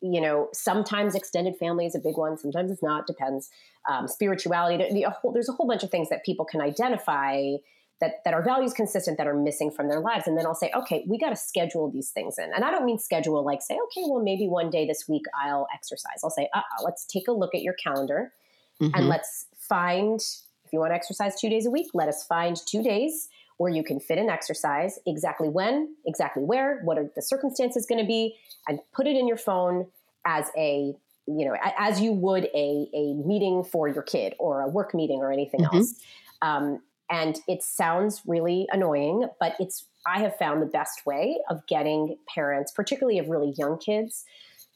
you 0.01 0.21
know, 0.21 0.49
sometimes 0.53 1.15
extended 1.15 1.57
family 1.57 1.87
is 1.87 1.95
a 1.95 1.99
big 1.99 2.17
one, 2.17 2.39
sometimes 2.39 2.71
it's 2.71 2.83
not, 2.83 3.07
depends. 3.07 3.51
Um, 3.91 4.09
spirituality, 4.09 4.83
the, 4.83 4.95
the, 4.95 5.03
a 5.05 5.11
whole, 5.11 5.33
there's 5.33 5.49
a 5.49 5.53
whole 5.53 5.67
bunch 5.67 5.83
of 5.83 5.91
things 5.91 6.09
that 6.09 6.25
people 6.25 6.45
can 6.45 6.61
identify 6.61 7.57
that, 8.01 8.25
that 8.25 8.35
are 8.35 8.43
values 8.43 8.73
consistent 8.73 9.19
that 9.19 9.27
are 9.27 9.35
missing 9.35 9.71
from 9.71 9.89
their 9.89 10.01
lives. 10.01 10.27
And 10.27 10.37
then 10.37 10.47
I'll 10.47 10.55
say, 10.55 10.71
okay, 10.75 11.05
we 11.09 11.19
got 11.19 11.31
to 11.31 11.37
schedule 11.37 11.91
these 11.91 12.11
things 12.11 12.39
in. 12.39 12.51
And 12.55 12.65
I 12.65 12.71
don't 12.71 12.85
mean 12.85 12.99
schedule 12.99 13.45
like 13.45 13.63
say, 13.63 13.75
okay, 13.75 14.03
well, 14.09 14.23
maybe 14.23 14.49
one 14.49 14.71
day 14.71 14.87
this 14.87 15.05
week 15.09 15.23
I'll 15.41 15.67
exercise. 15.73 16.21
I'll 16.23 16.31
say, 16.31 16.49
uh 16.55 16.63
let's 16.83 17.05
take 17.05 17.29
a 17.29 17.33
look 17.33 17.55
at 17.55 17.63
your 17.63 17.75
calendar 17.75 18.33
mm-hmm. 18.81 18.95
and 18.95 19.09
let's 19.09 19.47
find, 19.59 20.21
if 20.65 20.73
you 20.73 20.81
want 20.81 20.91
to 20.91 20.97
exercise 20.97 21.39
two 21.41 21.49
days 21.49 21.67
a 21.67 21.71
week, 21.71 21.89
let 21.95 22.09
us 22.09 22.25
find 22.25 22.57
two 22.67 22.83
days 22.83 23.29
where 23.57 23.73
you 23.73 23.85
can 23.85 24.01
fit 24.01 24.19
an 24.19 24.29
exercise 24.29 24.99
exactly 25.07 25.49
when, 25.49 25.95
exactly 26.07 26.43
where, 26.43 26.81
what 26.85 26.99
are 26.99 27.11
the 27.15 27.23
circumstances 27.23 27.87
going 27.87 28.01
to 28.01 28.07
be, 28.07 28.37
and 28.69 28.81
put 28.93 29.07
it 29.07 29.17
in 29.17 29.29
your 29.29 29.37
phone 29.37 29.87
as 30.27 30.47
a 30.57 30.95
you 31.27 31.47
know 31.47 31.57
as 31.79 32.01
you 32.01 32.13
would 32.13 32.45
a 32.55 32.89
a 32.95 33.15
meeting 33.15 33.65
for 33.65 33.89
your 33.89 34.03
kid 34.03 34.35
or 34.39 34.61
a 34.61 34.69
work 34.69 34.95
meeting 34.95 35.21
or 35.21 35.33
anything 35.33 35.61
mm-hmm. 35.61 35.77
else. 35.77 35.95
Um, 36.43 36.81
and 37.11 37.39
it 37.47 37.63
sounds 37.63 38.23
really 38.27 38.67
annoying, 38.73 39.29
but 39.39 39.55
it's 39.59 39.87
I 40.07 40.21
have 40.21 40.37
found 40.37 40.61
the 40.61 40.67
best 40.67 41.07
way 41.07 41.39
of 41.49 41.67
getting 41.67 42.19
parents, 42.33 42.73
particularly 42.73 43.19
of 43.19 43.29
really 43.29 43.55
young 43.57 43.79
kids, 43.79 44.25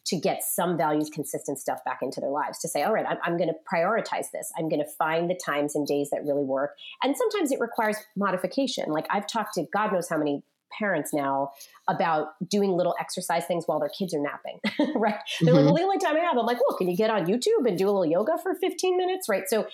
to 0.08 0.18
get 0.18 0.42
some 0.42 0.76
values 0.76 1.10
consistent 1.12 1.58
stuff 1.58 1.84
back 1.84 1.98
into 2.02 2.20
their 2.20 2.30
lives 2.30 2.58
to 2.58 2.68
say 2.68 2.82
all 2.82 2.92
right 2.92 3.06
i'm, 3.08 3.18
I'm 3.22 3.36
going 3.36 3.48
to 3.48 3.54
prioritize 3.72 4.30
this. 4.32 4.50
I'm 4.58 4.68
going 4.68 4.80
to 4.80 4.90
find 4.98 5.30
the 5.30 5.34
times 5.34 5.74
and 5.74 5.86
days 5.86 6.10
that 6.10 6.24
really 6.24 6.44
work. 6.44 6.76
And 7.02 7.16
sometimes 7.16 7.52
it 7.52 7.60
requires 7.60 7.96
modification. 8.16 8.90
Like 8.90 9.06
i've 9.10 9.26
talked 9.26 9.54
to 9.54 9.64
god 9.72 9.92
knows 9.92 10.08
how 10.08 10.18
many 10.18 10.42
parents 10.78 11.14
now 11.14 11.50
about 11.88 12.28
doing 12.46 12.72
little 12.72 12.94
exercise 13.00 13.46
things 13.46 13.64
while 13.66 13.80
their 13.80 13.88
kids 13.88 14.12
are 14.12 14.20
napping 14.20 14.60
right? 14.94 15.14
They're 15.40 15.54
mm-hmm. 15.54 15.56
like 15.56 15.64
well 15.64 15.74
the 15.74 15.82
only 15.82 15.98
time 15.98 16.16
i 16.16 16.20
have 16.20 16.36
i'm 16.36 16.44
like 16.44 16.58
well 16.68 16.76
can 16.76 16.88
you 16.88 16.96
get 16.96 17.10
on 17.10 17.24
youtube 17.24 17.66
and 17.66 17.78
do 17.78 17.86
a 17.86 17.90
little 17.90 18.06
yoga 18.06 18.36
for 18.42 18.54
15 18.54 18.96
minutes? 18.96 19.28
Right? 19.28 19.44
So 19.46 19.66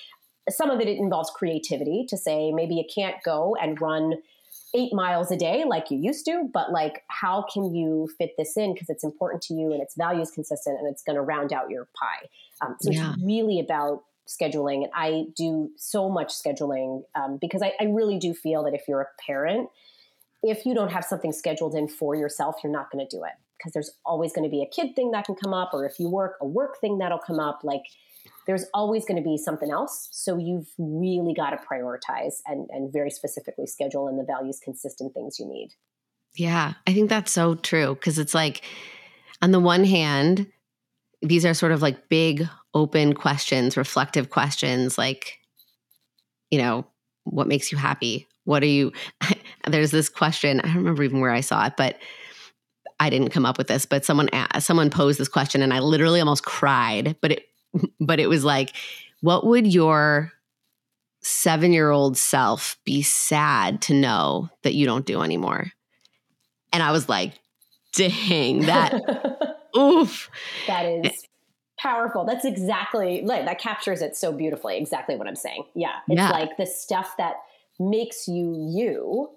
some 0.51 0.71
of 0.71 0.81
it, 0.81 0.89
it 0.89 0.99
involves 0.99 1.31
creativity 1.31 2.07
to 2.09 2.17
say 2.17 2.53
maybe 2.53 2.75
you 2.75 2.85
can't 2.95 3.17
go 3.25 3.57
and 3.61 3.81
run 3.81 4.15
eight 4.75 4.93
miles 4.93 5.31
a 5.31 5.37
day 5.37 5.65
like 5.67 5.91
you 5.91 5.99
used 5.99 6.25
to, 6.27 6.49
but 6.53 6.73
like, 6.73 7.03
how 7.09 7.45
can 7.53 7.75
you 7.75 8.09
fit 8.19 8.33
this 8.37 8.57
in? 8.57 8.75
Because 8.75 8.91
it's 8.91 9.05
important 9.05 9.43
to 9.45 9.55
you 9.55 9.73
and 9.73 9.81
its 9.81 9.95
values 9.97 10.31
consistent 10.31 10.79
and 10.79 10.89
it's 10.89 11.03
going 11.03 11.17
to 11.17 11.23
round 11.23 11.53
out 11.53 11.71
your 11.71 11.89
pie. 11.95 12.29
Um, 12.61 12.77
so 12.81 12.91
yeah. 12.91 13.13
it's 13.13 13.23
really 13.23 13.61
about 13.61 14.03
scheduling. 14.27 14.83
And 14.85 14.91
I 14.95 15.27
do 15.37 15.71
so 15.77 16.09
much 16.09 16.33
scheduling 16.33 17.03
um, 17.15 17.39
because 17.41 17.63
I, 17.63 17.73
I 17.81 17.85
really 17.85 18.19
do 18.19 18.35
feel 18.35 18.65
that 18.65 18.75
if 18.75 18.83
you're 18.89 19.03
a 19.03 19.23
parent, 19.25 19.69
if 20.43 20.67
you 20.67 20.75
don't 20.75 20.91
have 20.91 21.05
something 21.05 21.33
scheduled 21.33 21.75
in 21.75 21.89
for 21.89 22.15
yourself, 22.15 22.57
you're 22.63 22.73
not 22.73 22.91
going 22.91 23.07
to 23.07 23.17
do 23.17 23.25
it 23.25 23.33
because 23.57 23.73
there's 23.73 23.91
always 24.05 24.33
going 24.33 24.45
to 24.45 24.51
be 24.51 24.63
a 24.63 24.67
kid 24.67 24.95
thing 24.95 25.13
that 25.13 25.25
can 25.25 25.35
come 25.35 25.55
up, 25.55 25.71
or 25.73 25.87
if 25.87 25.99
you 25.99 26.09
work, 26.09 26.37
a 26.41 26.47
work 26.47 26.79
thing 26.81 26.99
that'll 26.99 27.19
come 27.19 27.41
up. 27.41 27.61
Like, 27.63 27.85
there's 28.47 28.67
always 28.75 29.05
going 29.05 29.17
to 29.17 29.29
be 29.29 29.37
something 29.37 29.71
else. 29.71 30.09
So 30.13 30.37
you've 30.39 30.69
really 30.79 31.35
got 31.35 31.51
to 31.51 31.57
prioritize 31.57 32.41
and, 32.47 32.69
and 32.71 32.93
very 32.93 33.11
specifically 33.11 33.67
schedule 33.67 34.09
in 34.09 34.17
the 34.17 34.25
values 34.25 34.61
consistent 34.63 35.15
things 35.15 35.39
you 35.39 35.47
need. 35.47 35.71
Yeah, 36.37 36.75
I 36.87 36.93
think 36.93 37.09
that's 37.09 37.33
so 37.33 37.55
true 37.55 37.95
because 37.95 38.19
it's 38.19 38.35
like, 38.35 38.63
on 39.41 39.53
the 39.53 39.61
one 39.61 39.85
hand, 39.85 40.47
these 41.23 41.45
are 41.47 41.55
sort 41.55 41.73
of 41.73 41.81
like 41.81 42.09
big 42.09 42.49
open 42.75 43.15
questions, 43.15 43.77
reflective 43.77 44.31
questions 44.31 44.99
like, 44.99 45.39
you 46.51 46.59
know, 46.59 46.87
what 47.25 47.49
makes 47.49 47.73
you 47.73 47.79
happy? 47.79 48.27
What 48.45 48.63
are 48.63 48.67
you? 48.67 48.93
There's 49.67 49.91
this 49.91 50.09
question. 50.09 50.61
I 50.61 50.65
don't 50.65 50.77
remember 50.77 51.03
even 51.03 51.21
where 51.21 51.31
I 51.31 51.41
saw 51.41 51.67
it, 51.67 51.75
but 51.77 51.99
I 53.01 53.11
didn't 53.11 53.31
come 53.31 53.47
up 53.47 53.59
with 53.59 53.69
this. 53.69 53.87
But 53.87 54.05
someone 54.05 54.29
asked, 54.33 54.67
someone 54.67 54.91
posed 54.91 55.19
this 55.19 55.29
question, 55.29 55.63
and 55.63 55.73
I 55.73 55.79
literally 55.81 56.21
almost 56.21 56.45
cried. 56.45 57.17
But 57.21 57.33
it 57.33 57.47
but 58.01 58.21
it 58.21 58.29
was 58.29 58.45
like, 58.45 58.73
what 59.21 59.47
would 59.47 59.67
your 59.67 60.33
seven 61.21 61.73
year 61.73 61.91
old 61.91 62.17
self 62.17 62.77
be 62.85 63.03
sad 63.03 63.81
to 63.83 63.95
know 63.95 64.51
that 64.63 64.75
you 64.75 64.87
don't 64.87 65.07
do 65.07 65.23
anymore? 65.23 65.73
And 66.73 66.83
I 66.83 66.93
was 66.93 67.09
like, 67.09 67.35
dang, 67.95 68.61
that, 68.63 68.93
oof. 69.77 70.29
That 70.67 70.87
is 70.87 71.07
eh. 71.07 71.11
powerful. 71.79 72.25
That's 72.25 72.45
exactly, 72.45 73.23
like, 73.25 73.45
that 73.47 73.61
captures 73.61 74.03
it 74.03 74.17
so 74.17 74.33
beautifully. 74.33 74.77
Exactly 74.77 75.17
what 75.17 75.29
I'm 75.29 75.37
saying. 75.37 75.65
Yeah. 75.75 75.97
It's 76.09 76.19
yeah. 76.19 76.31
like 76.31 76.57
the 76.57 76.67
stuff 76.67 77.15
that 77.19 77.37
makes 77.79 78.29
you 78.29 78.55
you 78.75 79.31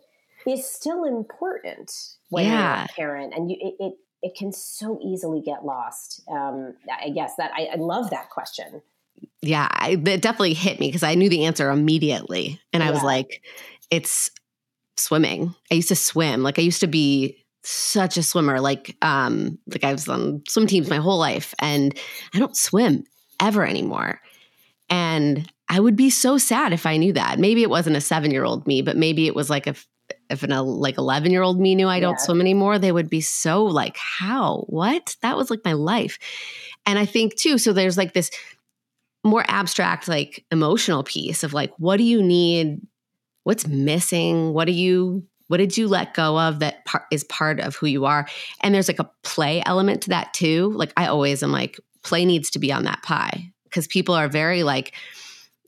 is 0.45 0.69
still 0.69 1.03
important 1.03 1.91
when 2.29 2.45
yeah. 2.45 2.79
you're 2.79 2.85
a 2.85 2.87
parent, 2.95 3.33
and 3.35 3.49
you 3.49 3.57
it, 3.59 3.75
it, 3.79 3.93
it 4.21 4.35
can 4.35 4.51
so 4.51 4.99
easily 5.01 5.41
get 5.41 5.65
lost. 5.65 6.23
Um, 6.29 6.75
I 6.91 7.09
guess 7.09 7.35
that 7.37 7.51
I, 7.55 7.69
I 7.73 7.75
love 7.75 8.09
that 8.09 8.29
question. 8.29 8.81
Yeah, 9.41 9.67
I, 9.69 9.91
it 9.91 10.21
definitely 10.21 10.53
hit 10.53 10.79
me 10.79 10.87
because 10.87 11.03
I 11.03 11.15
knew 11.15 11.29
the 11.29 11.45
answer 11.45 11.69
immediately, 11.69 12.59
and 12.73 12.83
I 12.83 12.91
was 12.91 13.03
like, 13.03 13.43
"It's 13.89 14.29
swimming." 14.95 15.55
I 15.71 15.75
used 15.75 15.87
to 15.89 15.95
swim. 15.95 16.43
Like 16.43 16.59
I 16.59 16.63
used 16.63 16.81
to 16.81 16.87
be 16.87 17.43
such 17.63 18.17
a 18.17 18.23
swimmer. 18.23 18.59
Like, 18.59 18.95
um, 19.01 19.57
like 19.67 19.83
I 19.83 19.91
was 19.91 20.07
on 20.07 20.43
swim 20.47 20.67
teams 20.67 20.89
my 20.89 20.97
whole 20.97 21.17
life, 21.17 21.53
and 21.59 21.97
I 22.33 22.39
don't 22.39 22.55
swim 22.55 23.03
ever 23.39 23.65
anymore. 23.65 24.19
And 24.89 25.51
I 25.69 25.79
would 25.79 25.95
be 25.95 26.09
so 26.09 26.37
sad 26.37 26.73
if 26.73 26.85
I 26.85 26.97
knew 26.97 27.13
that. 27.13 27.39
Maybe 27.39 27.61
it 27.61 27.69
wasn't 27.69 27.97
a 27.97 28.01
seven 28.01 28.31
year 28.31 28.43
old 28.43 28.67
me, 28.67 28.81
but 28.81 28.97
maybe 28.97 29.27
it 29.27 29.35
was 29.35 29.49
like 29.49 29.67
if 29.67 29.87
if 30.29 30.43
an 30.43 30.51
like 30.51 30.97
eleven 30.97 31.31
year 31.31 31.41
old 31.41 31.59
me 31.59 31.75
knew 31.75 31.87
I 31.87 31.99
don't 31.99 32.13
yeah. 32.13 32.25
swim 32.25 32.41
anymore, 32.41 32.79
they 32.79 32.91
would 32.91 33.09
be 33.09 33.21
so 33.21 33.63
like, 33.63 33.97
how? 33.97 34.65
What? 34.67 35.15
That 35.21 35.37
was 35.37 35.49
like 35.49 35.61
my 35.63 35.73
life. 35.73 36.19
And 36.85 36.97
I 36.97 37.05
think 37.05 37.35
too, 37.35 37.57
so 37.57 37.73
there's 37.73 37.97
like 37.97 38.13
this 38.13 38.31
more 39.23 39.43
abstract, 39.47 40.07
like 40.07 40.45
emotional 40.51 41.03
piece 41.03 41.43
of 41.43 41.53
like, 41.53 41.73
what 41.77 41.97
do 41.97 42.03
you 42.03 42.21
need? 42.21 42.81
What's 43.43 43.67
missing? 43.67 44.53
What 44.53 44.65
do 44.65 44.73
you 44.73 45.23
what 45.47 45.57
did 45.57 45.77
you 45.77 45.87
let 45.87 46.13
go 46.13 46.37
of 46.37 46.59
that 46.59 46.83
part 46.85 47.03
is 47.11 47.23
part 47.23 47.59
of 47.59 47.75
who 47.75 47.87
you 47.87 48.05
are? 48.05 48.27
And 48.61 48.75
there's 48.75 48.87
like 48.87 48.99
a 48.99 49.09
play 49.23 49.63
element 49.65 50.03
to 50.03 50.09
that 50.09 50.33
too. 50.33 50.73
Like 50.75 50.91
I 50.97 51.07
always 51.07 51.41
am 51.41 51.51
like, 51.51 51.79
play 52.03 52.25
needs 52.25 52.49
to 52.51 52.59
be 52.59 52.71
on 52.71 52.83
that 52.83 53.01
pie 53.03 53.51
because 53.63 53.87
people 53.87 54.15
are 54.15 54.27
very 54.27 54.63
like, 54.63 54.93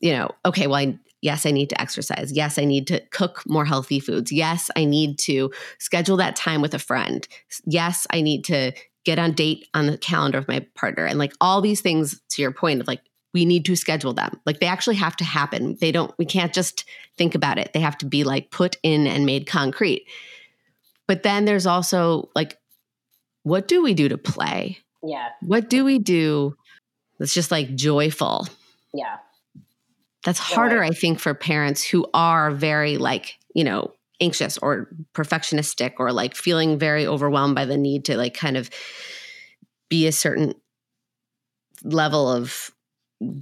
you 0.01 0.12
know, 0.14 0.32
okay, 0.45 0.68
well, 0.68 0.76
I, 0.76 0.97
yes, 1.22 1.46
I 1.46 1.52
need 1.52 1.70
to 1.70 1.82
exercise. 1.82 2.32
Yes, 2.32 2.58
I 2.58 2.66
need 2.66 2.88
to 2.88 3.00
cook 3.12 3.44
more 3.48 3.66
healthy 3.66 4.00
foods. 4.00 4.32
Yes, 4.32 4.70
I 4.76 4.86
need 4.86 5.18
to 5.20 5.52
schedule 5.80 6.18
that 6.18 6.36
time 6.36 6.62
with 6.62 6.74
a 6.74 6.80
friend. 6.80 7.28
Yes, 7.66 8.08
I 8.12 8.22
need 8.22 8.46
to 8.46 8.72
get 9.06 9.20
on 9.20 9.32
date 9.32 9.68
on 9.74 9.88
the 9.88 9.98
calendar 9.98 10.38
of 10.38 10.48
my 10.48 10.66
partner. 10.76 11.06
And 11.06 11.18
like 11.18 11.34
all 11.40 11.62
these 11.62 11.82
things 11.82 12.22
to 12.30 12.42
your 12.42 12.52
point 12.52 12.82
of 12.82 12.88
like, 12.88 13.02
we 13.34 13.46
need 13.46 13.66
to 13.66 13.76
schedule 13.76 14.14
them. 14.14 14.40
Like 14.46 14.60
they 14.60 14.66
actually 14.66 14.96
have 14.96 15.16
to 15.18 15.24
happen. 15.24 15.78
They 15.80 15.92
don't, 15.92 16.14
we 16.18 16.26
can't 16.26 16.54
just 16.54 16.86
think 17.18 17.36
about 17.36 17.60
it. 17.60 17.74
They 17.74 17.80
have 17.80 17.98
to 18.00 18.06
be 18.06 18.24
like 18.24 18.52
put 18.52 18.78
in 18.84 19.08
and 19.08 19.26
made 19.26 19.46
concrete. 19.46 20.06
But 21.08 21.24
then 21.24 21.46
there's 21.46 21.68
also 21.68 22.30
like, 22.36 22.58
what 23.44 23.68
do 23.68 23.82
we 23.82 23.94
do 23.94 24.10
to 24.10 24.18
play? 24.18 24.80
Yeah. 25.04 25.30
What 25.42 25.70
do 25.70 25.86
we 25.86 26.00
do 26.00 26.56
that's 27.20 27.34
just 27.34 27.52
like 27.52 27.76
joyful? 27.76 28.48
Yeah. 28.94 29.18
That's 30.24 30.40
harder, 30.40 30.80
right. 30.80 30.92
I 30.92 30.96
think, 30.96 31.20
for 31.20 31.34
parents 31.34 31.84
who 31.84 32.06
are 32.14 32.52
very 32.52 32.98
like, 32.98 33.38
you 33.54 33.64
know, 33.64 33.94
anxious 34.22 34.58
or 34.58 34.90
perfectionistic 35.14 35.94
or 35.98 36.12
like 36.12 36.36
feeling 36.36 36.78
very 36.78 37.08
overwhelmed 37.08 37.56
by 37.56 37.66
the 37.66 37.78
need 37.78 38.06
to 38.06 38.18
like 38.18 38.34
kind 38.34 38.58
of 38.58 38.70
be 39.90 40.08
a 40.08 40.12
certain 40.12 40.54
level 41.84 42.30
of 42.30 42.72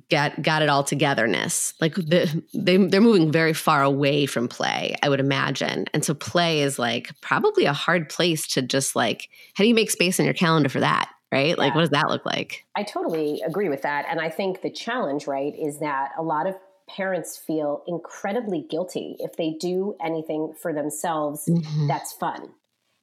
got 0.10 0.42
got 0.42 0.62
it 0.62 0.70
all 0.70 0.84
togetherness. 0.84 1.74
Like 1.80 1.96
the, 1.96 2.44
they 2.54 2.78
they're 2.78 3.02
moving 3.02 3.32
very 3.32 3.54
far 3.54 3.84
away 3.84 4.26
from 4.26 4.48
play 4.48 4.96
i 5.04 5.10
would 5.10 5.20
imagine. 5.20 5.86
And 5.94 6.04
so 6.04 6.14
play 6.14 6.62
is 6.62 6.80
like 6.80 7.10
probably 7.22 7.66
a 7.66 7.74
hard 7.74 8.10
place 8.10 8.48
to 8.50 8.62
just 8.62 8.96
like 8.96 9.30
how 9.56 9.64
do 9.64 9.68
you 9.68 9.76
make 9.76 9.92
space 9.92 10.20
in 10.20 10.26
your 10.26 10.34
calendar 10.34 10.70
for 10.70 10.80
that 10.80 11.10
right? 11.32 11.50
Yeah. 11.50 11.56
like 11.58 11.76
what 11.76 11.82
does 11.82 11.90
that 11.90 12.08
look 12.10 12.26
like? 12.26 12.66
I 12.76 12.84
totally 12.84 13.42
agree 13.46 13.70
with 13.70 13.82
that. 13.82 14.06
And 14.10 14.20
i 14.20 14.30
think 14.30 14.62
the 14.62 14.72
challenge 14.72 15.28
right 15.28 15.54
is 15.56 15.80
that 15.80 16.12
a 16.18 16.24
lot 16.24 16.48
of 16.48 16.56
parents 16.90 17.38
feel 17.38 17.84
incredibly 17.88 18.66
guilty 18.70 19.16
if 19.20 19.36
they 19.36 19.56
do 19.60 19.96
anything 20.02 20.54
for 20.62 20.74
themselves 20.74 21.46
mm-hmm. 21.50 21.88
that's 21.88 22.14
fun 22.14 22.50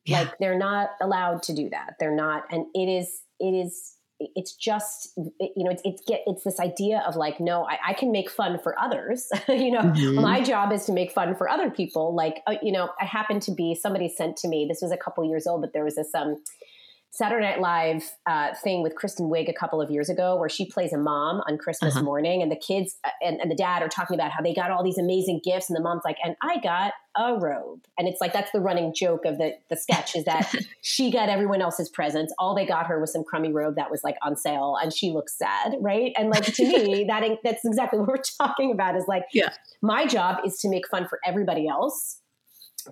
yeah. 0.04 0.20
like 0.20 0.38
they're 0.38 0.58
not 0.58 0.90
allowed 1.00 1.42
to 1.42 1.54
do 1.54 1.68
that 1.70 1.94
they're 1.98 2.14
not 2.14 2.44
and 2.50 2.66
it 2.74 2.86
is 2.88 3.22
it 3.40 3.52
is 3.52 3.96
it's 4.20 4.54
just 4.54 5.12
you 5.16 5.64
know 5.64 5.70
it's 5.70 5.82
it's 5.84 6.02
get 6.06 6.20
it's 6.26 6.44
this 6.44 6.60
idea 6.60 7.02
of 7.06 7.16
like 7.16 7.40
no 7.40 7.66
I, 7.66 7.78
I 7.88 7.92
can 7.94 8.12
make 8.12 8.30
fun 8.30 8.58
for 8.58 8.78
others 8.78 9.28
you 9.48 9.72
know 9.72 9.80
mm-hmm. 9.80 10.20
my 10.20 10.40
job 10.40 10.72
is 10.72 10.84
to 10.86 10.92
make 10.92 11.10
fun 11.10 11.34
for 11.34 11.48
other 11.48 11.70
people 11.70 12.14
like 12.14 12.42
uh, 12.46 12.54
you 12.62 12.72
know 12.72 12.90
I 13.00 13.04
happened 13.04 13.42
to 13.42 13.52
be 13.52 13.74
somebody 13.74 14.08
sent 14.08 14.36
to 14.38 14.48
me 14.48 14.66
this 14.68 14.80
was 14.80 14.92
a 14.92 14.96
couple 14.96 15.24
years 15.24 15.46
old 15.46 15.60
but 15.60 15.72
there 15.72 15.84
was 15.84 15.96
this 15.96 16.14
um 16.14 16.36
Saturday 17.14 17.46
Night 17.46 17.60
Live 17.60 18.10
uh, 18.26 18.48
thing 18.64 18.82
with 18.82 18.96
Kristen 18.96 19.30
Wiig 19.30 19.48
a 19.48 19.52
couple 19.52 19.80
of 19.80 19.88
years 19.88 20.10
ago, 20.10 20.36
where 20.36 20.48
she 20.48 20.66
plays 20.66 20.92
a 20.92 20.98
mom 20.98 21.42
on 21.48 21.58
Christmas 21.58 21.94
uh-huh. 21.94 22.04
morning, 22.04 22.42
and 22.42 22.50
the 22.50 22.56
kids 22.56 22.96
uh, 23.04 23.10
and, 23.22 23.40
and, 23.40 23.48
the 23.48 23.54
dad 23.54 23.82
are 23.84 23.88
talking 23.88 24.16
about 24.16 24.32
how 24.32 24.42
they 24.42 24.52
got 24.52 24.72
all 24.72 24.82
these 24.82 24.98
amazing 24.98 25.40
gifts, 25.44 25.70
and 25.70 25.76
the 25.76 25.80
mom's 25.80 26.02
like, 26.04 26.16
"And 26.24 26.34
I 26.42 26.58
got 26.58 26.92
a 27.16 27.38
robe," 27.38 27.84
and 27.96 28.08
it's 28.08 28.20
like 28.20 28.32
that's 28.32 28.50
the 28.50 28.60
running 28.60 28.92
joke 28.92 29.26
of 29.26 29.38
the 29.38 29.52
the 29.70 29.76
sketch 29.76 30.16
is 30.16 30.24
that 30.24 30.52
she 30.82 31.12
got 31.12 31.28
everyone 31.28 31.62
else's 31.62 31.88
presents, 31.88 32.34
all 32.36 32.52
they 32.52 32.66
got 32.66 32.88
her 32.88 33.00
was 33.00 33.12
some 33.12 33.22
crummy 33.22 33.52
robe 33.52 33.76
that 33.76 33.92
was 33.92 34.02
like 34.02 34.16
on 34.22 34.36
sale, 34.36 34.76
and 34.82 34.92
she 34.92 35.12
looks 35.12 35.38
sad, 35.38 35.76
right? 35.80 36.12
And 36.18 36.30
like 36.30 36.42
to 36.44 36.64
me, 36.64 37.04
that 37.08 37.22
that's 37.44 37.64
exactly 37.64 38.00
what 38.00 38.08
we're 38.08 38.22
talking 38.38 38.72
about. 38.72 38.96
Is 38.96 39.04
like, 39.06 39.26
yeah, 39.32 39.50
my 39.82 40.04
job 40.04 40.38
is 40.44 40.58
to 40.58 40.68
make 40.68 40.88
fun 40.88 41.06
for 41.06 41.20
everybody 41.24 41.68
else, 41.68 42.18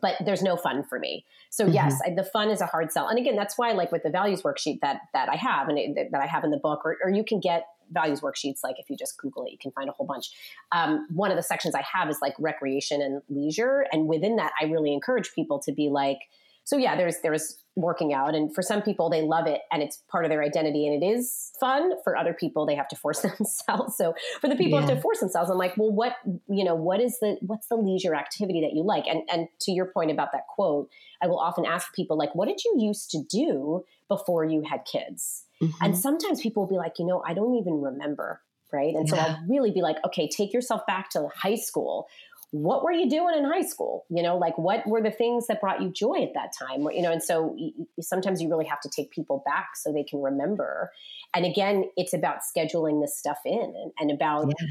but 0.00 0.16
there's 0.24 0.42
no 0.42 0.56
fun 0.56 0.82
for 0.82 0.98
me. 0.98 1.24
So 1.50 1.64
mm-hmm. 1.64 1.74
yes, 1.74 2.00
I, 2.04 2.14
the 2.14 2.24
fun 2.24 2.50
is 2.50 2.60
a 2.60 2.66
hard 2.66 2.92
sell. 2.92 3.08
And 3.08 3.18
again, 3.18 3.36
that's 3.36 3.58
why 3.58 3.72
like 3.72 3.92
with 3.92 4.02
the 4.02 4.10
values 4.10 4.42
worksheet 4.42 4.80
that 4.80 5.00
that 5.12 5.28
I 5.28 5.36
have 5.36 5.68
and 5.68 5.78
it, 5.78 6.10
that 6.12 6.20
I 6.22 6.26
have 6.26 6.44
in 6.44 6.50
the 6.50 6.58
book, 6.58 6.80
or, 6.84 6.98
or 7.02 7.10
you 7.10 7.24
can 7.24 7.40
get 7.40 7.66
values 7.92 8.20
worksheets 8.20 8.60
like 8.64 8.76
if 8.78 8.88
you 8.88 8.96
just 8.96 9.18
google 9.18 9.44
it 9.44 9.52
you 9.52 9.58
can 9.58 9.70
find 9.72 9.88
a 9.88 9.92
whole 9.92 10.06
bunch 10.06 10.30
um, 10.72 11.06
one 11.12 11.30
of 11.30 11.36
the 11.36 11.42
sections 11.42 11.74
i 11.74 11.82
have 11.82 12.08
is 12.08 12.18
like 12.22 12.34
recreation 12.38 13.02
and 13.02 13.20
leisure 13.28 13.84
and 13.92 14.08
within 14.08 14.36
that 14.36 14.50
i 14.60 14.64
really 14.64 14.92
encourage 14.92 15.34
people 15.34 15.58
to 15.58 15.72
be 15.72 15.90
like 15.90 16.18
so 16.64 16.76
yeah 16.76 16.96
there's 16.96 17.16
there's 17.22 17.58
working 17.74 18.12
out. 18.12 18.34
And 18.34 18.54
for 18.54 18.62
some 18.62 18.82
people 18.82 19.08
they 19.08 19.22
love 19.22 19.46
it 19.46 19.62
and 19.70 19.82
it's 19.82 20.02
part 20.10 20.24
of 20.24 20.30
their 20.30 20.42
identity 20.42 20.86
and 20.86 21.02
it 21.02 21.06
is 21.06 21.52
fun. 21.58 21.92
For 22.04 22.16
other 22.16 22.34
people 22.34 22.66
they 22.66 22.74
have 22.74 22.88
to 22.88 22.96
force 22.96 23.20
themselves. 23.38 23.96
So 23.96 24.14
for 24.40 24.48
the 24.48 24.56
people 24.56 24.78
yeah. 24.78 24.82
who 24.82 24.88
have 24.88 24.96
to 24.96 25.02
force 25.02 25.20
themselves 25.20 25.50
i'm 25.50 25.58
like 25.58 25.76
well 25.76 25.90
what 25.90 26.16
you 26.48 26.64
know 26.64 26.74
what 26.74 27.00
is 27.00 27.18
the 27.20 27.36
what's 27.40 27.68
the 27.68 27.76
leisure 27.76 28.14
activity 28.14 28.60
that 28.60 28.74
you 28.74 28.82
like? 28.82 29.06
And 29.06 29.22
and 29.30 29.48
to 29.60 29.72
your 29.72 29.86
point 29.86 30.10
about 30.10 30.32
that 30.32 30.46
quote 30.48 30.90
i 31.22 31.26
will 31.26 31.38
often 31.38 31.64
ask 31.64 31.94
people 31.94 32.16
like 32.18 32.34
what 32.34 32.48
did 32.48 32.62
you 32.64 32.74
used 32.78 33.10
to 33.12 33.22
do 33.22 33.84
before 34.08 34.44
you 34.44 34.62
had 34.68 34.84
kids? 34.84 35.44
Mm-hmm. 35.62 35.84
and 35.84 35.96
sometimes 35.96 36.40
people 36.40 36.64
will 36.64 36.70
be 36.70 36.76
like 36.76 36.98
you 36.98 37.06
know 37.06 37.22
i 37.26 37.34
don't 37.34 37.54
even 37.54 37.80
remember 37.80 38.40
right? 38.72 38.94
And 38.94 39.06
yeah. 39.06 39.14
so 39.14 39.20
i'll 39.20 39.38
really 39.48 39.70
be 39.70 39.82
like 39.82 39.96
okay 40.04 40.28
take 40.28 40.52
yourself 40.52 40.84
back 40.86 41.10
to 41.10 41.28
high 41.34 41.56
school 41.56 42.08
what 42.52 42.84
were 42.84 42.92
you 42.92 43.08
doing 43.08 43.34
in 43.36 43.44
high 43.44 43.62
school? 43.62 44.04
You 44.10 44.22
know, 44.22 44.36
like 44.36 44.56
what 44.58 44.86
were 44.86 45.02
the 45.02 45.10
things 45.10 45.46
that 45.46 45.60
brought 45.60 45.80
you 45.80 45.90
joy 45.90 46.22
at 46.22 46.34
that 46.34 46.52
time? 46.56 46.86
You 46.92 47.00
know, 47.00 47.10
and 47.10 47.22
so 47.22 47.56
sometimes 48.00 48.42
you 48.42 48.50
really 48.50 48.66
have 48.66 48.80
to 48.82 48.90
take 48.90 49.10
people 49.10 49.42
back 49.46 49.70
so 49.74 49.90
they 49.90 50.04
can 50.04 50.20
remember. 50.20 50.92
And 51.34 51.46
again, 51.46 51.90
it's 51.96 52.12
about 52.12 52.40
scheduling 52.40 53.00
this 53.00 53.16
stuff 53.16 53.38
in 53.46 53.58
and, 53.58 53.92
and 53.98 54.10
about 54.10 54.48
yeah. 54.60 54.66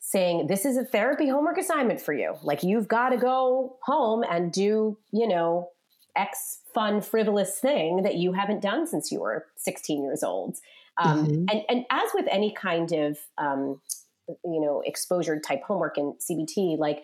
saying, 0.00 0.48
this 0.48 0.66
is 0.66 0.76
a 0.76 0.84
therapy 0.84 1.26
homework 1.26 1.56
assignment 1.56 2.02
for 2.02 2.12
you. 2.12 2.34
Like 2.42 2.62
you've 2.62 2.88
got 2.88 3.08
to 3.08 3.16
go 3.16 3.78
home 3.82 4.22
and 4.22 4.52
do, 4.52 4.98
you 5.10 5.26
know, 5.26 5.70
X 6.14 6.58
fun, 6.74 7.00
frivolous 7.00 7.58
thing 7.58 8.02
that 8.02 8.16
you 8.16 8.34
haven't 8.34 8.60
done 8.60 8.86
since 8.86 9.10
you 9.10 9.20
were 9.20 9.46
16 9.56 10.04
years 10.04 10.22
old. 10.22 10.58
Um, 10.98 11.26
mm-hmm. 11.26 11.44
and, 11.50 11.62
and 11.70 11.84
as 11.90 12.10
with 12.14 12.26
any 12.30 12.52
kind 12.52 12.92
of 12.92 13.18
um, 13.38 13.80
you 14.28 14.60
know 14.60 14.82
exposure 14.84 15.38
type 15.40 15.62
homework 15.62 15.96
and 15.96 16.14
cbt 16.18 16.78
like 16.78 17.02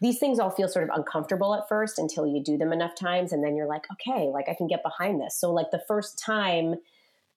these 0.00 0.18
things 0.18 0.38
all 0.38 0.50
feel 0.50 0.68
sort 0.68 0.88
of 0.88 0.96
uncomfortable 0.96 1.54
at 1.54 1.68
first 1.68 1.98
until 1.98 2.26
you 2.26 2.42
do 2.42 2.56
them 2.56 2.72
enough 2.72 2.94
times 2.94 3.32
and 3.32 3.44
then 3.44 3.54
you're 3.54 3.66
like 3.66 3.86
okay 3.92 4.30
like 4.32 4.48
i 4.48 4.54
can 4.54 4.66
get 4.66 4.82
behind 4.82 5.20
this. 5.20 5.38
So 5.38 5.52
like 5.52 5.70
the 5.70 5.82
first 5.86 6.18
time 6.18 6.76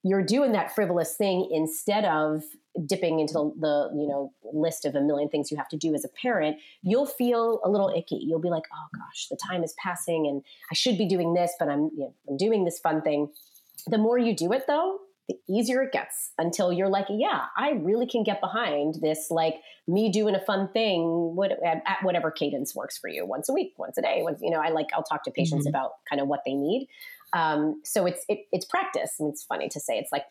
you're 0.05 0.23
doing 0.23 0.51
that 0.51 0.75
frivolous 0.75 1.15
thing 1.15 1.49
instead 1.51 2.03
of 2.03 2.43
dipping 2.85 3.21
into 3.21 3.53
the, 3.59 3.89
you 3.95 4.07
know 4.07 4.33
list 4.51 4.85
of 4.85 4.95
a 4.95 5.01
million 5.01 5.29
things 5.29 5.51
you 5.51 5.57
have 5.57 5.69
to 5.69 5.77
do 5.77 5.93
as 5.93 6.03
a 6.03 6.09
parent 6.09 6.57
you'll 6.81 7.05
feel 7.05 7.59
a 7.63 7.69
little 7.69 7.89
icky. 7.89 8.19
You'll 8.21 8.39
be 8.39 8.49
like 8.49 8.63
oh 8.73 8.87
gosh 8.97 9.27
the 9.29 9.37
time 9.37 9.63
is 9.63 9.73
passing 9.77 10.27
and 10.27 10.43
i 10.71 10.73
should 10.73 10.97
be 10.97 11.07
doing 11.07 11.33
this 11.33 11.53
but 11.59 11.69
i'm 11.69 11.91
you 11.95 12.05
know, 12.05 12.13
i'm 12.29 12.37
doing 12.37 12.65
this 12.65 12.79
fun 12.79 13.01
thing. 13.01 13.29
The 13.87 13.97
more 13.97 14.17
you 14.17 14.35
do 14.35 14.53
it 14.53 14.65
though 14.67 14.99
the 15.33 15.53
easier 15.53 15.81
it 15.83 15.91
gets 15.91 16.31
until 16.37 16.71
you're 16.71 16.89
like, 16.89 17.05
yeah, 17.09 17.45
I 17.57 17.71
really 17.71 18.07
can 18.07 18.23
get 18.23 18.41
behind 18.41 18.95
this, 19.01 19.27
like 19.29 19.55
me 19.87 20.11
doing 20.11 20.35
a 20.35 20.39
fun 20.39 20.69
thing 20.73 21.35
what, 21.35 21.51
at 21.63 22.03
whatever 22.03 22.31
cadence 22.31 22.75
works 22.75 22.97
for 22.97 23.09
you 23.09 23.25
once 23.25 23.49
a 23.49 23.53
week, 23.53 23.73
once 23.77 23.97
a 23.97 24.01
day. 24.01 24.21
Once, 24.23 24.39
you 24.41 24.49
know, 24.49 24.59
I 24.59 24.69
like, 24.69 24.87
I'll 24.93 25.03
talk 25.03 25.23
to 25.23 25.31
patients 25.31 25.67
mm-hmm. 25.67 25.75
about 25.75 25.91
kind 26.09 26.21
of 26.21 26.27
what 26.27 26.41
they 26.45 26.53
need. 26.53 26.87
Um, 27.33 27.81
so 27.83 28.05
it's, 28.05 28.23
it, 28.29 28.45
it's 28.51 28.65
practice. 28.65 29.15
I 29.19 29.23
mean, 29.23 29.31
it's 29.31 29.43
funny 29.43 29.67
to 29.69 29.79
say 29.79 29.97
it's 29.97 30.11
like 30.11 30.25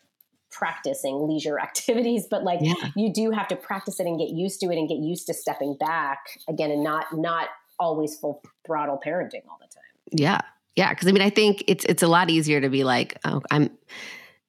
practicing 0.51 1.27
leisure 1.27 1.59
activities, 1.61 2.27
but 2.29 2.43
like 2.43 2.59
yeah. 2.61 2.73
you 2.95 3.11
do 3.13 3.31
have 3.31 3.47
to 3.49 3.55
practice 3.55 3.99
it 3.99 4.07
and 4.07 4.17
get 4.17 4.29
used 4.29 4.59
to 4.61 4.67
it 4.67 4.77
and 4.77 4.87
get 4.87 4.99
used 4.99 5.27
to 5.27 5.33
stepping 5.33 5.75
back 5.79 6.19
again 6.47 6.71
and 6.71 6.83
not, 6.83 7.05
not 7.13 7.49
always 7.79 8.15
full 8.15 8.41
throttle 8.65 8.99
parenting 9.05 9.41
all 9.49 9.59
the 9.59 9.67
time. 9.67 9.83
Yeah. 10.11 10.41
Yeah. 10.75 10.93
Cause 10.95 11.07
I 11.07 11.11
mean, 11.11 11.21
I 11.21 11.29
think 11.29 11.63
it's, 11.67 11.85
it's 11.85 12.01
a 12.01 12.07
lot 12.07 12.29
easier 12.29 12.61
to 12.61 12.69
be 12.69 12.83
like, 12.83 13.17
oh, 13.25 13.41
I'm, 13.51 13.69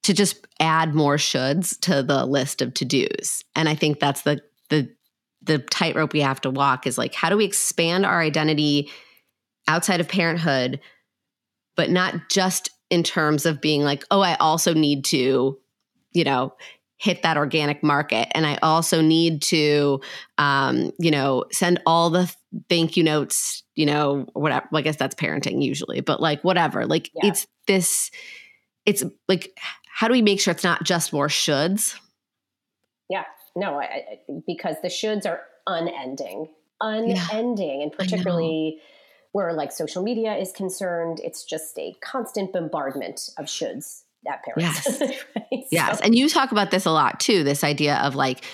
to 0.04 0.14
just 0.14 0.46
add 0.60 0.94
more 0.94 1.16
shoulds 1.16 1.78
to 1.80 2.02
the 2.02 2.24
list 2.24 2.62
of 2.62 2.72
to-dos. 2.74 3.44
And 3.56 3.68
I 3.68 3.74
think 3.74 4.00
that's 4.00 4.22
the 4.22 4.40
the 4.70 4.88
the 5.42 5.58
tightrope 5.58 6.14
we 6.14 6.20
have 6.20 6.40
to 6.40 6.50
walk 6.50 6.86
is 6.86 6.96
like 6.96 7.14
how 7.14 7.28
do 7.28 7.36
we 7.36 7.44
expand 7.44 8.06
our 8.06 8.20
identity 8.20 8.90
outside 9.68 10.00
of 10.00 10.08
parenthood, 10.08 10.80
but 11.76 11.90
not 11.90 12.28
just 12.30 12.70
in 12.90 13.02
terms 13.02 13.44
of 13.46 13.60
being 13.60 13.82
like, 13.82 14.04
oh, 14.10 14.20
I 14.20 14.36
also 14.36 14.74
need 14.74 15.04
to, 15.06 15.58
you 16.12 16.24
know, 16.24 16.54
hit 16.96 17.22
that 17.22 17.36
organic 17.36 17.82
market. 17.82 18.28
And 18.34 18.46
I 18.46 18.58
also 18.62 19.00
need 19.00 19.42
to, 19.42 20.00
um, 20.38 20.92
you 20.98 21.10
know, 21.10 21.44
send 21.50 21.80
all 21.86 22.10
the 22.10 22.32
thank 22.68 22.96
you 22.96 23.02
notes, 23.02 23.62
you 23.74 23.84
know, 23.84 24.26
whatever. 24.32 24.66
Well, 24.70 24.78
I 24.78 24.82
guess 24.82 24.96
that's 24.96 25.14
parenting 25.14 25.62
usually, 25.62 26.00
but 26.00 26.20
like 26.20 26.42
whatever. 26.42 26.86
Like 26.86 27.10
yeah. 27.14 27.28
it's 27.28 27.46
this, 27.66 28.10
it's 28.86 29.04
like, 29.28 29.58
how 29.86 30.08
do 30.08 30.12
we 30.12 30.22
make 30.22 30.40
sure 30.40 30.52
it's 30.52 30.64
not 30.64 30.84
just 30.84 31.12
more 31.12 31.28
shoulds? 31.28 31.98
Yeah, 33.08 33.24
no, 33.56 33.78
I, 33.80 33.84
I, 33.84 34.18
because 34.46 34.76
the 34.82 34.88
shoulds 34.88 35.26
are 35.26 35.42
unending, 35.66 36.48
unending, 36.80 37.78
yeah. 37.78 37.82
and 37.84 37.92
particularly 37.92 38.80
where 39.32 39.52
like 39.52 39.72
social 39.72 40.02
media 40.02 40.34
is 40.36 40.52
concerned, 40.52 41.20
it's 41.22 41.44
just 41.44 41.78
a 41.78 41.94
constant 42.00 42.52
bombardment 42.52 43.30
of 43.36 43.46
shoulds 43.46 44.02
at 44.28 44.42
parents. 44.44 44.86
Yes. 44.86 45.00
right? 45.36 45.64
Yes. 45.70 45.98
So. 45.98 46.04
And 46.04 46.14
you 46.14 46.28
talk 46.28 46.52
about 46.52 46.70
this 46.70 46.86
a 46.86 46.90
lot 46.90 47.20
too, 47.20 47.44
this 47.44 47.64
idea 47.64 47.96
of 47.96 48.14
like 48.14 48.44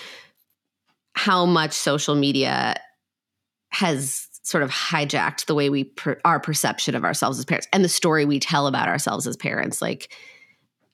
how 1.13 1.45
much 1.45 1.73
social 1.73 2.15
media 2.15 2.75
has 3.69 4.27
sort 4.43 4.63
of 4.63 4.71
hijacked 4.71 5.45
the 5.45 5.55
way 5.55 5.69
we 5.69 5.83
per, 5.83 6.19
our 6.25 6.39
perception 6.39 6.95
of 6.95 7.03
ourselves 7.03 7.37
as 7.39 7.45
parents 7.45 7.67
and 7.71 7.83
the 7.83 7.89
story 7.89 8.25
we 8.25 8.39
tell 8.39 8.67
about 8.67 8.87
ourselves 8.87 9.27
as 9.27 9.37
parents. 9.37 9.81
Like 9.81 10.13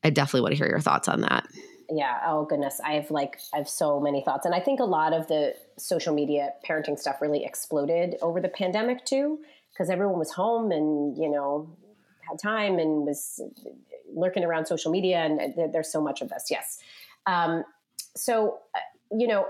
I 0.03 0.09
definitely 0.09 0.41
want 0.41 0.51
to 0.53 0.57
hear 0.57 0.67
your 0.67 0.79
thoughts 0.79 1.07
on 1.07 1.21
that. 1.21 1.47
Yeah. 1.89 2.19
Oh 2.25 2.45
goodness. 2.45 2.81
I 2.83 2.93
have 2.93 3.09
like 3.09 3.39
I 3.53 3.57
have 3.57 3.69
so 3.69 3.99
many 3.99 4.21
thoughts. 4.23 4.45
And 4.45 4.53
I 4.53 4.59
think 4.59 4.79
a 4.79 4.85
lot 4.85 5.13
of 5.13 5.27
the 5.27 5.55
social 5.77 6.13
media 6.13 6.51
parenting 6.67 6.99
stuff 6.99 7.21
really 7.21 7.45
exploded 7.45 8.15
over 8.21 8.41
the 8.41 8.49
pandemic 8.49 9.05
too, 9.05 9.39
because 9.71 9.89
everyone 9.89 10.19
was 10.19 10.31
home 10.31 10.71
and, 10.71 11.17
you 11.17 11.29
know, 11.29 11.69
had 12.29 12.39
time 12.39 12.77
and 12.77 13.05
was 13.05 13.41
lurking 14.13 14.43
around 14.43 14.65
social 14.65 14.91
media, 14.91 15.19
and 15.19 15.73
there's 15.73 15.91
so 15.91 16.01
much 16.01 16.21
of 16.21 16.29
this. 16.29 16.47
Yes. 16.49 16.79
Um, 17.25 17.63
so, 18.15 18.59
uh, 18.75 18.79
you 19.17 19.27
know, 19.27 19.45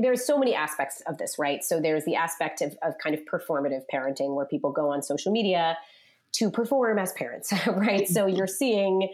there's 0.00 0.24
so 0.24 0.38
many 0.38 0.54
aspects 0.54 1.02
of 1.06 1.18
this, 1.18 1.38
right? 1.38 1.62
So 1.62 1.80
there's 1.80 2.04
the 2.04 2.16
aspect 2.16 2.62
of, 2.62 2.76
of 2.82 2.94
kind 3.02 3.14
of 3.14 3.22
performative 3.24 3.82
parenting 3.92 4.34
where 4.34 4.46
people 4.46 4.72
go 4.72 4.90
on 4.90 5.02
social 5.02 5.32
media 5.32 5.76
to 6.32 6.50
perform 6.50 6.98
as 6.98 7.12
parents, 7.12 7.52
right? 7.66 8.06
So 8.08 8.26
you're 8.26 8.46
seeing 8.46 9.12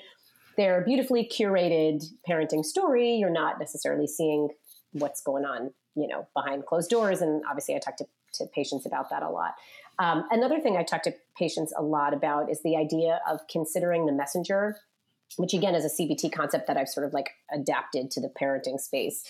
their 0.57 0.83
beautifully 0.83 1.29
curated 1.29 2.05
parenting 2.29 2.65
story. 2.65 3.17
You're 3.17 3.31
not 3.31 3.59
necessarily 3.59 4.07
seeing 4.07 4.49
what's 4.93 5.21
going 5.23 5.45
on, 5.45 5.73
you 5.97 6.07
know, 6.07 6.29
behind 6.35 6.67
closed 6.67 6.91
doors. 6.91 7.21
And 7.21 7.43
obviously, 7.49 7.75
I 7.75 7.79
talk 7.79 7.97
to, 7.97 8.07
to 8.35 8.47
patients 8.55 8.87
about 8.87 9.11
that 9.11 9.23
a 9.23 9.29
lot. 9.29 9.55
Um, 9.99 10.25
another 10.31 10.61
thing 10.61 10.77
I 10.77 10.83
talk 10.83 11.03
to 11.05 11.15
patients 11.37 11.73
a 11.77 11.83
lot 11.83 12.15
about 12.15 12.51
is 12.51 12.63
the 12.63 12.77
idea 12.77 13.21
of 13.29 13.41
considering 13.49 14.07
the 14.07 14.13
messenger, 14.13 14.77
which 15.37 15.55
again 15.55 15.75
is 15.75 15.85
a 15.85 16.03
CBT 16.03 16.33
concept 16.33 16.67
that 16.67 16.77
I've 16.77 16.89
sort 16.89 17.07
of 17.07 17.13
like 17.13 17.31
adapted 17.53 18.11
to 18.13 18.21
the 18.21 18.29
parenting 18.29 18.81
space. 18.81 19.25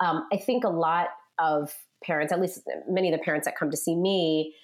Um, 0.00 0.26
I 0.32 0.36
think 0.36 0.64
a 0.64 0.68
lot 0.68 1.08
of 1.38 1.74
parents, 2.02 2.32
at 2.32 2.40
least 2.40 2.62
many 2.88 3.12
of 3.12 3.18
the 3.18 3.24
parents 3.24 3.46
that 3.46 3.56
come 3.56 3.70
to 3.70 3.76
see 3.76 3.94
me, 3.94 4.54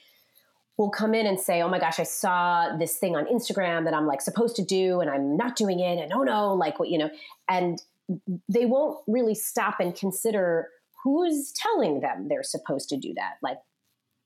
will 0.76 0.90
come 0.90 1.14
in 1.14 1.26
and 1.26 1.38
say, 1.40 1.62
"Oh 1.62 1.68
my 1.68 1.78
gosh, 1.78 1.98
I 1.98 2.04
saw 2.04 2.76
this 2.76 2.96
thing 2.96 3.16
on 3.16 3.26
Instagram 3.26 3.84
that 3.84 3.94
I'm 3.94 4.06
like 4.06 4.20
supposed 4.20 4.56
to 4.56 4.64
do, 4.64 5.00
and 5.00 5.10
I'm 5.10 5.36
not 5.36 5.56
doing 5.56 5.80
it, 5.80 5.98
and 5.98 6.12
oh 6.12 6.22
no, 6.22 6.54
like 6.54 6.78
what 6.78 6.88
you 6.88 6.98
know," 6.98 7.10
and 7.48 7.80
they 8.48 8.66
won't 8.66 8.98
really 9.06 9.34
stop 9.34 9.80
and 9.80 9.94
consider 9.94 10.68
who's 11.02 11.52
telling 11.52 12.00
them 12.00 12.28
they're 12.28 12.42
supposed 12.42 12.88
to 12.88 12.96
do 12.96 13.14
that. 13.14 13.34
Like, 13.42 13.58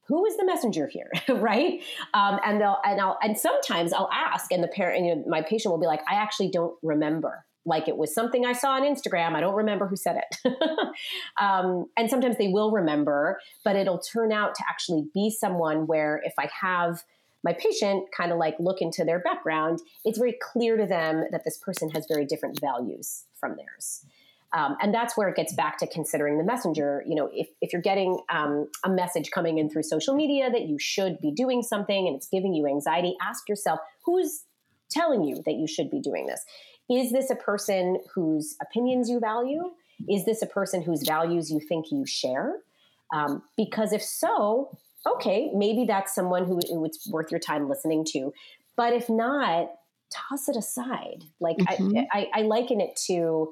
who 0.09 0.27
is 0.27 0.37
the 0.37 0.45
messenger 0.45 0.89
here, 0.89 1.11
right? 1.37 1.83
Um, 2.15 2.41
and 2.45 2.61
they'll 2.61 2.79
and 2.85 3.01
I'll 3.01 3.19
and 3.23 3.39
sometimes 3.39 3.93
I'll 3.93 4.11
ask, 4.13 4.51
and 4.51 4.63
the 4.63 4.69
parent, 4.69 5.05
you 5.05 5.15
know, 5.15 5.25
my 5.29 5.43
patient 5.43 5.73
will 5.73 5.81
be 5.81 5.87
like, 5.87 6.01
I 6.11 6.15
actually 6.15 6.51
don't 6.51 6.75
remember. 6.83 7.45
Like 7.67 7.89
it 7.89 7.97
was 7.97 8.15
something 8.15 8.47
I 8.47 8.53
saw 8.53 8.73
on 8.73 8.83
Instagram. 8.83 9.35
I 9.35 9.41
don't 9.41 9.55
remember 9.55 9.87
who 9.87 9.97
said 9.97 10.17
it. 10.17 10.55
um, 11.41 11.87
and 11.97 12.09
sometimes 12.09 12.39
they 12.39 12.49
will 12.49 12.71
remember, 12.71 13.39
but 13.65 13.77
it'll 13.77 14.01
turn 14.01 14.33
out 14.33 14.55
to 14.57 14.65
actually 14.69 15.09
be 15.13 15.31
someone 15.31 15.87
where 15.87 16.21
if 16.25 16.33
I 16.39 16.49
have 16.61 17.05
my 17.43 17.53
patient 17.53 18.05
kind 18.17 18.33
of 18.33 18.39
like 18.39 18.57
look 18.59 18.81
into 18.81 19.05
their 19.05 19.19
background, 19.19 19.81
it's 20.05 20.19
very 20.19 20.37
clear 20.41 20.77
to 20.77 20.87
them 20.87 21.25
that 21.33 21.43
this 21.45 21.59
person 21.59 21.91
has 21.91 22.07
very 22.09 22.25
different 22.25 22.61
values 22.61 23.25
from 23.39 23.57
theirs. 23.57 24.05
Um, 24.53 24.77
and 24.83 24.93
that's 24.93 25.17
where 25.17 25.29
it 25.29 25.37
gets 25.37 25.55
back 25.55 25.79
to 25.79 25.87
considering 25.87 26.39
the 26.39 26.45
messenger. 26.45 27.05
You 27.07 27.15
know, 27.15 27.31
if, 27.33 27.49
if 27.61 27.73
you're 27.73 27.83
getting 27.83 28.19
um, 28.31 28.69
a 28.85 28.91
message 28.91 29.31
coming 29.31 29.59
in 29.59 29.71
through 29.71 29.85
social 29.85 30.15
media 30.15 30.51
that 30.51 30.63
you 30.63 30.79
should 30.79 31.21
be 31.21 31.31
doing 31.31 31.63
something 31.63 32.07
and 32.07 32.17
it's 32.17 32.29
giving 32.29 32.53
you 32.53 32.67
anxiety, 32.67 33.17
ask 33.23 33.49
yourself 33.49 33.79
who's 34.05 34.45
telling 34.91 35.23
you 35.23 35.41
that 35.47 35.55
you 35.55 35.69
should 35.69 35.89
be 35.89 36.01
doing 36.01 36.27
this? 36.27 36.45
Is 36.91 37.13
this 37.13 37.31
a 37.31 37.37
person 37.37 37.99
whose 38.15 38.57
opinions 38.61 39.09
you 39.09 39.21
value? 39.21 39.71
Is 40.09 40.25
this 40.25 40.43
a 40.43 40.47
person 40.47 40.83
whose 40.83 41.03
values 41.07 41.51
you 41.51 41.61
think 41.61 41.93
you 41.93 42.05
share? 42.07 42.57
Um, 43.13 43.43
because 43.57 43.93
if 43.93 44.03
so, 44.03 44.77
okay, 45.07 45.51
maybe 45.55 45.85
that's 45.85 46.15
someone 46.15 46.45
who, 46.45 46.61
who 46.69 46.85
it's 46.85 47.09
worth 47.11 47.31
your 47.31 47.41
time 47.41 47.69
listening 47.69 48.05
to. 48.13 48.33
But 48.77 48.93
if 48.93 49.09
not, 49.09 49.71
toss 50.11 50.49
it 50.49 50.57
aside. 50.57 51.25
Like 51.39 51.57
mm-hmm. 51.59 51.99
I, 52.13 52.31
I, 52.35 52.41
I 52.41 52.43
liken 52.43 52.81
it 52.81 52.97
to 53.07 53.51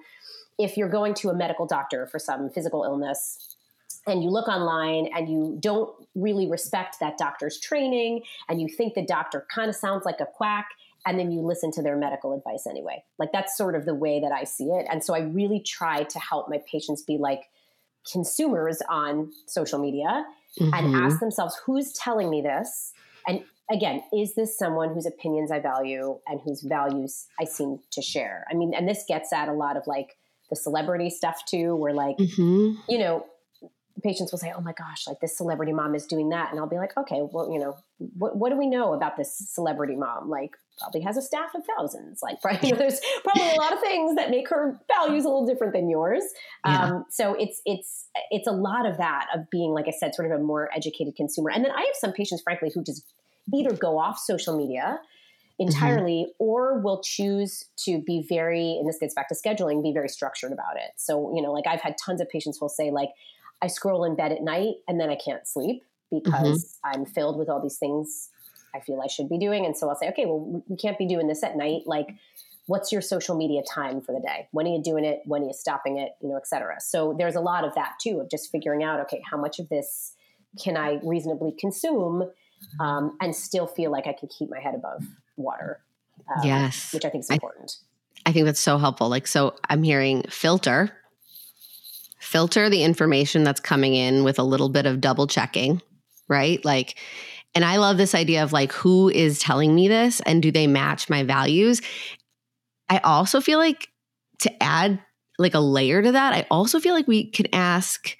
if 0.58 0.76
you're 0.76 0.88
going 0.88 1.14
to 1.14 1.28
a 1.28 1.34
medical 1.34 1.66
doctor 1.66 2.06
for 2.06 2.18
some 2.18 2.50
physical 2.50 2.82
illness 2.82 3.56
and 4.06 4.22
you 4.22 4.30
look 4.30 4.48
online 4.48 5.08
and 5.14 5.28
you 5.28 5.56
don't 5.60 5.90
really 6.14 6.48
respect 6.48 6.96
that 7.00 7.16
doctor's 7.18 7.60
training 7.60 8.22
and 8.48 8.60
you 8.60 8.68
think 8.68 8.94
the 8.94 9.04
doctor 9.04 9.46
kind 9.54 9.68
of 9.68 9.76
sounds 9.76 10.04
like 10.04 10.20
a 10.20 10.26
quack 10.26 10.66
and 11.08 11.18
then 11.18 11.32
you 11.32 11.40
listen 11.40 11.72
to 11.72 11.82
their 11.82 11.96
medical 11.96 12.34
advice 12.34 12.66
anyway. 12.68 13.02
Like 13.18 13.32
that's 13.32 13.56
sort 13.56 13.74
of 13.74 13.86
the 13.86 13.94
way 13.94 14.20
that 14.20 14.30
I 14.30 14.44
see 14.44 14.66
it. 14.66 14.86
And 14.90 15.02
so 15.02 15.14
I 15.14 15.20
really 15.20 15.58
try 15.58 16.02
to 16.02 16.18
help 16.18 16.50
my 16.50 16.60
patients 16.70 17.02
be 17.02 17.16
like 17.16 17.44
consumers 18.12 18.82
on 18.90 19.32
social 19.46 19.78
media 19.78 20.26
mm-hmm. 20.60 20.74
and 20.74 20.94
ask 20.96 21.18
themselves 21.18 21.56
who's 21.64 21.92
telling 21.94 22.28
me 22.28 22.42
this 22.42 22.92
and 23.26 23.42
again, 23.70 24.02
is 24.12 24.34
this 24.34 24.56
someone 24.56 24.94
whose 24.94 25.06
opinions 25.06 25.50
I 25.50 25.60
value 25.60 26.18
and 26.26 26.40
whose 26.42 26.62
values 26.62 27.26
I 27.40 27.44
seem 27.44 27.80
to 27.90 28.02
share? 28.02 28.46
I 28.50 28.54
mean, 28.54 28.72
and 28.74 28.88
this 28.88 29.04
gets 29.06 29.32
at 29.32 29.48
a 29.48 29.52
lot 29.52 29.76
of 29.76 29.86
like 29.86 30.16
the 30.50 30.56
celebrity 30.56 31.10
stuff 31.10 31.44
too, 31.46 31.76
where 31.76 31.92
like, 31.92 32.16
mm-hmm. 32.16 32.80
you 32.88 32.98
know, 32.98 33.26
patients 34.02 34.32
will 34.32 34.38
say, 34.38 34.52
"Oh 34.56 34.60
my 34.60 34.72
gosh, 34.72 35.06
like 35.06 35.20
this 35.20 35.36
celebrity 35.36 35.72
mom 35.72 35.94
is 35.94 36.06
doing 36.06 36.30
that," 36.30 36.50
and 36.50 36.58
I'll 36.58 36.68
be 36.68 36.76
like, 36.76 36.96
"Okay, 36.96 37.20
well, 37.20 37.50
you 37.52 37.58
know, 37.58 37.76
what 38.16 38.36
what 38.36 38.50
do 38.50 38.56
we 38.56 38.66
know 38.66 38.94
about 38.94 39.16
this 39.16 39.36
celebrity 39.36 39.96
mom? 39.96 40.30
Like, 40.30 40.56
probably 40.78 41.00
has 41.02 41.16
a 41.16 41.22
staff 41.22 41.50
of 41.54 41.62
thousands. 41.76 42.20
Like, 42.22 42.38
you 42.62 42.72
know, 42.72 42.78
there's 42.78 43.00
probably 43.24 43.50
a 43.50 43.60
lot 43.60 43.72
of 43.72 43.80
things 43.80 44.16
that 44.16 44.30
make 44.30 44.48
her 44.48 44.80
values 44.88 45.24
a 45.24 45.28
little 45.28 45.46
different 45.46 45.72
than 45.72 45.88
yours. 45.88 46.22
Yeah. 46.66 46.84
Um, 46.84 47.04
so 47.10 47.34
it's 47.34 47.60
it's 47.64 48.06
it's 48.30 48.46
a 48.46 48.52
lot 48.52 48.86
of 48.86 48.98
that 48.98 49.26
of 49.34 49.50
being, 49.50 49.72
like 49.72 49.86
I 49.88 49.92
said, 49.92 50.14
sort 50.14 50.30
of 50.30 50.40
a 50.40 50.42
more 50.42 50.70
educated 50.74 51.16
consumer. 51.16 51.50
And 51.50 51.64
then 51.64 51.72
I 51.72 51.80
have 51.80 51.94
some 51.94 52.12
patients, 52.12 52.42
frankly, 52.42 52.70
who 52.74 52.82
just 52.82 53.04
either 53.54 53.74
go 53.74 53.98
off 53.98 54.18
social 54.18 54.56
media 54.56 55.00
Mm-hmm. 55.60 55.70
entirely 55.70 56.26
mm-hmm. 56.28 56.44
or 56.44 56.78
will 56.78 57.02
choose 57.02 57.64
to 57.78 58.00
be 58.00 58.24
very 58.28 58.76
and 58.78 58.88
this 58.88 58.98
gets 59.00 59.12
back 59.12 59.28
to 59.28 59.34
scheduling 59.34 59.82
be 59.82 59.92
very 59.92 60.08
structured 60.08 60.52
about 60.52 60.76
it 60.76 60.92
so 60.94 61.34
you 61.34 61.42
know 61.42 61.50
like 61.50 61.66
i've 61.66 61.80
had 61.80 61.96
tons 62.04 62.20
of 62.20 62.28
patients 62.28 62.58
who'll 62.60 62.68
say 62.68 62.92
like 62.92 63.08
i 63.60 63.66
scroll 63.66 64.04
in 64.04 64.14
bed 64.14 64.30
at 64.30 64.40
night 64.40 64.74
and 64.86 65.00
then 65.00 65.10
i 65.10 65.16
can't 65.16 65.48
sleep 65.48 65.82
because 66.12 66.78
mm-hmm. 66.86 67.00
i'm 67.00 67.04
filled 67.04 67.36
with 67.36 67.48
all 67.48 67.60
these 67.60 67.76
things 67.76 68.28
i 68.74 68.80
feel 68.80 69.00
i 69.02 69.06
should 69.06 69.28
be 69.28 69.38
doing 69.38 69.64
and 69.64 69.76
so 69.76 69.88
i'll 69.88 69.96
say 69.96 70.08
okay 70.08 70.26
well 70.26 70.62
we 70.68 70.76
can't 70.76 70.98
be 70.98 71.06
doing 71.06 71.28
this 71.28 71.42
at 71.42 71.56
night 71.56 71.82
like 71.86 72.08
what's 72.66 72.92
your 72.92 73.00
social 73.00 73.36
media 73.36 73.62
time 73.62 74.00
for 74.00 74.12
the 74.12 74.20
day 74.20 74.46
when 74.52 74.66
are 74.66 74.74
you 74.74 74.82
doing 74.82 75.04
it 75.04 75.20
when 75.24 75.42
are 75.42 75.46
you 75.46 75.52
stopping 75.52 75.98
it 75.98 76.12
you 76.20 76.28
know 76.28 76.36
et 76.36 76.46
cetera 76.46 76.80
so 76.80 77.14
there's 77.18 77.34
a 77.34 77.40
lot 77.40 77.64
of 77.64 77.74
that 77.74 77.94
too 78.00 78.20
of 78.20 78.30
just 78.30 78.50
figuring 78.50 78.82
out 78.82 79.00
okay 79.00 79.22
how 79.30 79.36
much 79.36 79.58
of 79.58 79.68
this 79.68 80.12
can 80.62 80.76
i 80.76 80.98
reasonably 81.02 81.52
consume 81.58 82.30
um, 82.80 83.16
and 83.20 83.34
still 83.36 83.66
feel 83.66 83.90
like 83.90 84.06
i 84.06 84.12
can 84.12 84.28
keep 84.28 84.50
my 84.50 84.60
head 84.60 84.74
above 84.74 85.04
water. 85.38 85.80
Um, 86.28 86.42
yes. 86.44 86.92
Which 86.92 87.04
I 87.04 87.08
think 87.08 87.24
is 87.24 87.30
important. 87.30 87.76
I, 88.26 88.30
I 88.30 88.32
think 88.32 88.44
that's 88.44 88.60
so 88.60 88.76
helpful. 88.76 89.08
Like, 89.08 89.26
so 89.26 89.54
I'm 89.70 89.82
hearing 89.82 90.24
filter, 90.28 90.90
filter 92.18 92.68
the 92.68 92.82
information 92.82 93.44
that's 93.44 93.60
coming 93.60 93.94
in 93.94 94.24
with 94.24 94.38
a 94.38 94.42
little 94.42 94.68
bit 94.68 94.84
of 94.84 95.00
double 95.00 95.26
checking, 95.26 95.80
right? 96.26 96.62
Like, 96.64 96.98
and 97.58 97.64
I 97.64 97.78
love 97.78 97.96
this 97.96 98.14
idea 98.14 98.44
of 98.44 98.52
like, 98.52 98.70
who 98.70 99.08
is 99.08 99.40
telling 99.40 99.74
me 99.74 99.88
this 99.88 100.20
and 100.20 100.40
do 100.40 100.52
they 100.52 100.68
match 100.68 101.10
my 101.10 101.24
values? 101.24 101.82
I 102.88 102.98
also 102.98 103.40
feel 103.40 103.58
like 103.58 103.88
to 104.42 104.62
add 104.62 105.00
like 105.40 105.54
a 105.54 105.58
layer 105.58 106.00
to 106.00 106.12
that, 106.12 106.34
I 106.34 106.46
also 106.52 106.78
feel 106.78 106.94
like 106.94 107.08
we 107.08 107.28
can 107.32 107.52
ask 107.52 108.16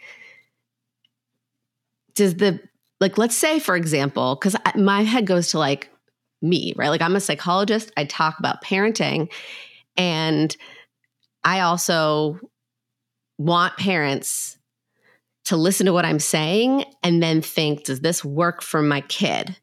does 2.17 2.35
the 2.35 2.59
like 3.01 3.17
let's 3.17 3.37
say 3.37 3.61
for 3.61 3.77
example 3.77 4.35
because 4.35 4.57
my 4.75 5.03
head 5.03 5.25
goes 5.25 5.51
to 5.51 5.61
like 5.61 5.89
me, 6.43 6.75
right? 6.77 6.89
Like 6.89 7.01
I'm 7.01 7.15
a 7.15 7.21
psychologist, 7.21 7.93
I 7.97 8.07
talk 8.07 8.41
about 8.41 8.65
parenting, 8.65 9.31
and 9.97 10.57
I 11.45 11.61
also 11.61 12.41
want 13.39 13.77
parents 13.77 14.58
to 15.49 15.57
listen 15.57 15.87
to 15.87 15.93
what 15.93 16.05
I'm 16.05 16.19
saying 16.19 16.85
and 17.03 17.23
then 17.23 17.43
think, 17.43 17.85
does 17.85 18.01
this 18.01 18.25
work 18.25 18.63
for 18.63 18.83
my 18.83 19.03
kid? 19.03 19.57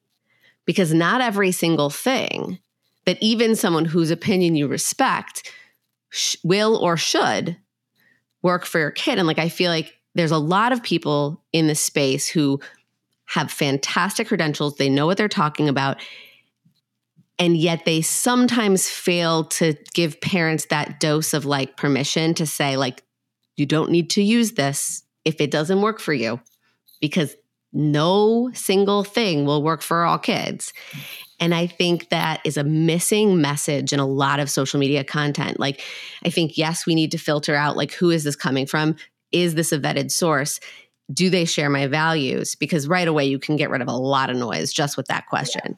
because 0.66 0.94
not 0.94 1.22
every 1.22 1.52
single 1.52 1.90
thing 1.90 2.60
that 3.06 3.22
even 3.22 3.56
someone 3.56 3.86
whose 3.86 4.12
opinion 4.12 4.56
you 4.56 4.68
respect 4.68 5.52
sh- 6.10 6.36
will 6.44 6.76
or 6.78 6.98
should 6.98 7.58
work 8.42 8.66
for 8.66 8.80
your 8.80 8.92
kid. 8.92 9.18
And 9.18 9.28
like, 9.28 9.40
I 9.40 9.50
feel 9.50 9.72
like 9.72 9.94
there's 10.16 10.32
a 10.32 10.38
lot 10.38 10.72
of 10.72 10.84
people 10.84 11.44
in 11.54 11.68
this 11.68 11.82
space 11.82 12.28
who 12.28 12.60
have 13.26 13.52
fantastic 13.52 14.28
credentials, 14.28 14.76
they 14.76 14.90
know 14.90 15.06
what 15.06 15.18
they're 15.18 15.28
talking 15.28 15.70
about. 15.70 15.98
And 17.38 17.58
yet 17.58 17.86
they 17.86 18.02
sometimes 18.02 18.88
fail 18.88 19.46
to 19.46 19.76
give 19.94 20.22
parents 20.22 20.68
that 20.68 21.00
dose 21.00 21.34
of 21.34 21.46
like 21.46 21.76
permission 21.76 22.34
to 22.36 22.46
say, 22.46 22.78
like, 22.78 23.04
you 23.58 23.66
don't 23.66 23.92
need 23.92 24.10
to 24.12 24.22
use 24.22 24.54
this 24.54 25.04
if 25.26 25.42
it 25.42 25.52
doesn't 25.52 25.82
work 25.82 26.00
for 26.00 26.14
you, 26.14 26.40
because 27.02 27.36
no 27.74 28.50
single 28.54 29.04
thing 29.04 29.46
will 29.46 29.62
work 29.62 29.82
for 29.82 30.06
all 30.06 30.18
kids. 30.18 30.72
And 31.42 31.54
I 31.54 31.68
think 31.68 32.08
that 32.10 32.40
is 32.46 32.56
a 32.56 32.64
missing 32.64 33.42
message 33.42 33.92
in 33.92 34.00
a 34.00 34.08
lot 34.08 34.40
of 34.40 34.50
social 34.50 34.80
media 34.80 35.04
content. 35.04 35.60
Like, 35.60 35.82
I 36.24 36.30
think, 36.30 36.58
yes, 36.58 36.86
we 36.86 36.96
need 36.96 37.12
to 37.12 37.18
filter 37.18 37.54
out, 37.54 37.76
like, 37.76 37.92
who 37.92 38.10
is 38.10 38.24
this 38.24 38.38
coming 38.38 38.66
from? 38.66 38.96
Is 39.34 39.56
this 39.56 39.74
a 39.74 39.80
vetted 39.80 40.12
source? 40.12 40.62
Do 41.14 41.30
they 41.30 41.44
share 41.44 41.70
my 41.70 41.88
values? 41.88 42.56
Because 42.56 42.88
right 42.88 43.08
away, 43.08 43.26
you 43.26 43.40
can 43.40 43.58
get 43.58 43.70
rid 43.70 43.82
of 43.82 43.90
a 43.90 43.98
lot 43.98 44.30
of 44.30 44.38
noise 44.38 44.72
just 44.72 44.96
with 44.96 45.08
that 45.08 45.28
question. 45.28 45.62
Yeah. 45.66 45.76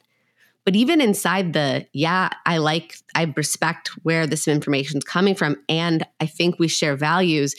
But 0.64 0.76
even 0.76 1.00
inside 1.00 1.52
the, 1.54 1.86
yeah, 1.92 2.28
I 2.46 2.58
like, 2.58 2.94
I 3.14 3.32
respect 3.36 3.88
where 4.04 4.26
this 4.26 4.46
information 4.46 4.98
is 4.98 5.04
coming 5.04 5.34
from. 5.34 5.56
And 5.68 6.06
I 6.20 6.26
think 6.26 6.58
we 6.58 6.68
share 6.68 6.94
values. 6.94 7.56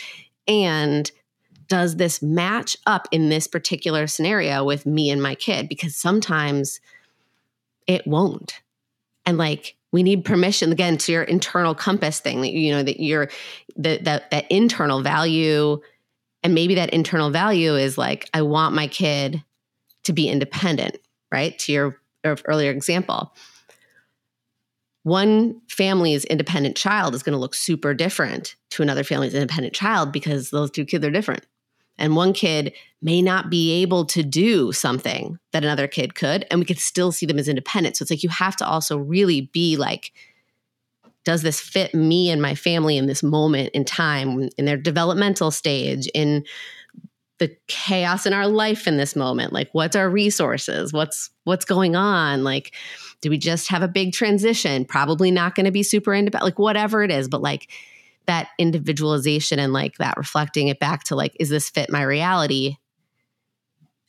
And 0.48 1.12
does 1.70 1.96
this 1.96 2.22
match 2.22 2.76
up 2.86 3.08
in 3.12 3.30
this 3.30 3.48
particular 3.48 4.08
scenario 4.08 4.66
with 4.66 4.86
me 4.86 5.10
and 5.10 5.24
my 5.24 5.36
kid? 5.36 5.70
Because 5.70 5.96
sometimes, 5.96 6.82
it 7.88 8.06
won't. 8.06 8.62
And 9.26 9.38
like 9.38 9.76
we 9.92 10.04
need 10.04 10.26
permission 10.26 10.72
again 10.72 10.98
to 10.98 11.12
your 11.12 11.24
internal 11.24 11.74
compass 11.74 12.20
thing 12.20 12.42
that 12.42 12.52
you 12.52 12.72
know 12.72 12.84
that 12.84 13.02
your 13.02 13.30
that 13.78 14.04
that 14.04 14.30
that 14.32 14.46
internal 14.52 15.02
value 15.02 15.80
and 16.44 16.54
maybe 16.54 16.76
that 16.76 16.92
internal 16.92 17.32
value 17.32 17.76
is 17.76 17.98
like 17.98 18.30
I 18.34 18.44
want 18.44 18.76
my 18.76 18.88
kid 18.88 19.44
to 20.04 20.14
be 20.14 20.30
independent, 20.30 20.98
right? 21.32 21.58
To 21.60 21.72
your 21.72 22.00
earlier 22.24 22.72
example. 22.72 23.34
One 25.04 25.62
family's 25.70 26.26
independent 26.26 26.76
child 26.78 27.16
is 27.16 27.24
going 27.24 27.34
to 27.34 27.40
look 27.40 27.56
super 27.56 27.94
different 27.94 28.56
to 28.72 28.84
another 28.84 29.04
family's 29.04 29.34
independent 29.34 29.74
child 29.74 30.12
because 30.12 30.50
those 30.50 30.70
two 30.70 30.86
kids 30.86 31.06
are 31.06 31.12
different. 31.12 31.46
And 32.00 32.16
one 32.16 32.34
kid 32.34 32.74
may 33.02 33.22
not 33.22 33.50
be 33.50 33.82
able 33.82 34.06
to 34.06 34.24
do 34.24 34.72
something 34.72 35.38
that 35.52 35.64
another 35.64 35.88
kid 35.88 36.16
could, 36.16 36.46
and 36.50 36.60
we 36.60 36.66
could 36.66 36.80
still 36.80 37.12
see 37.12 37.26
them 37.26 37.38
as 37.38 37.48
independent. 37.48 37.98
So 37.98 38.04
it's 38.04 38.10
like 38.10 38.24
you 38.24 38.30
have 38.30 38.56
to 38.58 38.68
also 38.68 38.98
really 38.98 39.42
be 39.54 39.78
like, 39.78 40.12
does 41.26 41.42
this 41.44 41.60
fit 41.60 41.94
me 41.94 42.30
and 42.30 42.42
my 42.42 42.56
family 42.56 42.98
in 42.98 43.06
this 43.06 43.22
moment 43.22 43.70
in 43.74 43.86
time, 43.86 44.50
in 44.58 44.66
their 44.66 44.78
developmental 44.78 45.52
stage, 45.52 46.08
in 46.14 46.46
the 47.38 47.56
chaos 47.68 48.26
in 48.26 48.34
our 48.34 48.48
life 48.48 48.88
in 48.88 48.98
this 48.98 49.16
moment? 49.16 49.54
Like, 49.54 49.70
what's 49.74 49.96
our 49.96 50.10
resources? 50.10 50.92
What's 50.92 51.30
what's 51.44 51.66
going 51.66 51.96
on? 51.96 52.44
Like, 52.44 52.74
do 53.22 53.30
we 53.30 53.38
just 53.38 53.68
have 53.70 53.84
a 53.84 53.88
big 53.88 54.14
transition? 54.14 54.86
Probably 54.86 55.30
not 55.30 55.56
going 55.56 55.66
to 55.66 55.72
be 55.72 55.84
super 55.84 56.14
independent, 56.14 56.46
like 56.46 56.60
whatever 56.60 57.04
it 57.04 57.12
is, 57.12 57.28
but 57.28 57.42
like 57.42 57.70
that 58.30 58.50
individualization 58.60 59.58
and 59.58 59.74
like 59.74 59.98
that 59.98 60.16
reflecting 60.16 60.68
it 60.68 60.80
back 60.80 61.04
to 61.06 61.16
like, 61.16 61.36
is 61.40 61.50
this 61.50 61.68
fit 61.68 61.90
my 61.90 62.04
reality? 62.04 62.78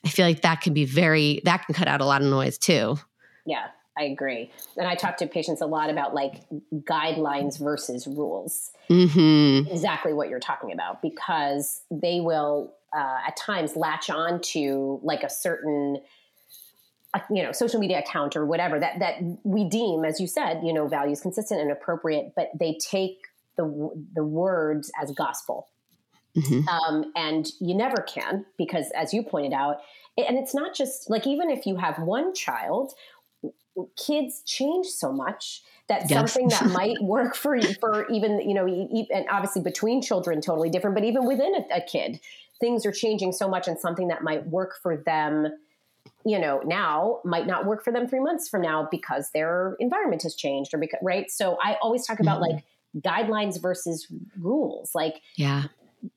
I 0.04 0.08
feel 0.10 0.26
like 0.26 0.42
that 0.42 0.60
can 0.60 0.74
be 0.74 0.84
very, 0.84 1.40
that 1.46 1.64
can 1.64 1.74
cut 1.74 1.88
out 1.88 2.02
a 2.02 2.04
lot 2.04 2.20
of 2.20 2.28
noise 2.28 2.58
too. 2.58 2.98
Yeah, 3.46 3.68
I 3.98 4.04
agree. 4.04 4.50
And 4.76 4.86
I 4.86 4.94
talk 4.94 5.16
to 5.18 5.26
patients 5.26 5.62
a 5.62 5.66
lot 5.66 5.88
about 5.88 6.14
like 6.14 6.42
guidelines 6.74 7.58
versus 7.58 8.06
rules. 8.06 8.70
Mm-hmm. 8.90 9.72
Exactly 9.72 10.12
what 10.12 10.28
you're 10.28 10.38
talking 10.38 10.70
about, 10.70 11.00
because 11.00 11.80
they 11.90 12.20
will 12.20 12.74
uh, 12.94 13.20
at 13.26 13.38
times 13.38 13.74
latch 13.74 14.10
on 14.10 14.42
to 14.42 15.00
like 15.02 15.22
a 15.22 15.30
certain 15.30 15.98
uh, 17.14 17.20
you 17.30 17.42
know 17.42 17.52
social 17.52 17.80
media 17.80 18.00
account 18.00 18.36
or 18.36 18.44
whatever 18.44 18.78
that 18.78 18.98
that 18.98 19.14
we 19.42 19.68
deem 19.68 20.04
as 20.04 20.20
you 20.20 20.28
said 20.28 20.60
you 20.62 20.72
know 20.72 20.86
values 20.86 21.20
consistent 21.20 21.60
and 21.60 21.72
appropriate 21.72 22.32
but 22.36 22.50
they 22.56 22.78
take 22.80 23.29
the 23.56 24.06
the 24.14 24.24
words 24.24 24.90
as 25.00 25.10
gospel. 25.12 25.68
Mm-hmm. 26.36 26.68
Um, 26.68 27.12
and 27.16 27.48
you 27.60 27.74
never 27.74 28.02
can 28.02 28.46
because, 28.56 28.90
as 28.94 29.12
you 29.12 29.24
pointed 29.24 29.52
out, 29.52 29.78
and 30.16 30.38
it's 30.38 30.54
not 30.54 30.74
just 30.74 31.10
like 31.10 31.26
even 31.26 31.50
if 31.50 31.66
you 31.66 31.76
have 31.76 31.98
one 31.98 32.34
child, 32.34 32.92
kids 33.96 34.42
change 34.44 34.86
so 34.86 35.12
much 35.12 35.62
that 35.88 36.08
yes. 36.08 36.32
something 36.32 36.48
that 36.48 36.66
might 36.72 37.00
work 37.02 37.34
for 37.34 37.54
you 37.54 37.74
for 37.80 38.08
even 38.08 38.40
you 38.40 38.54
know 38.54 38.66
and 38.66 39.26
obviously 39.30 39.62
between 39.62 40.02
children 40.02 40.40
totally 40.40 40.70
different 40.70 40.94
but 40.94 41.04
even 41.04 41.26
within 41.26 41.54
a, 41.54 41.76
a, 41.76 41.80
kid 41.80 42.20
things 42.58 42.84
are 42.84 42.92
changing 42.92 43.32
so 43.32 43.48
much 43.48 43.68
and 43.68 43.78
something 43.78 44.08
that 44.08 44.22
might 44.22 44.46
work 44.48 44.74
for 44.82 44.96
them 44.96 45.48
you 46.24 46.38
know 46.38 46.60
now 46.64 47.20
might 47.24 47.46
not 47.46 47.64
work 47.64 47.82
for 47.84 47.92
them 47.92 48.08
three 48.08 48.20
months 48.20 48.48
from 48.48 48.62
now 48.62 48.88
because 48.90 49.30
their 49.32 49.76
environment 49.78 50.22
has 50.22 50.34
changed 50.34 50.74
or 50.74 50.78
because 50.78 51.00
right 51.02 51.30
so 51.30 51.56
i 51.62 51.76
always 51.82 52.06
talk 52.06 52.20
about 52.20 52.40
mm-hmm. 52.40 52.54
like 52.54 52.64
guidelines 52.98 53.60
versus 53.60 54.06
rules. 54.38 54.90
Like, 54.94 55.20
yeah, 55.36 55.64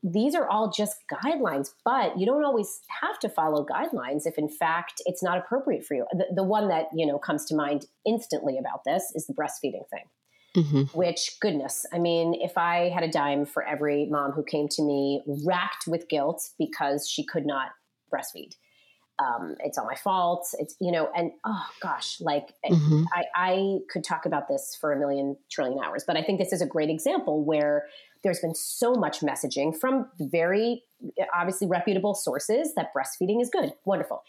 these 0.01 0.35
are 0.35 0.47
all 0.47 0.71
just 0.71 0.95
guidelines, 1.11 1.69
but 1.83 2.17
you 2.17 2.25
don't 2.25 2.45
always 2.45 2.79
have 3.01 3.19
to 3.19 3.29
follow 3.29 3.65
guidelines 3.65 4.25
if, 4.25 4.37
in 4.37 4.49
fact, 4.49 5.01
it's 5.05 5.21
not 5.21 5.37
appropriate 5.37 5.85
for 5.85 5.95
you. 5.95 6.05
The, 6.11 6.27
the 6.35 6.43
one 6.43 6.69
that 6.69 6.87
you 6.93 7.05
know 7.05 7.17
comes 7.17 7.45
to 7.45 7.55
mind 7.55 7.85
instantly 8.05 8.57
about 8.57 8.81
this 8.85 9.11
is 9.15 9.27
the 9.27 9.33
breastfeeding 9.33 9.87
thing. 9.89 10.05
Mm-hmm. 10.55 10.97
Which, 10.97 11.37
goodness, 11.41 11.83
I 11.91 11.97
mean, 11.97 12.35
if 12.39 12.59
I 12.59 12.89
had 12.89 13.03
a 13.03 13.09
dime 13.09 13.45
for 13.45 13.63
every 13.63 14.05
mom 14.05 14.33
who 14.33 14.43
came 14.43 14.67
to 14.69 14.83
me 14.83 15.23
racked 15.43 15.85
with 15.87 16.07
guilt 16.09 16.47
because 16.59 17.09
she 17.09 17.25
could 17.25 17.47
not 17.47 17.69
breastfeed, 18.13 18.53
um, 19.23 19.55
it's 19.59 19.77
all 19.77 19.85
my 19.85 19.95
fault. 19.95 20.47
It's, 20.59 20.75
you 20.79 20.91
know, 20.91 21.09
and 21.15 21.31
oh 21.45 21.65
gosh, 21.81 22.19
like 22.19 22.53
mm-hmm. 22.65 23.03
I, 23.13 23.23
I 23.35 23.77
could 23.89 24.03
talk 24.03 24.25
about 24.25 24.47
this 24.47 24.77
for 24.79 24.91
a 24.91 24.99
million 24.99 25.37
trillion 25.51 25.79
hours, 25.83 26.03
but 26.05 26.17
I 26.17 26.23
think 26.23 26.39
this 26.39 26.51
is 26.51 26.61
a 26.61 26.65
great 26.65 26.89
example 26.89 27.43
where 27.43 27.85
there's 28.23 28.39
been 28.39 28.55
so 28.55 28.93
much 28.93 29.19
messaging 29.19 29.77
from 29.77 30.07
very 30.19 30.83
obviously 31.33 31.67
reputable 31.67 32.13
sources 32.13 32.73
that 32.75 32.91
breastfeeding 32.95 33.41
is 33.41 33.49
good, 33.49 33.73
wonderful. 33.85 34.23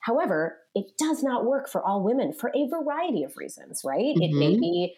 However, 0.00 0.58
it 0.74 0.96
does 0.98 1.22
not 1.22 1.44
work 1.44 1.68
for 1.68 1.82
all 1.82 2.02
women 2.02 2.32
for 2.32 2.50
a 2.54 2.68
variety 2.68 3.24
of 3.24 3.36
reasons, 3.36 3.82
right? 3.84 4.14
Mm-hmm. 4.14 4.22
It 4.22 4.32
may 4.34 4.52
mm-hmm. 4.52 4.60
be 4.60 4.94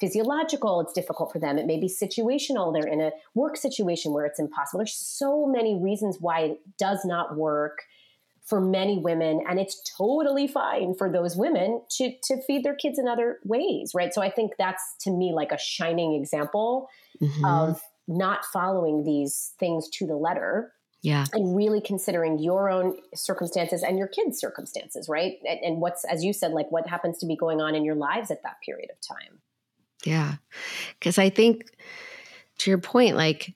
physiological, 0.00 0.80
it's 0.80 0.92
difficult 0.92 1.32
for 1.32 1.38
them. 1.38 1.58
It 1.58 1.66
may 1.66 1.78
be 1.78 1.88
situational. 1.88 2.72
They're 2.72 2.90
in 2.90 3.00
a 3.00 3.12
work 3.34 3.56
situation 3.56 4.12
where 4.12 4.24
it's 4.24 4.40
impossible. 4.40 4.78
There's 4.78 4.94
so 4.94 5.46
many 5.46 5.78
reasons 5.80 6.18
why 6.20 6.40
it 6.40 6.60
does 6.78 7.04
not 7.04 7.36
work 7.36 7.82
for 8.50 8.60
many 8.60 8.98
women 8.98 9.40
and 9.48 9.60
it's 9.60 9.80
totally 9.96 10.48
fine 10.48 10.92
for 10.94 11.10
those 11.10 11.36
women 11.36 11.80
to 11.88 12.12
to 12.22 12.42
feed 12.42 12.64
their 12.64 12.74
kids 12.74 12.98
in 12.98 13.08
other 13.08 13.38
ways 13.44 13.92
right? 13.94 14.12
So 14.12 14.20
i 14.20 14.28
think 14.28 14.52
that's 14.58 14.82
to 15.02 15.10
me 15.10 15.32
like 15.32 15.52
a 15.52 15.58
shining 15.58 16.14
example 16.14 16.88
mm-hmm. 17.22 17.44
of 17.44 17.80
not 18.08 18.44
following 18.44 19.04
these 19.04 19.54
things 19.60 19.88
to 19.90 20.06
the 20.06 20.16
letter 20.16 20.72
yeah. 21.02 21.24
and 21.32 21.56
really 21.56 21.80
considering 21.80 22.38
your 22.38 22.68
own 22.68 22.96
circumstances 23.14 23.82
and 23.82 23.96
your 23.96 24.08
kids 24.08 24.38
circumstances 24.38 25.08
right? 25.08 25.34
And, 25.48 25.60
and 25.62 25.80
what's 25.80 26.04
as 26.04 26.24
you 26.24 26.32
said 26.32 26.50
like 26.50 26.70
what 26.70 26.88
happens 26.88 27.18
to 27.18 27.26
be 27.26 27.36
going 27.36 27.60
on 27.60 27.74
in 27.76 27.84
your 27.84 27.94
lives 27.94 28.30
at 28.30 28.42
that 28.42 28.56
period 28.66 28.90
of 28.90 29.00
time. 29.00 29.38
Yeah. 30.04 30.34
Because 30.98 31.18
i 31.18 31.30
think 31.30 31.70
to 32.58 32.70
your 32.70 32.78
point 32.78 33.16
like 33.16 33.54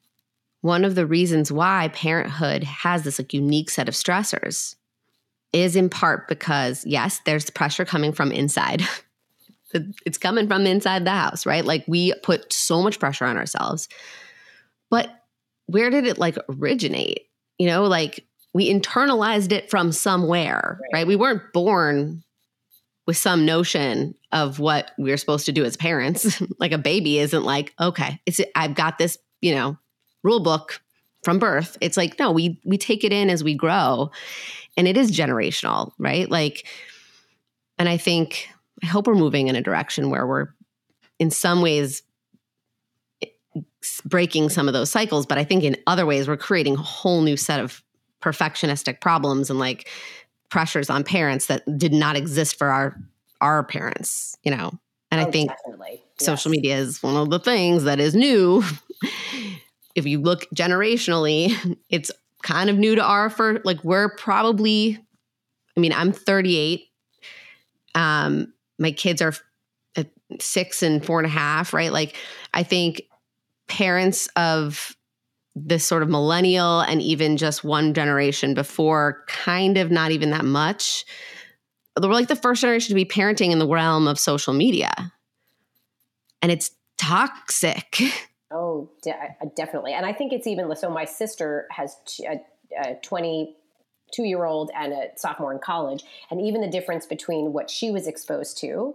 one 0.65 0.87
of 0.87 0.95
the 0.95 1.05
reasons 1.05 1.53
why 1.53 1.89
parenthood 1.89 2.65
has 2.65 3.03
this 3.03 3.19
like 3.19 3.35
unique 3.35 3.69
set 3.69 3.87
of 3.87 3.95
stressors 3.95 4.77
is 5.55 5.77
in 5.77 5.89
part 5.89 6.29
because, 6.29 6.85
yes, 6.85 7.21
there's 7.25 7.49
pressure 7.49 7.85
coming 7.85 8.13
from 8.13 8.33
inside. 8.33 8.83
it's 10.05 10.19
coming 10.19 10.49
from 10.49 10.67
inside 10.67 11.05
the 11.05 11.11
house, 11.11 11.47
right? 11.47 11.65
Like 11.65 11.85
we 11.87 12.13
put 12.23 12.53
so 12.53 12.83
much 12.83 12.99
pressure 12.99 13.25
on 13.25 13.37
ourselves. 13.37 13.89
But 14.91 15.09
where 15.67 15.91
did 15.91 16.07
it 16.07 16.19
like 16.19 16.37
originate? 16.49 17.27
You 17.59 17.69
know, 17.69 17.85
like 17.85 18.27
we 18.53 18.73
internalized 18.73 19.53
it 19.53 19.71
from 19.71 19.93
somewhere, 19.93 20.79
right? 20.81 20.99
right? 20.99 21.07
We 21.07 21.17
weren't 21.17 21.53
born 21.53 22.25
with 23.07 23.17
some 23.17 23.47
notion 23.47 24.15
of 24.33 24.59
what 24.59 24.91
we're 24.99 25.17
supposed 25.17 25.47
to 25.47 25.53
do 25.53 25.65
as 25.65 25.77
parents. 25.77 26.43
like 26.59 26.73
a 26.73 26.79
baby 26.79 27.19
isn't 27.19 27.45
like, 27.45 27.73
okay, 27.81 28.21
it's 28.27 28.41
I've 28.55 28.75
got 28.75 28.99
this, 28.99 29.19
you 29.41 29.55
know, 29.55 29.79
rule 30.23 30.41
book 30.41 30.81
from 31.23 31.39
birth. 31.39 31.79
It's 31.81 31.97
like, 31.97 32.19
no, 32.19 32.33
we 32.33 32.61
we 32.65 32.77
take 32.77 33.05
it 33.05 33.13
in 33.13 33.31
as 33.31 33.45
we 33.45 33.55
grow 33.55 34.11
and 34.77 34.89
it 34.89 34.97
is 34.97 35.11
generational, 35.11 35.93
right? 35.99 36.31
Like, 36.31 36.67
and 37.79 37.89
I 37.89 37.97
think, 37.97 38.49
I 38.83 38.87
hope 38.87 39.07
we're 39.07 39.15
moving 39.15 39.49
in 39.49 39.57
a 39.57 39.63
direction 39.63 40.11
where 40.11 40.27
we're 40.27 40.49
in 41.19 41.31
some 41.31 41.63
ways 41.63 42.03
breaking 44.05 44.49
some 44.49 44.69
of 44.69 44.75
those 44.75 44.91
cycles, 44.91 45.27
but 45.27 45.39
I 45.39 45.45
think 45.45 45.65
in 45.65 45.77
other 45.87 46.07
ways 46.07 46.27
we're 46.27 46.37
creating 46.37 46.75
a 46.75 46.83
whole 46.83 47.23
new 47.23 47.37
set 47.37 47.61
of 47.61 47.83
perfectionistic 48.23 49.01
problems 49.01 49.51
and 49.51 49.59
like 49.59 49.89
pressures 50.51 50.91
on 50.91 51.05
parents 51.05 51.47
that 51.47 51.63
did 51.79 51.93
not 51.93 52.17
exist 52.17 52.57
for 52.57 52.69
our 52.69 52.97
our 53.41 53.63
parents, 53.63 54.39
you 54.43 54.51
know. 54.51 54.73
And 55.11 55.21
Oh, 55.21 55.27
I 55.27 55.31
think 55.31 55.51
definitely. 55.51 56.03
social 56.19 56.51
media 56.51 56.77
is 56.77 57.03
one 57.03 57.17
of 57.17 57.31
the 57.31 57.39
things 57.39 57.85
that 57.85 58.01
is 58.01 58.15
new. 58.15 58.63
if 59.95 60.07
you 60.07 60.21
look 60.21 60.47
generationally, 60.55 61.77
it's 61.91 62.11
kind 62.45 62.71
of 62.71 62.77
new 62.77 62.95
to 62.95 63.31
first, 63.35 63.65
like 63.65 63.83
we're 63.83 64.11
probably, 64.11 65.05
I 65.77 65.81
mean, 65.81 65.93
I'm 65.93 66.13
38. 66.13 66.85
Um, 67.97 68.53
my 68.79 68.93
kids 68.93 69.23
are 69.23 69.33
uh, 69.97 70.05
six 70.39 70.83
and 70.83 71.05
four 71.05 71.19
and 71.19 71.27
a 71.27 71.31
half, 71.31 71.73
right? 71.73 71.91
Like, 71.91 72.17
I 72.53 72.63
think 72.63 73.03
parents 73.67 74.29
of 74.37 74.95
this 75.57 75.85
sort 75.85 76.03
of 76.03 76.09
millennial 76.09 76.81
and 76.81 77.01
even 77.01 77.37
just 77.37 77.65
one 77.65 77.95
generation 77.95 78.53
before, 78.55 79.25
kind 79.27 79.79
of 79.79 79.91
not 79.91 80.11
even 80.11 80.31
that 80.31 80.45
much. 80.45 81.05
We're 82.01 82.13
like 82.13 82.29
the 82.29 82.37
first 82.37 82.61
generation 82.61 82.89
to 82.89 82.95
be 82.95 83.05
parenting 83.05 83.53
in 83.53 83.59
the 83.59 83.69
realm 83.69 84.07
of 84.07 84.19
social 84.19 84.53
media. 84.53 84.93
And 86.43 86.53
it's 86.53 86.73
toxic. 86.99 88.01
Oh, 88.75 88.91
de- 89.03 89.11
uh, 89.13 89.47
definitely. 89.57 89.93
And 89.93 90.05
I 90.07 90.13
think 90.13 90.33
it's 90.33 90.47
even 90.47 90.75
so. 90.77 90.91
My 90.91 91.05
sister 91.05 91.67
has 91.71 91.97
t- 92.07 92.27
a, 92.27 92.41
a 92.81 92.95
22 93.03 94.25
year 94.25 94.45
old 94.45 94.71
and 94.75 94.93
a 94.93 95.09
sophomore 95.17 95.53
in 95.53 95.59
college. 95.59 96.05
And 96.31 96.41
even 96.41 96.61
the 96.61 96.69
difference 96.69 97.07
between 97.07 97.53
what 97.53 97.71
she 97.71 97.91
was 97.91 98.07
exposed 98.07 98.59
to 98.59 98.95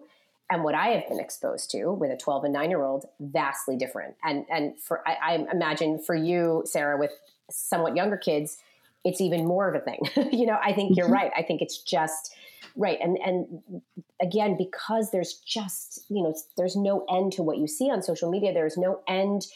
and 0.49 0.63
what 0.63 0.75
I 0.75 0.87
have 0.89 1.07
been 1.07 1.19
exposed 1.19 1.69
to 1.71 1.91
with 1.91 2.11
a 2.11 2.17
12 2.17 2.43
and 2.45 2.53
9 2.53 2.69
year 2.69 2.81
old, 2.83 3.05
vastly 3.19 3.75
different. 3.77 4.15
And, 4.23 4.45
and 4.49 4.79
for, 4.79 5.07
I, 5.07 5.17
I 5.33 5.45
imagine 5.51 5.99
for 5.99 6.15
you, 6.15 6.63
Sarah, 6.65 6.97
with 6.97 7.11
somewhat 7.51 7.95
younger 7.95 8.17
kids, 8.17 8.57
it's 9.05 9.21
even 9.21 9.45
more 9.45 9.69
of 9.69 9.75
a 9.75 9.79
thing. 9.79 9.99
you 10.31 10.45
know, 10.45 10.57
I 10.61 10.73
think 10.73 10.97
you're 10.97 11.07
Mhm. 11.07 11.13
right. 11.13 11.31
I 11.37 11.43
think 11.43 11.61
it's 11.61 11.77
just 11.77 12.35
right. 12.75 12.97
And, 13.01 13.17
and 13.23 13.81
again, 14.21 14.57
because 14.57 15.11
there's 15.11 15.35
just, 15.35 16.03
you 16.09 16.21
know, 16.23 16.35
there's 16.57 16.75
no 16.75 17.05
end 17.09 17.31
to 17.33 17.43
what 17.43 17.57
you 17.57 17.67
see 17.67 17.89
on 17.89 18.01
social 18.01 18.29
media. 18.29 18.53
There's 18.53 18.77
no 18.77 18.99
end 19.07 19.47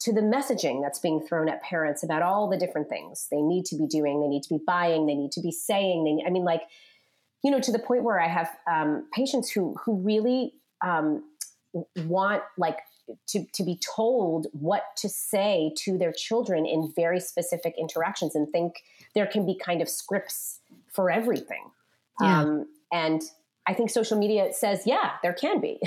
to 0.00 0.12
the 0.12 0.20
messaging 0.20 0.80
that's 0.82 0.98
being 0.98 1.20
thrown 1.20 1.48
at 1.48 1.62
parents 1.62 2.02
about 2.02 2.22
all 2.22 2.48
the 2.48 2.56
different 2.56 2.88
things 2.88 3.26
they 3.30 3.40
need 3.40 3.64
to 3.66 3.76
be 3.76 3.86
doing, 3.86 4.20
they 4.20 4.28
need 4.28 4.42
to 4.44 4.54
be 4.54 4.60
buying, 4.66 5.06
they 5.06 5.14
need 5.14 5.32
to 5.32 5.40
be 5.40 5.50
saying. 5.50 6.04
They, 6.04 6.24
I 6.26 6.30
mean, 6.30 6.44
like, 6.44 6.62
you 7.42 7.50
know, 7.50 7.60
to 7.60 7.72
the 7.72 7.78
point 7.78 8.04
where 8.04 8.20
I 8.20 8.28
have 8.28 8.48
um, 8.70 9.08
patients 9.12 9.50
who 9.50 9.74
who 9.84 9.96
really 9.96 10.54
um, 10.84 11.24
want 12.04 12.42
like 12.56 12.78
to 13.28 13.44
to 13.54 13.64
be 13.64 13.78
told 13.94 14.46
what 14.52 14.82
to 14.98 15.08
say 15.08 15.72
to 15.78 15.98
their 15.98 16.12
children 16.12 16.66
in 16.66 16.92
very 16.94 17.20
specific 17.20 17.74
interactions, 17.78 18.34
and 18.34 18.48
think 18.50 18.74
there 19.14 19.26
can 19.26 19.46
be 19.46 19.56
kind 19.56 19.82
of 19.82 19.88
scripts 19.88 20.60
for 20.92 21.10
everything. 21.10 21.70
Yeah. 22.20 22.40
Um, 22.40 22.66
and 22.92 23.22
I 23.68 23.74
think 23.74 23.90
social 23.90 24.18
media 24.18 24.48
says, 24.52 24.82
yeah, 24.86 25.12
there 25.22 25.34
can 25.34 25.60
be, 25.60 25.78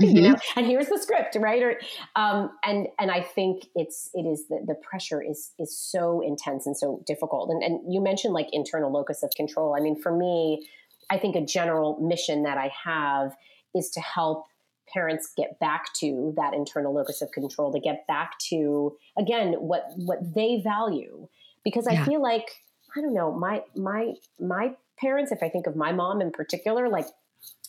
Mhm. 0.00 0.12
you 0.12 0.22
know, 0.22 0.34
and 0.56 0.66
here's 0.66 0.88
the 0.88 0.98
script, 0.98 1.36
right? 1.40 1.62
Or, 1.62 1.80
um, 2.16 2.50
and 2.64 2.88
and 2.98 3.10
I 3.10 3.22
think 3.22 3.66
it's 3.76 4.10
it 4.14 4.22
is 4.26 4.48
the, 4.48 4.60
the 4.66 4.74
pressure 4.74 5.22
is 5.22 5.52
is 5.58 5.76
so 5.78 6.20
intense 6.20 6.66
and 6.66 6.76
so 6.76 7.02
difficult. 7.06 7.50
And 7.50 7.62
and 7.62 7.92
you 7.92 8.02
mentioned 8.02 8.34
like 8.34 8.48
internal 8.52 8.92
locus 8.92 9.22
of 9.22 9.30
control. 9.36 9.74
I 9.76 9.80
mean, 9.80 10.00
for 10.00 10.14
me, 10.16 10.66
I 11.10 11.18
think 11.18 11.36
a 11.36 11.44
general 11.44 11.98
mission 12.00 12.42
that 12.42 12.58
I 12.58 12.70
have 12.84 13.36
is 13.74 13.90
to 13.90 14.00
help 14.00 14.46
parents 14.92 15.32
get 15.36 15.58
back 15.60 15.92
to 15.94 16.34
that 16.36 16.54
internal 16.54 16.92
locus 16.92 17.22
of 17.22 17.30
control, 17.32 17.72
to 17.72 17.80
get 17.80 18.06
back 18.06 18.38
to 18.50 18.96
again 19.16 19.52
what 19.54 19.84
what 19.96 20.18
they 20.34 20.60
value, 20.62 21.28
because 21.64 21.86
I 21.86 21.94
Yeah. 21.94 22.04
feel 22.04 22.20
like 22.20 22.50
I 22.96 23.00
don't 23.00 23.14
know 23.14 23.32
my 23.32 23.62
my 23.76 24.14
my 24.40 24.74
parents. 24.98 25.32
If 25.32 25.42
I 25.42 25.48
think 25.48 25.66
of 25.66 25.76
my 25.76 25.92
mom 25.92 26.20
in 26.20 26.30
particular, 26.30 26.88
like 26.88 27.06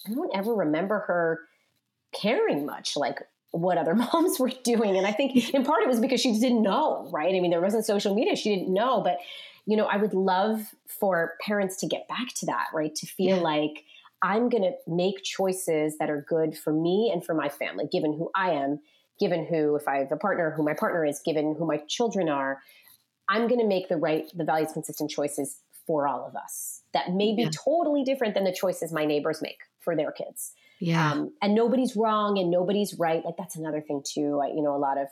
I 0.08 0.14
don't 0.14 0.36
ever 0.36 0.54
remember 0.54 1.00
her 1.08 1.40
caring 2.14 2.66
much 2.66 2.96
like 2.96 3.20
what 3.52 3.78
other 3.78 3.96
moms 4.14 4.40
were 4.40 4.52
doing. 4.64 4.98
And 4.98 5.06
I 5.06 5.12
think 5.12 5.54
in 5.54 5.64
part 5.64 5.84
it 5.84 5.88
was 5.88 6.00
because 6.00 6.22
she 6.22 6.38
didn't 6.40 6.62
know, 6.62 7.10
right? 7.12 7.34
I 7.34 7.40
mean, 7.40 7.52
there 7.52 7.62
wasn't 7.62 7.86
social 7.86 8.14
media. 8.16 8.36
She 8.36 8.56
didn't 8.56 8.74
know. 8.74 9.02
But, 9.02 9.18
you 9.66 9.78
know, 9.78 9.86
I 9.86 9.98
would 9.98 10.14
love 10.14 10.74
for 10.88 11.34
parents 11.42 11.78
to 11.78 11.88
get 11.88 12.08
back 12.08 12.30
to 12.38 12.46
that, 12.48 12.68
right? 12.74 12.94
To 12.96 13.06
feel 13.06 13.38
Yeah. 13.38 13.44
like 13.44 13.84
I'm 14.22 14.50
going 14.50 14.64
to 14.64 14.72
make 14.88 15.22
choices 15.24 15.98
that 15.98 16.10
are 16.10 16.26
good 16.28 16.58
for 16.58 16.72
me 16.72 17.12
and 17.14 17.24
for 17.26 17.34
my 17.34 17.50
family, 17.50 17.86
given 17.92 18.14
who 18.14 18.32
I 18.34 18.52
am, 18.52 18.80
given 19.20 19.46
who, 19.46 19.76
if 19.76 19.88
I 19.88 19.98
have 19.98 20.12
a 20.12 20.18
partner, 20.18 20.52
who 20.52 20.64
my 20.64 20.74
partner 20.74 21.06
is, 21.06 21.22
given 21.26 21.56
who 21.58 21.66
my 21.66 21.78
children 21.88 22.30
are. 22.30 22.60
I'm 23.30 23.48
going 23.48 23.60
to 23.60 23.68
make 23.68 23.90
the 23.90 23.98
right, 23.98 24.26
the 24.34 24.44
values 24.44 24.72
consistent 24.74 25.12
choices 25.12 25.60
for 25.86 26.08
all 26.08 26.26
of 26.26 26.36
us 26.36 26.82
that 26.94 27.12
may 27.12 27.36
be 27.36 27.44
Yeah. 27.44 27.50
totally 27.52 28.04
different 28.04 28.34
than 28.34 28.44
the 28.44 28.54
choices 28.54 28.92
my 28.94 29.06
neighbors 29.06 29.42
make 29.42 29.60
for 29.80 29.96
their 29.96 30.12
kids. 30.12 30.54
Yeah. 30.80 31.12
Um, 31.12 31.34
and 31.42 31.56
nobody's 31.56 31.96
wrong 31.96 32.38
and 32.38 32.50
nobody's 32.50 32.98
right. 33.00 33.24
Like 33.24 33.36
that's 33.38 33.56
another 33.56 33.82
thing 33.82 34.02
too. 34.06 34.40
I, 34.44 34.48
you 34.48 34.62
know, 34.62 34.76
a 34.76 34.78
lot 34.78 34.98
of 34.98 35.08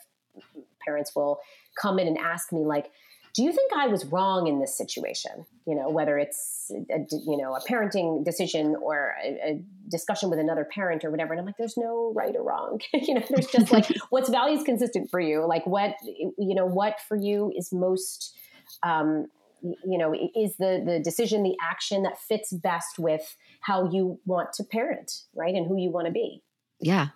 parents 0.85 1.15
will 1.15 1.39
come 1.81 1.99
in 1.99 2.07
and 2.07 2.17
ask 2.17 2.51
me 2.51 2.61
like, 2.65 2.91
do 3.33 3.43
you 3.43 3.53
think 3.53 3.71
I 3.73 3.87
was 3.87 4.03
wrong 4.05 4.47
in 4.47 4.59
this 4.59 4.77
situation? 4.77 5.45
You 5.65 5.75
know, 5.75 5.89
whether 5.89 6.17
it's 6.17 6.69
a, 6.69 6.99
you 7.11 7.37
know 7.37 7.55
a 7.55 7.61
parenting 7.61 8.25
decision 8.25 8.75
or 8.81 9.15
a, 9.23 9.27
a 9.51 9.63
discussion 9.89 10.29
with 10.29 10.37
another 10.39 10.65
parent 10.65 11.05
or 11.05 11.11
whatever. 11.11 11.31
And 11.31 11.39
I'm 11.39 11.45
like, 11.45 11.55
there's 11.57 11.77
no 11.77 12.11
right 12.13 12.35
or 12.35 12.43
wrong. 12.43 12.81
you 12.93 13.13
know, 13.13 13.23
there's 13.29 13.47
just 13.47 13.71
like 13.71 13.87
what's 14.09 14.29
values 14.29 14.63
consistent 14.65 15.09
for 15.09 15.21
you. 15.21 15.45
Like 15.47 15.65
what 15.65 15.95
you 16.03 16.55
know, 16.55 16.65
what 16.65 16.99
for 17.07 17.15
you 17.15 17.53
is 17.55 17.71
most. 17.71 18.35
Um, 18.83 19.27
you 19.61 19.97
know 19.97 20.13
is 20.13 20.57
the 20.57 20.83
the 20.85 20.99
decision 21.03 21.43
the 21.43 21.55
action 21.61 22.03
that 22.03 22.19
fits 22.19 22.51
best 22.51 22.97
with 22.97 23.35
how 23.61 23.89
you 23.89 24.19
want 24.25 24.51
to 24.53 24.63
parent 24.63 25.11
right 25.35 25.55
and 25.55 25.67
who 25.67 25.77
you 25.77 25.91
want 25.91 26.07
to 26.07 26.11
be 26.11 26.41
Yeah. 26.81 27.09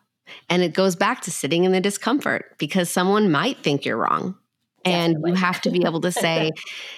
And 0.50 0.64
it 0.64 0.74
goes 0.74 0.96
back 0.96 1.22
to 1.22 1.32
sitting 1.32 1.66
in 1.66 1.72
the 1.72 1.82
discomfort 1.82 2.56
because 2.58 2.90
someone 2.90 3.32
might 3.32 3.60
think 3.60 3.86
you're 3.86 3.98
wrong. 3.98 4.36
And 4.84 5.14
Definitely. 5.14 5.32
you 5.32 5.38
have 5.38 5.62
to 5.62 5.72
be 5.72 5.86
able 5.86 6.02
to 6.02 6.12
say, 6.26 6.52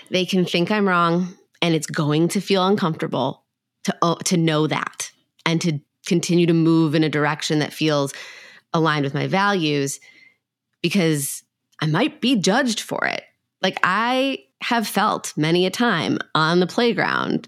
they 0.09 0.25
can 0.25 0.45
think 0.45 0.71
I'm 0.71 0.87
wrong 0.87 1.33
and 1.61 1.73
it's 1.73 1.87
going 1.87 2.27
to 2.29 2.41
feel 2.41 2.65
uncomfortable 2.65 3.43
to, 3.85 3.95
uh, 4.01 4.15
to 4.25 4.37
know 4.37 4.67
that 4.67 5.11
and 5.45 5.59
to 5.61 5.79
continue 6.05 6.45
to 6.45 6.53
move 6.53 6.95
in 6.95 7.03
a 7.03 7.09
direction 7.09 7.59
that 7.59 7.73
feels 7.73 8.13
aligned 8.73 9.03
with 9.03 9.13
my 9.13 9.27
values 9.27 9.99
because 10.81 11.43
I 11.81 11.87
might 11.87 12.21
be 12.21 12.35
judged 12.35 12.79
for 12.79 13.05
it. 13.05 13.23
Like 13.61 13.77
I 13.83 14.43
have 14.61 14.87
felt 14.87 15.33
many 15.37 15.65
a 15.65 15.69
time 15.69 16.17
on 16.33 16.59
the 16.59 16.67
playground 16.67 17.47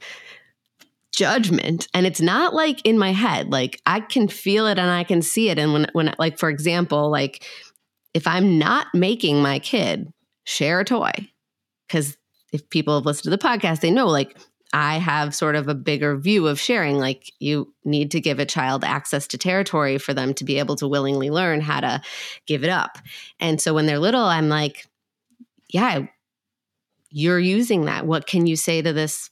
judgment. 1.11 1.87
And 1.93 2.05
it's 2.05 2.21
not 2.21 2.53
like 2.53 2.85
in 2.85 2.97
my 2.97 3.11
head. 3.11 3.51
Like 3.51 3.81
i 3.85 3.99
can 3.99 4.27
feel 4.27 4.67
it 4.67 4.79
and 4.79 4.89
i 4.89 5.03
can 5.03 5.21
see 5.21 5.49
it. 5.49 5.59
And 5.59 5.73
when 5.73 5.87
when 5.93 6.15
like 6.19 6.37
for 6.37 6.49
example 6.49 7.09
like 7.09 7.45
if 8.13 8.25
i'm 8.27 8.57
not 8.57 8.87
making 8.93 9.41
my 9.41 9.59
kid 9.59 10.13
share 10.45 10.79
a 10.79 10.85
toy 10.85 11.11
cuz 11.89 12.17
if 12.53 12.69
people 12.69 12.95
have 12.95 13.05
listened 13.05 13.23
to 13.23 13.29
the 13.29 13.37
podcast 13.37 13.81
they 13.81 13.91
know 13.91 14.07
like 14.07 14.37
i 14.71 14.97
have 14.97 15.35
sort 15.35 15.55
of 15.55 15.67
a 15.67 15.75
bigger 15.75 16.15
view 16.15 16.47
of 16.47 16.59
sharing. 16.59 16.99
Like 16.99 17.33
you 17.39 17.73
need 17.83 18.11
to 18.11 18.21
give 18.21 18.39
a 18.39 18.45
child 18.45 18.83
access 18.83 19.27
to 19.27 19.37
territory 19.37 19.97
for 19.97 20.13
them 20.13 20.33
to 20.35 20.43
be 20.45 20.59
able 20.59 20.75
to 20.77 20.87
willingly 20.87 21.31
learn 21.31 21.59
how 21.59 21.79
to 21.81 22.01
give 22.45 22.63
it 22.63 22.69
up. 22.69 22.97
And 23.39 23.59
so 23.59 23.73
when 23.73 23.87
they're 23.87 23.99
little 23.99 24.23
i'm 24.23 24.47
like 24.47 24.85
yeah 25.67 26.05
you're 27.09 27.39
using 27.39 27.85
that 27.85 28.05
what 28.05 28.27
can 28.27 28.45
you 28.47 28.55
say 28.55 28.81
to 28.81 28.93
this 28.93 29.29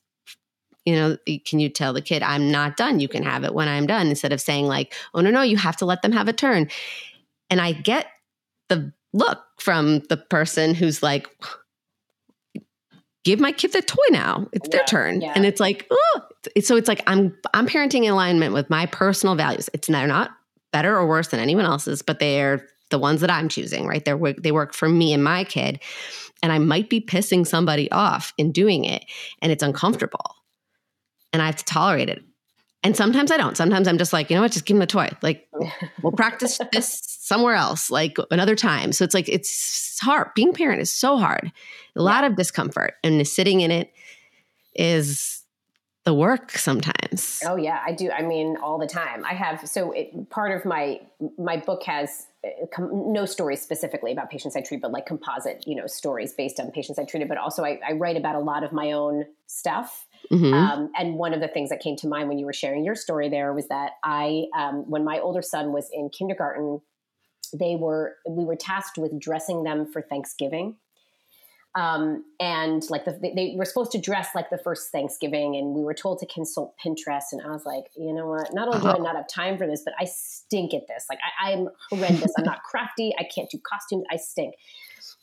you 0.86 0.96
know, 0.96 1.18
can 1.46 1.60
you 1.60 1.68
tell 1.68 1.92
the 1.92 2.02
kid, 2.02 2.24
I'm 2.24 2.50
not 2.50 2.78
done? 2.78 3.02
You 3.02 3.10
can 3.10 3.22
have 3.24 3.44
it 3.44 3.54
when 3.54 3.68
I'm 3.68 3.88
done, 3.88 4.08
instead 4.08 4.32
of 4.32 4.40
saying, 4.40 4.68
like, 4.68 4.94
oh, 5.14 5.20
no, 5.20 5.30
no, 5.30 5.42
you 5.42 5.58
have 5.58 5.76
to 5.78 5.86
let 5.86 6.02
them 6.02 6.14
have 6.14 6.30
a 6.30 6.34
turn. 6.34 6.70
And 7.50 7.60
I 7.60 7.74
get 7.74 8.08
the 8.70 8.94
look 9.12 9.44
from 9.60 10.00
the 10.08 10.16
person 10.16 10.74
who's 10.74 11.04
like, 11.04 11.28
give 13.26 13.42
my 13.42 13.52
kid 13.52 13.74
the 13.74 13.82
toy 13.82 13.98
now. 14.12 14.48
It's 14.54 14.70
their 14.70 14.80
Yeah, 14.80 14.86
turn. 14.86 15.20
yeah. 15.22 15.34
And 15.36 15.46
it's 15.46 15.60
like, 15.60 15.88
oh, 15.92 16.22
so 16.62 16.78
it's 16.78 16.88
like 16.88 17.04
I'm 17.06 17.36
I'm 17.54 17.68
parenting 17.68 18.06
in 18.06 18.12
alignment 18.12 18.54
with 18.54 18.70
my 18.70 18.86
personal 18.86 19.36
values. 19.36 19.70
It's 19.74 19.88
they're 19.88 20.08
not 20.08 20.32
better 20.72 20.96
or 20.96 21.06
worse 21.06 21.28
than 21.28 21.42
anyone 21.42 21.66
else's, 21.66 22.02
but 22.02 22.20
they're 22.20 22.66
the 22.92 23.00
ones 23.00 23.20
that 23.20 23.30
I'm 23.30 23.50
choosing, 23.50 23.86
right? 23.86 24.06
They're 24.06 24.16
work- 24.16 24.42
they 24.42 24.54
work 24.54 24.74
for 24.74 24.88
me 24.88 25.12
and 25.12 25.22
my 25.22 25.44
kid. 25.44 25.82
And 26.44 26.52
I 26.52 26.60
might 26.60 26.90
be 26.90 27.02
pissing 27.02 27.46
somebody 27.48 27.92
off 27.92 28.34
in 28.38 28.52
doing 28.52 28.86
it, 28.86 29.06
and 29.42 29.52
it's 29.52 29.64
uncomfortable 29.64 30.38
and 31.34 31.42
I 31.42 31.46
have 31.46 31.58
to 31.58 31.66
tolerate 31.66 32.10
it. 32.10 32.24
And 32.84 32.96
sometimes 32.96 33.32
I 33.32 33.38
don't. 33.38 33.58
Sometimes 33.58 33.88
I'm 33.88 33.98
just 33.98 34.14
like, 34.14 34.30
you 34.30 34.36
know 34.36 34.42
what, 34.42 34.52
just 34.52 34.66
give 34.66 34.76
him 34.76 34.80
the 34.80 34.88
toy. 34.88 35.10
Like, 35.22 35.48
we'll 36.02 36.12
practice 36.14 36.60
this 36.72 37.02
somewhere 37.20 37.56
else, 37.56 37.90
like 37.90 38.18
another 38.32 38.56
time. 38.56 38.92
So 38.92 39.04
it's 39.04 39.14
like, 39.14 39.28
it's 39.28 40.00
hard. 40.02 40.30
Being 40.36 40.54
parent 40.54 40.82
is 40.82 40.92
so 40.92 41.18
hard. 41.18 41.52
A 41.96 42.02
lot 42.02 42.24
of 42.24 42.36
discomfort. 42.36 42.94
And 43.04 43.28
sitting 43.28 43.62
in 43.62 43.72
it 43.72 43.92
is 44.76 45.37
the 46.08 46.14
work 46.14 46.51
sometimes. 46.51 47.41
Oh 47.45 47.58
yeah, 47.58 47.82
I 47.86 47.91
do. 47.91 48.10
I 48.10 48.22
mean, 48.22 48.55
all 48.64 48.80
the 48.80 48.88
time. 48.88 49.26
I 49.26 49.34
have 49.34 49.68
so 49.68 49.91
it, 49.91 50.30
part 50.30 50.53
of 50.53 50.64
my 50.64 51.01
my 51.38 51.58
book 51.58 51.84
has 51.84 52.28
uh, 52.45 52.66
com, 52.74 53.12
no 53.12 53.26
stories 53.26 53.62
specifically 53.62 54.14
about 54.14 54.30
patients 54.30 54.55
I 54.55 54.62
treat, 54.62 54.82
but 54.82 54.93
like 54.93 55.05
composite, 55.05 55.66
you 55.68 55.76
know, 55.76 55.86
stories 55.86 56.32
based 56.32 56.62
on 56.62 56.72
patients 56.72 56.97
I 56.97 57.03
treated. 57.03 57.28
But 57.28 57.38
also, 57.38 57.66
I, 57.66 57.82
I 57.86 57.91
write 57.91 58.16
about 58.16 58.36
a 58.36 58.39
lot 58.39 58.64
of 58.64 58.72
my 58.72 58.93
own 58.93 59.26
stuff. 59.47 60.08
Mm-hmm. 60.32 60.53
Um, 60.53 60.91
and 60.97 61.16
one 61.16 61.34
of 61.34 61.41
the 61.41 61.49
things 61.49 61.70
that 61.72 61.82
came 61.82 61.97
to 61.97 62.08
mind 62.08 62.30
when 62.30 62.39
you 62.39 62.45
were 62.45 62.53
sharing 62.53 62.86
your 62.86 62.95
story 62.95 63.28
there 63.28 63.53
was 63.53 63.68
that 63.68 63.91
I, 64.01 64.45
um, 64.58 64.89
when 64.89 65.03
my 65.03 65.20
older 65.20 65.41
son 65.41 65.74
was 65.74 65.89
in 65.91 66.10
kindergarten, 66.10 66.80
they 67.53 67.76
were 67.76 68.16
we 68.30 68.45
were 68.45 68.55
tasked 68.55 68.97
with 68.97 69.20
dressing 69.20 69.64
them 69.64 69.91
for 69.91 70.01
Thanksgiving 70.01 70.78
um, 71.78 72.26
and 72.40 72.82
like 72.90 73.06
the, 73.06 73.12
they 73.22 73.54
were 73.56 73.64
supposed 73.64 73.92
to 73.92 74.02
dress 74.02 74.30
like 74.34 74.50
the 74.50 74.58
first 74.58 74.92
Thanksgiving, 74.92 75.56
and 75.56 75.76
we 75.76 75.84
were 75.84 75.94
told 75.94 76.18
to 76.20 76.26
consult 76.26 76.74
Pinterest. 76.84 77.26
And 77.32 77.42
I 77.46 77.52
was 77.52 77.66
like, 77.68 77.84
you 77.96 78.12
know 78.14 78.26
what? 78.26 78.52
Not 78.52 78.68
only 78.68 78.82
do 78.82 78.88
I 78.88 78.94
uh-huh. 78.94 79.04
not 79.04 79.16
have 79.16 79.28
time 79.28 79.60
for 79.60 79.68
this, 79.68 79.84
but 79.86 79.94
I 80.00 80.06
stink 80.06 80.74
at 80.74 80.88
this. 80.88 81.06
Like 81.08 81.20
I, 81.46 81.52
am 81.52 81.70
horrendous. 81.92 82.34
I'm 82.36 82.46
not 82.46 82.64
crafty. 82.64 83.14
I 83.20 83.24
can't 83.24 83.48
do 83.52 83.60
costumes. 83.60 84.06
I 84.12 84.16
stink. 84.16 84.56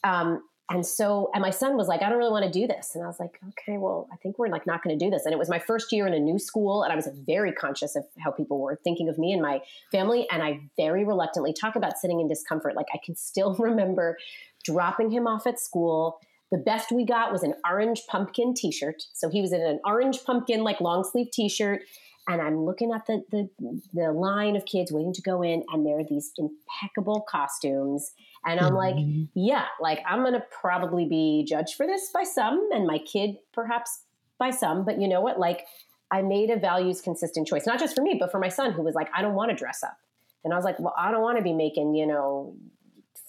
Um, 0.05 0.45
and 0.71 0.87
so, 0.87 1.29
and 1.35 1.43
my 1.43 1.51
son 1.51 1.77
was 1.77 1.89
like, 1.89 2.03
I 2.03 2.09
don't 2.09 2.19
really 2.19 2.31
want 2.31 2.51
to 2.51 2.57
do 2.57 2.69
this. 2.69 2.93
And 2.95 3.03
I 3.03 3.09
was 3.09 3.19
like, 3.19 3.39
okay, 3.49 3.77
well, 3.77 4.09
I 4.13 4.17
think 4.17 4.39
we're 4.39 4.47
like 4.47 4.65
not 4.65 4.85
going 4.85 4.97
to 4.97 5.05
do 5.05 5.11
this. 5.11 5.25
And 5.25 5.33
it 5.33 5.39
was 5.39 5.51
my 5.51 5.59
first 5.59 5.91
year 5.91 6.07
in 6.07 6.15
a 6.15 6.21
new 6.21 6.39
school, 6.39 6.85
and 6.85 6.93
I 6.93 6.97
was 6.97 7.09
very 7.27 7.51
conscious 7.51 7.97
of 7.97 8.05
how 8.21 8.31
people 8.31 8.61
were 8.61 8.79
thinking 8.85 9.09
of 9.09 9.19
me 9.19 9.33
and 9.33 9.43
my 9.43 9.61
family. 9.91 10.29
And 10.31 10.41
I 10.41 10.61
very 10.77 11.05
reluctantly 11.05 11.53
talk 11.53 11.75
about 11.75 11.99
sitting 11.99 12.21
in 12.21 12.29
discomfort. 12.29 12.77
Like 12.77 12.87
I 12.95 12.99
can 13.05 13.17
still 13.17 13.55
remember 13.59 14.19
dropping 14.63 15.11
him 15.11 15.27
off 15.27 15.49
at 15.49 15.59
school 15.59 16.21
the 16.55 16.63
best 16.63 16.93
we 16.93 17.05
got 17.05 17.33
was 17.33 17.43
an 17.43 17.55
orange 17.69 18.03
pumpkin 18.09 18.55
t-shirt. 18.55 19.03
So 19.13 19.29
he 19.29 19.41
was 19.41 19.53
in 19.53 19.61
an 19.61 19.81
orange 19.85 20.23
pumpkin 20.25 20.63
like 20.63 20.81
long 20.81 21.03
sleeve 21.03 21.33
t-shirt 21.33 21.81
and 22.29 22.41
I'm 22.41 22.65
looking 22.65 22.93
at 22.93 23.07
the, 23.07 23.25
the 23.33 23.49
the 23.93 24.13
line 24.13 24.55
of 24.55 24.65
kids 24.65 24.93
waiting 24.93 25.13
to 25.15 25.21
go 25.21 25.43
in 25.43 25.65
and 25.73 25.85
there 25.85 25.99
are 25.99 26.05
these 26.05 26.31
impeccable 26.39 27.27
costumes 27.29 28.13
and 28.47 28.61
I'm 28.61 28.75
like, 28.75 28.95
mm-hmm. 28.95 29.25
yeah, 29.35 29.65
like 29.81 29.99
I'm 30.07 30.21
going 30.21 30.35
to 30.35 30.45
probably 30.61 31.07
be 31.07 31.45
judged 31.49 31.75
for 31.75 31.89
this 31.89 32.11
by 32.15 32.23
some 32.23 32.69
and 32.73 32.87
my 32.87 32.99
kid 32.99 33.37
perhaps 33.53 34.03
by 34.39 34.51
some, 34.51 34.85
but 34.85 35.01
you 35.01 35.09
know 35.09 35.21
what? 35.21 35.41
Like 35.41 35.67
I 36.13 36.23
made 36.23 36.51
a 36.51 36.57
values 36.57 37.01
consistent 37.01 37.49
choice, 37.49 37.67
not 37.67 37.81
just 37.81 37.97
for 37.97 38.03
me, 38.03 38.17
but 38.21 38.31
for 38.31 38.39
my 38.39 38.49
son 38.49 38.71
who 38.71 38.83
was 38.83 38.95
like, 38.95 39.11
I 39.13 39.23
don't 39.23 39.35
want 39.35 39.51
to 39.51 39.57
dress 39.57 39.83
up. 39.83 39.99
And 40.45 40.53
I 40.53 40.57
was 40.57 40.65
like, 40.65 40.79
well, 40.79 40.95
I 40.97 41.11
don't 41.11 41.23
want 41.23 41.39
to 41.39 41.43
be 41.43 41.53
making, 41.53 41.97
you 41.97 42.07
know, 42.07 42.55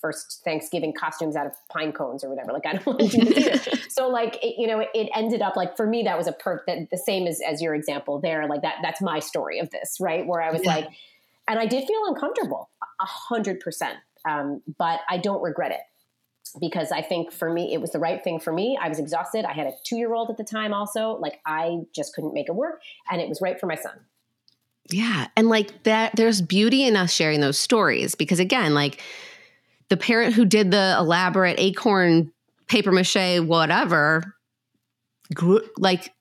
first 0.06 0.41
Thanksgiving 0.43 0.93
costumes 0.93 1.36
out 1.36 1.47
of 1.47 1.53
pine 1.68 1.91
cones 1.91 2.24
or 2.24 2.30
whatever. 2.30 2.53
Like 2.53 2.68
I 2.68 2.74
don't 2.74 2.86
want 2.86 2.99
to 2.99 3.08
do 3.08 3.26
this 3.34 3.68
either. 3.68 3.82
so 3.89 4.08
like 4.08 4.36
it, 4.43 4.56
you 4.60 4.68
know, 4.68 4.80
it, 4.80 4.89
it, 4.93 5.10
ended 5.16 5.41
up 5.41 5.56
like 5.56 5.76
for 5.76 5.88
me 5.88 6.03
that 6.03 6.16
was 6.16 6.28
a 6.28 6.32
perk 6.32 6.68
that 6.68 6.89
the 6.91 6.97
same 6.97 7.26
as 7.26 7.41
as 7.41 7.62
your 7.62 7.74
example 7.74 8.20
there. 8.20 8.47
Like 8.47 8.62
that 8.62 8.76
that's 8.84 9.01
my 9.01 9.20
story 9.20 9.58
of 9.58 9.72
this 9.72 9.97
right 9.99 10.26
where 10.28 10.41
I 10.41 10.51
was 10.51 10.62
yeah. 10.64 10.76
like, 10.76 10.89
and 11.47 11.58
I 11.58 11.66
did 11.66 11.88
feel 11.88 12.06
uncomfortable 12.06 12.70
a 13.01 13.06
hundred 13.06 13.60
percent, 13.60 13.97
um, 14.26 14.62
but 14.78 14.99
I 15.10 15.18
don't 15.18 15.41
regret 15.41 15.72
it 15.72 15.82
because 16.60 16.91
I 16.91 17.01
think 17.01 17.32
for 17.32 17.51
me 17.51 17.74
it 17.74 17.82
was 17.82 17.91
the 17.91 17.99
right 17.99 18.24
thing 18.24 18.39
for 18.39 18.53
me. 18.53 18.78
I 18.80 18.88
was 18.88 18.99
exhausted. 18.99 19.43
I 19.43 19.53
had 19.53 19.66
a 19.66 19.74
two 19.84 19.97
year 19.97 20.14
old 20.14 20.30
at 20.30 20.38
the 20.38 20.43
time 20.43 20.72
also. 20.72 21.18
Like 21.18 21.39
I 21.47 21.80
just 21.95 22.14
couldn't 22.14 22.36
make 22.36 22.47
it 22.47 22.56
work, 22.56 22.82
and 23.10 23.20
it 23.20 23.28
was 23.28 23.41
right 23.41 23.60
for 23.60 23.66
my 23.66 23.76
son. 23.76 23.99
Yeah, 24.91 25.30
and 25.36 25.49
like 25.49 25.82
that, 25.84 26.16
there's 26.16 26.43
beauty 26.43 26.84
in 26.84 26.95
us 26.95 27.12
sharing 27.12 27.41
those 27.41 27.58
stories 27.58 28.14
because 28.14 28.39
again, 28.39 28.76
like 28.76 29.01
the 29.90 29.98
parent 29.98 30.34
who 30.34 30.46
did 30.46 30.72
the 30.72 30.96
elaborate 30.98 31.60
acorn 31.60 32.32
paper 32.68 32.92
mache 32.92 33.40
whatever 33.40 34.36
grew, 35.34 35.62
like 35.78 36.14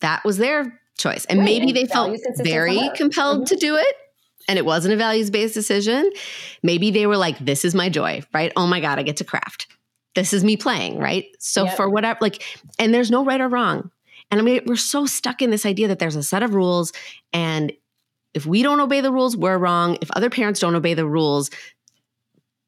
that 0.00 0.24
was 0.24 0.36
their 0.38 0.80
choice. 0.98 1.24
And 1.26 1.40
right. 1.40 1.44
maybe 1.44 1.72
they 1.72 1.86
felt 1.86 2.18
very 2.38 2.90
compelled 2.96 3.38
mm-hmm. 3.42 3.54
to 3.54 3.56
do 3.56 3.76
it 3.76 3.96
and 4.48 4.58
it 4.58 4.64
wasn't 4.64 4.94
a 4.94 4.96
values 4.96 5.30
based 5.30 5.54
decision. 5.54 6.10
Maybe 6.62 6.90
they 6.90 7.06
were 7.06 7.16
like 7.16 7.38
this 7.38 7.64
is 7.64 7.74
my 7.74 7.88
joy 7.88 8.22
right? 8.34 8.52
Oh 8.56 8.66
my 8.66 8.80
god 8.80 8.98
i 8.98 9.02
get 9.02 9.18
to 9.18 9.24
craft. 9.24 9.68
This 10.14 10.32
is 10.32 10.44
me 10.44 10.56
playing 10.56 10.98
right? 10.98 11.26
So 11.38 11.64
yep. 11.64 11.76
for 11.76 11.88
whatever 11.88 12.18
like 12.20 12.42
and 12.78 12.92
there's 12.92 13.10
no 13.10 13.24
right 13.24 13.40
or 13.40 13.48
wrong. 13.48 13.90
And 14.30 14.40
i 14.40 14.44
mean 14.44 14.62
we're 14.66 14.76
so 14.76 15.06
stuck 15.06 15.42
in 15.42 15.50
this 15.50 15.66
idea 15.66 15.88
that 15.88 15.98
there's 15.98 16.16
a 16.16 16.22
set 16.22 16.42
of 16.42 16.54
rules 16.54 16.92
and 17.32 17.72
if 18.34 18.46
we 18.46 18.62
don't 18.62 18.80
obey 18.80 19.02
the 19.02 19.12
rules 19.12 19.36
we're 19.36 19.58
wrong. 19.58 19.98
If 20.00 20.10
other 20.12 20.30
parents 20.30 20.60
don't 20.60 20.74
obey 20.74 20.94
the 20.94 21.06
rules 21.06 21.50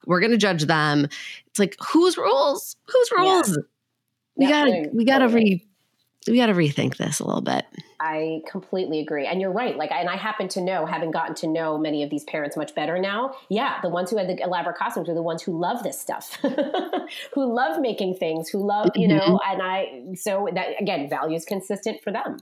we're 0.06 0.20
going 0.20 0.32
to 0.32 0.36
judge 0.36 0.64
them. 0.64 1.06
It's 1.46 1.58
like 1.58 1.76
whose 1.92 2.16
rules? 2.16 2.76
Whose 2.86 3.10
rules? 3.16 3.48
Yeah. 3.48 3.56
We 4.36 4.48
got 4.48 4.64
to 4.64 4.90
we 4.92 5.04
got 5.04 5.18
to 5.18 5.28
re 5.28 5.66
we 6.26 6.36
got 6.36 6.46
to 6.46 6.54
rethink 6.54 6.96
this 6.96 7.20
a 7.20 7.26
little 7.26 7.42
bit. 7.42 7.64
I 8.00 8.42
completely 8.50 9.00
agree. 9.00 9.26
And 9.26 9.40
you're 9.40 9.52
right. 9.52 9.76
Like, 9.76 9.90
and 9.90 10.08
I 10.08 10.16
happen 10.16 10.48
to 10.48 10.60
know, 10.60 10.86
having 10.86 11.10
gotten 11.10 11.34
to 11.36 11.46
know 11.46 11.78
many 11.78 12.02
of 12.02 12.10
these 12.10 12.24
parents 12.24 12.56
much 12.56 12.74
better 12.74 12.98
now. 12.98 13.34
Yeah, 13.48 13.80
the 13.82 13.88
ones 13.88 14.10
who 14.10 14.16
had 14.16 14.28
the 14.28 14.42
elaborate 14.42 14.76
costumes 14.76 15.08
are 15.08 15.14
the 15.14 15.22
ones 15.22 15.42
who 15.42 15.58
love 15.58 15.82
this 15.82 16.00
stuff, 16.00 16.38
who 17.32 17.54
love 17.54 17.80
making 17.80 18.16
things, 18.16 18.48
who 18.48 18.66
love, 18.66 18.90
you 18.94 19.08
know, 19.08 19.20
mm-hmm. 19.20 19.52
and 19.52 19.62
I, 19.62 20.14
so 20.14 20.48
that 20.54 20.80
again, 20.80 21.08
values 21.08 21.44
consistent 21.44 22.02
for 22.02 22.10
them. 22.10 22.38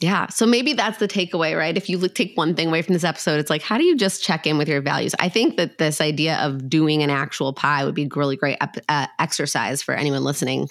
Yeah. 0.00 0.28
So 0.28 0.46
maybe 0.46 0.72
that's 0.72 0.98
the 0.98 1.06
takeaway, 1.06 1.56
right? 1.56 1.76
If 1.76 1.90
you 1.90 2.08
take 2.08 2.34
one 2.34 2.54
thing 2.54 2.68
away 2.68 2.80
from 2.80 2.94
this 2.94 3.04
episode, 3.04 3.38
it's 3.38 3.50
like, 3.50 3.60
how 3.60 3.76
do 3.76 3.84
you 3.84 3.96
just 3.96 4.22
check 4.22 4.46
in 4.46 4.56
with 4.56 4.66
your 4.66 4.80
values? 4.80 5.14
I 5.20 5.28
think 5.28 5.58
that 5.58 5.76
this 5.76 6.00
idea 6.00 6.38
of 6.38 6.70
doing 6.70 7.02
an 7.02 7.10
actual 7.10 7.52
pie 7.52 7.84
would 7.84 7.94
be 7.94 8.04
a 8.04 8.08
really 8.16 8.36
great 8.36 8.56
uh, 8.88 9.06
exercise 9.18 9.82
for 9.82 9.92
anyone 9.94 10.24
listening 10.24 10.68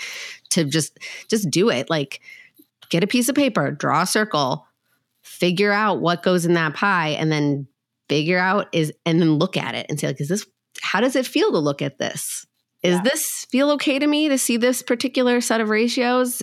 to 0.49 0.63
just 0.63 0.97
just 1.27 1.49
do 1.51 1.69
it. 1.69 1.91
Like, 1.91 2.21
get 2.89 3.03
a 3.03 3.07
piece 3.07 3.29
of 3.29 3.35
paper, 3.35 3.69
draw 3.69 4.01
a 4.01 4.07
circle, 4.07 4.65
figure 5.21 5.71
out 5.71 6.01
what 6.01 6.23
goes 6.23 6.45
in 6.45 6.55
that 6.55 6.73
pie, 6.73 7.09
and 7.09 7.31
then 7.31 7.67
figure 8.09 8.39
out 8.39 8.67
is 8.73 8.91
and 9.05 9.21
then 9.21 9.33
look 9.33 9.55
at 9.57 9.75
it 9.75 9.85
and 9.89 9.99
say, 9.99 10.07
like, 10.07 10.19
is 10.19 10.29
this? 10.29 10.47
How 10.81 11.01
does 11.01 11.15
it 11.15 11.27
feel 11.27 11.51
to 11.51 11.59
look 11.59 11.83
at 11.83 11.99
this? 11.99 12.47
Is 12.81 12.95
yeah. 12.95 13.01
this 13.03 13.45
feel 13.51 13.69
okay 13.71 13.99
to 13.99 14.07
me 14.07 14.29
to 14.29 14.39
see 14.39 14.57
this 14.57 14.81
particular 14.81 15.39
set 15.39 15.61
of 15.61 15.69
ratios? 15.69 16.41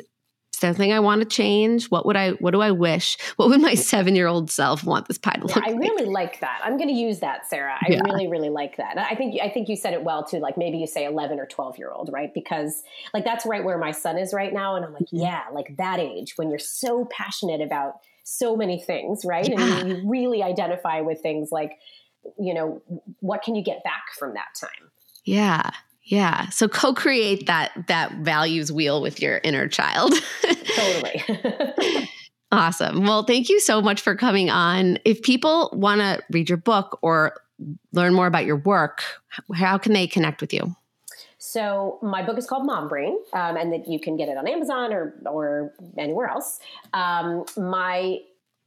Is 0.56 0.60
there 0.60 0.70
anything 0.70 0.90
I 0.94 1.00
want 1.00 1.20
to 1.20 1.28
change? 1.28 1.90
What 1.90 2.06
would 2.06 2.16
I 2.16 2.30
what 2.30 2.52
do 2.52 2.62
I 2.62 2.70
wish? 2.70 3.18
What 3.36 3.50
would 3.50 3.60
my 3.60 3.74
seven 3.74 4.16
year 4.16 4.26
old 4.26 4.50
self 4.50 4.84
want 4.84 5.06
this 5.06 5.18
pie 5.18 5.34
to 5.34 5.46
look 5.46 5.54
yeah, 5.54 5.62
I 5.66 5.72
really 5.72 6.06
like 6.06 6.40
that. 6.40 6.62
I'm 6.64 6.78
gonna 6.78 6.92
use 6.92 7.18
that, 7.18 7.46
Sarah. 7.46 7.76
I 7.78 7.92
yeah. 7.92 8.00
really, 8.06 8.26
really 8.26 8.48
like 8.48 8.78
that. 8.78 8.96
I 8.96 9.14
think 9.14 9.38
I 9.42 9.50
think 9.50 9.68
you 9.68 9.76
said 9.76 9.92
it 9.92 10.02
well 10.02 10.24
too. 10.24 10.38
Like 10.38 10.56
maybe 10.56 10.78
you 10.78 10.86
say 10.86 11.04
eleven 11.04 11.38
or 11.38 11.44
twelve 11.44 11.76
year 11.76 11.90
old, 11.90 12.08
right? 12.10 12.32
Because 12.32 12.82
like 13.12 13.22
that's 13.22 13.44
right 13.44 13.62
where 13.62 13.76
my 13.76 13.90
son 13.90 14.16
is 14.16 14.32
right 14.32 14.50
now. 14.50 14.76
And 14.76 14.86
I'm 14.86 14.94
like, 14.94 15.02
mm-hmm. 15.02 15.18
yeah, 15.18 15.42
like 15.52 15.76
that 15.76 16.00
age 16.00 16.32
when 16.36 16.48
you're 16.48 16.58
so 16.58 17.04
passionate 17.04 17.60
about 17.60 17.96
so 18.24 18.56
many 18.56 18.80
things, 18.80 19.26
right? 19.26 19.46
Yeah. 19.46 19.60
And 19.60 19.88
you 19.90 20.10
really 20.10 20.42
identify 20.42 21.02
with 21.02 21.20
things 21.20 21.52
like, 21.52 21.72
you 22.38 22.54
know, 22.54 22.80
what 23.20 23.42
can 23.42 23.54
you 23.54 23.62
get 23.62 23.84
back 23.84 24.04
from 24.18 24.32
that 24.34 24.48
time? 24.58 24.90
Yeah. 25.26 25.68
Yeah. 26.06 26.48
So 26.50 26.68
co-create 26.68 27.46
that 27.46 27.72
that 27.88 28.12
values 28.18 28.70
wheel 28.70 29.02
with 29.02 29.20
your 29.20 29.40
inner 29.42 29.66
child. 29.66 30.14
totally. 30.74 32.08
awesome. 32.52 33.04
Well, 33.04 33.24
thank 33.24 33.48
you 33.48 33.58
so 33.58 33.82
much 33.82 34.00
for 34.00 34.14
coming 34.14 34.48
on. 34.48 34.98
If 35.04 35.22
people 35.22 35.68
want 35.72 36.00
to 36.00 36.22
read 36.30 36.48
your 36.48 36.58
book 36.58 37.00
or 37.02 37.34
learn 37.92 38.14
more 38.14 38.28
about 38.28 38.46
your 38.46 38.56
work, 38.56 39.02
how 39.54 39.78
can 39.78 39.94
they 39.94 40.06
connect 40.06 40.40
with 40.40 40.52
you? 40.52 40.76
So 41.38 41.98
my 42.02 42.24
book 42.24 42.38
is 42.38 42.46
called 42.46 42.66
Mom 42.66 42.88
Brain, 42.88 43.18
um, 43.32 43.56
and 43.56 43.72
that 43.72 43.88
you 43.88 43.98
can 44.00 44.16
get 44.16 44.28
it 44.28 44.36
on 44.36 44.46
Amazon 44.46 44.92
or 44.92 45.14
or 45.26 45.74
anywhere 45.98 46.28
else. 46.28 46.60
Um, 46.94 47.44
my 47.56 48.20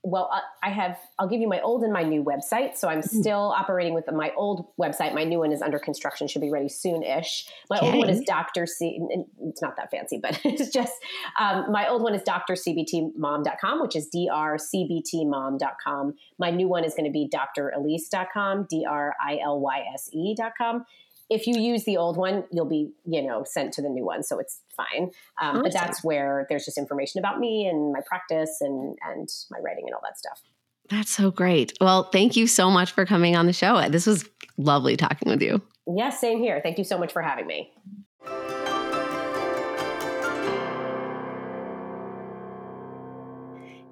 well, 0.09 0.31
I 0.63 0.69
have, 0.69 0.97
I'll 1.17 1.27
give 1.27 1.41
you 1.41 1.47
my 1.47 1.59
old 1.61 1.83
and 1.83 1.93
my 1.93 2.03
new 2.03 2.23
website. 2.23 2.77
So 2.77 2.87
I'm 2.87 3.01
mm-hmm. 3.01 3.19
still 3.19 3.53
operating 3.57 3.93
with 3.93 4.05
my 4.11 4.31
old 4.35 4.65
website. 4.79 5.13
My 5.13 5.23
new 5.23 5.37
one 5.39 5.51
is 5.51 5.61
under 5.61 5.77
construction, 5.79 6.27
should 6.27 6.41
be 6.41 6.49
ready 6.49 6.69
soon 6.69 7.03
ish. 7.03 7.47
My 7.69 7.77
okay. 7.77 7.87
old 7.87 7.97
one 7.97 8.09
is 8.09 8.21
Dr. 8.21 8.65
C, 8.65 8.99
it's 9.41 9.61
not 9.61 9.75
that 9.77 9.91
fancy, 9.91 10.19
but 10.21 10.39
it's 10.43 10.69
just, 10.69 10.93
um, 11.39 11.71
my 11.71 11.87
old 11.87 12.01
one 12.01 12.15
is 12.15 12.23
drcbtmom.com, 12.23 13.81
which 13.81 13.95
is 13.95 14.09
drcbtmom.com. 14.13 16.13
My 16.37 16.51
new 16.51 16.67
one 16.67 16.83
is 16.83 16.93
going 16.93 17.05
to 17.05 17.11
be 17.11 17.29
drilyse.com, 17.29 18.67
D 18.69 18.85
R 18.89 19.15
I 19.23 19.39
L 19.43 19.59
Y 19.59 19.85
S 19.93 20.09
E.com 20.11 20.85
if 21.29 21.45
you 21.45 21.59
use 21.59 21.83
the 21.83 21.97
old 21.97 22.17
one, 22.17 22.43
you'll 22.51 22.65
be, 22.65 22.91
you 23.05 23.21
know, 23.21 23.43
sent 23.45 23.73
to 23.73 23.81
the 23.81 23.89
new 23.89 24.03
one. 24.03 24.23
So 24.23 24.39
it's 24.39 24.61
fine. 24.75 25.11
Um, 25.39 25.49
awesome. 25.49 25.61
But 25.61 25.73
that's 25.73 26.03
where 26.03 26.47
there's 26.49 26.65
just 26.65 26.77
information 26.77 27.19
about 27.19 27.39
me 27.39 27.67
and 27.67 27.93
my 27.93 27.99
practice 28.05 28.57
and, 28.61 28.97
and 29.05 29.29
my 29.51 29.59
writing 29.59 29.83
and 29.85 29.93
all 29.93 30.01
that 30.03 30.17
stuff. 30.17 30.41
That's 30.89 31.11
so 31.11 31.29
great. 31.29 31.73
Well, 31.79 32.05
thank 32.05 32.35
you 32.35 32.47
so 32.47 32.71
much 32.71 32.91
for 32.91 33.05
coming 33.05 33.35
on 33.35 33.45
the 33.45 33.53
show. 33.53 33.87
This 33.89 34.07
was 34.07 34.27
lovely 34.57 34.97
talking 34.97 35.29
with 35.29 35.41
you. 35.41 35.61
Yes, 35.85 36.19
same 36.19 36.39
here. 36.39 36.59
Thank 36.63 36.79
you 36.79 36.83
so 36.83 36.97
much 36.97 37.13
for 37.13 37.21
having 37.21 37.45
me. 37.45 37.71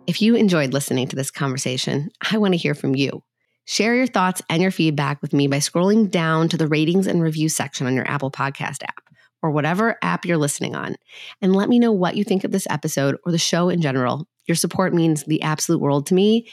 If 0.08 0.22
you 0.22 0.36
enjoyed 0.36 0.74
listening 0.74 1.08
to 1.10 1.16
this 1.16 1.30
conversation, 1.30 2.10
I 2.32 2.38
want 2.38 2.54
to 2.54 2.58
hear 2.58 2.74
from 2.74 2.96
you. 2.96 3.22
Share 3.70 3.93
your 3.93 4.07
thoughts 4.07 4.41
and 4.49 4.61
your 4.61 4.72
feedback 4.72 5.22
with 5.22 5.34
me 5.34 5.47
by 5.47 5.57
scrolling 5.57 6.09
down 6.09 6.47
to 6.47 6.57
the 6.57 6.70
ratings 6.70 7.05
and 7.05 7.22
review 7.22 7.49
section 7.49 7.86
on 7.86 7.93
your 7.95 8.09
Apple 8.09 8.32
Podcast 8.32 8.82
app 8.82 9.03
or 9.43 9.51
whatever 9.51 9.97
app 10.01 10.24
you're 10.24 10.38
listening 10.38 10.74
on. 10.74 10.95
And 11.41 11.53
let 11.53 11.68
me 11.68 11.78
know 11.78 11.91
what 11.91 12.15
you 12.15 12.24
think 12.24 12.45
of 12.45 12.53
this 12.53 12.65
episode 12.70 13.18
or 13.26 13.34
the 13.34 13.38
show 13.38 13.68
in 13.68 13.82
general. 13.82 14.26
Your 14.45 14.55
support 14.55 14.93
means 14.93 15.26
the 15.26 15.41
absolute 15.41 15.82
world 15.82 16.05
to 16.07 16.13
me. 16.13 16.47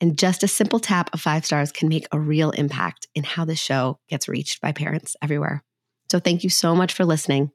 And 0.00 0.16
just 0.16 0.44
a 0.44 0.48
simple 0.48 0.78
tap 0.78 1.10
of 1.12 1.20
five 1.20 1.44
stars 1.44 1.72
can 1.72 1.88
make 1.88 2.06
a 2.12 2.20
real 2.20 2.52
impact 2.52 3.08
in 3.16 3.24
how 3.24 3.44
this 3.44 3.58
show 3.58 3.98
gets 4.08 4.28
reached 4.28 4.60
by 4.60 4.70
parents 4.70 5.16
everywhere. 5.20 5.64
So 6.12 6.20
thank 6.20 6.44
you 6.44 6.50
so 6.50 6.76
much 6.76 6.92
for 6.92 7.04
listening. 7.04 7.50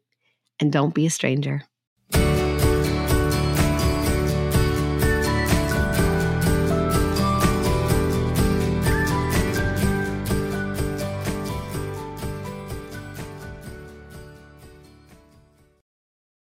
And 0.59 0.69
don't 0.69 0.93
be 0.93 1.05
a 1.05 1.09
stranger. 1.09 1.63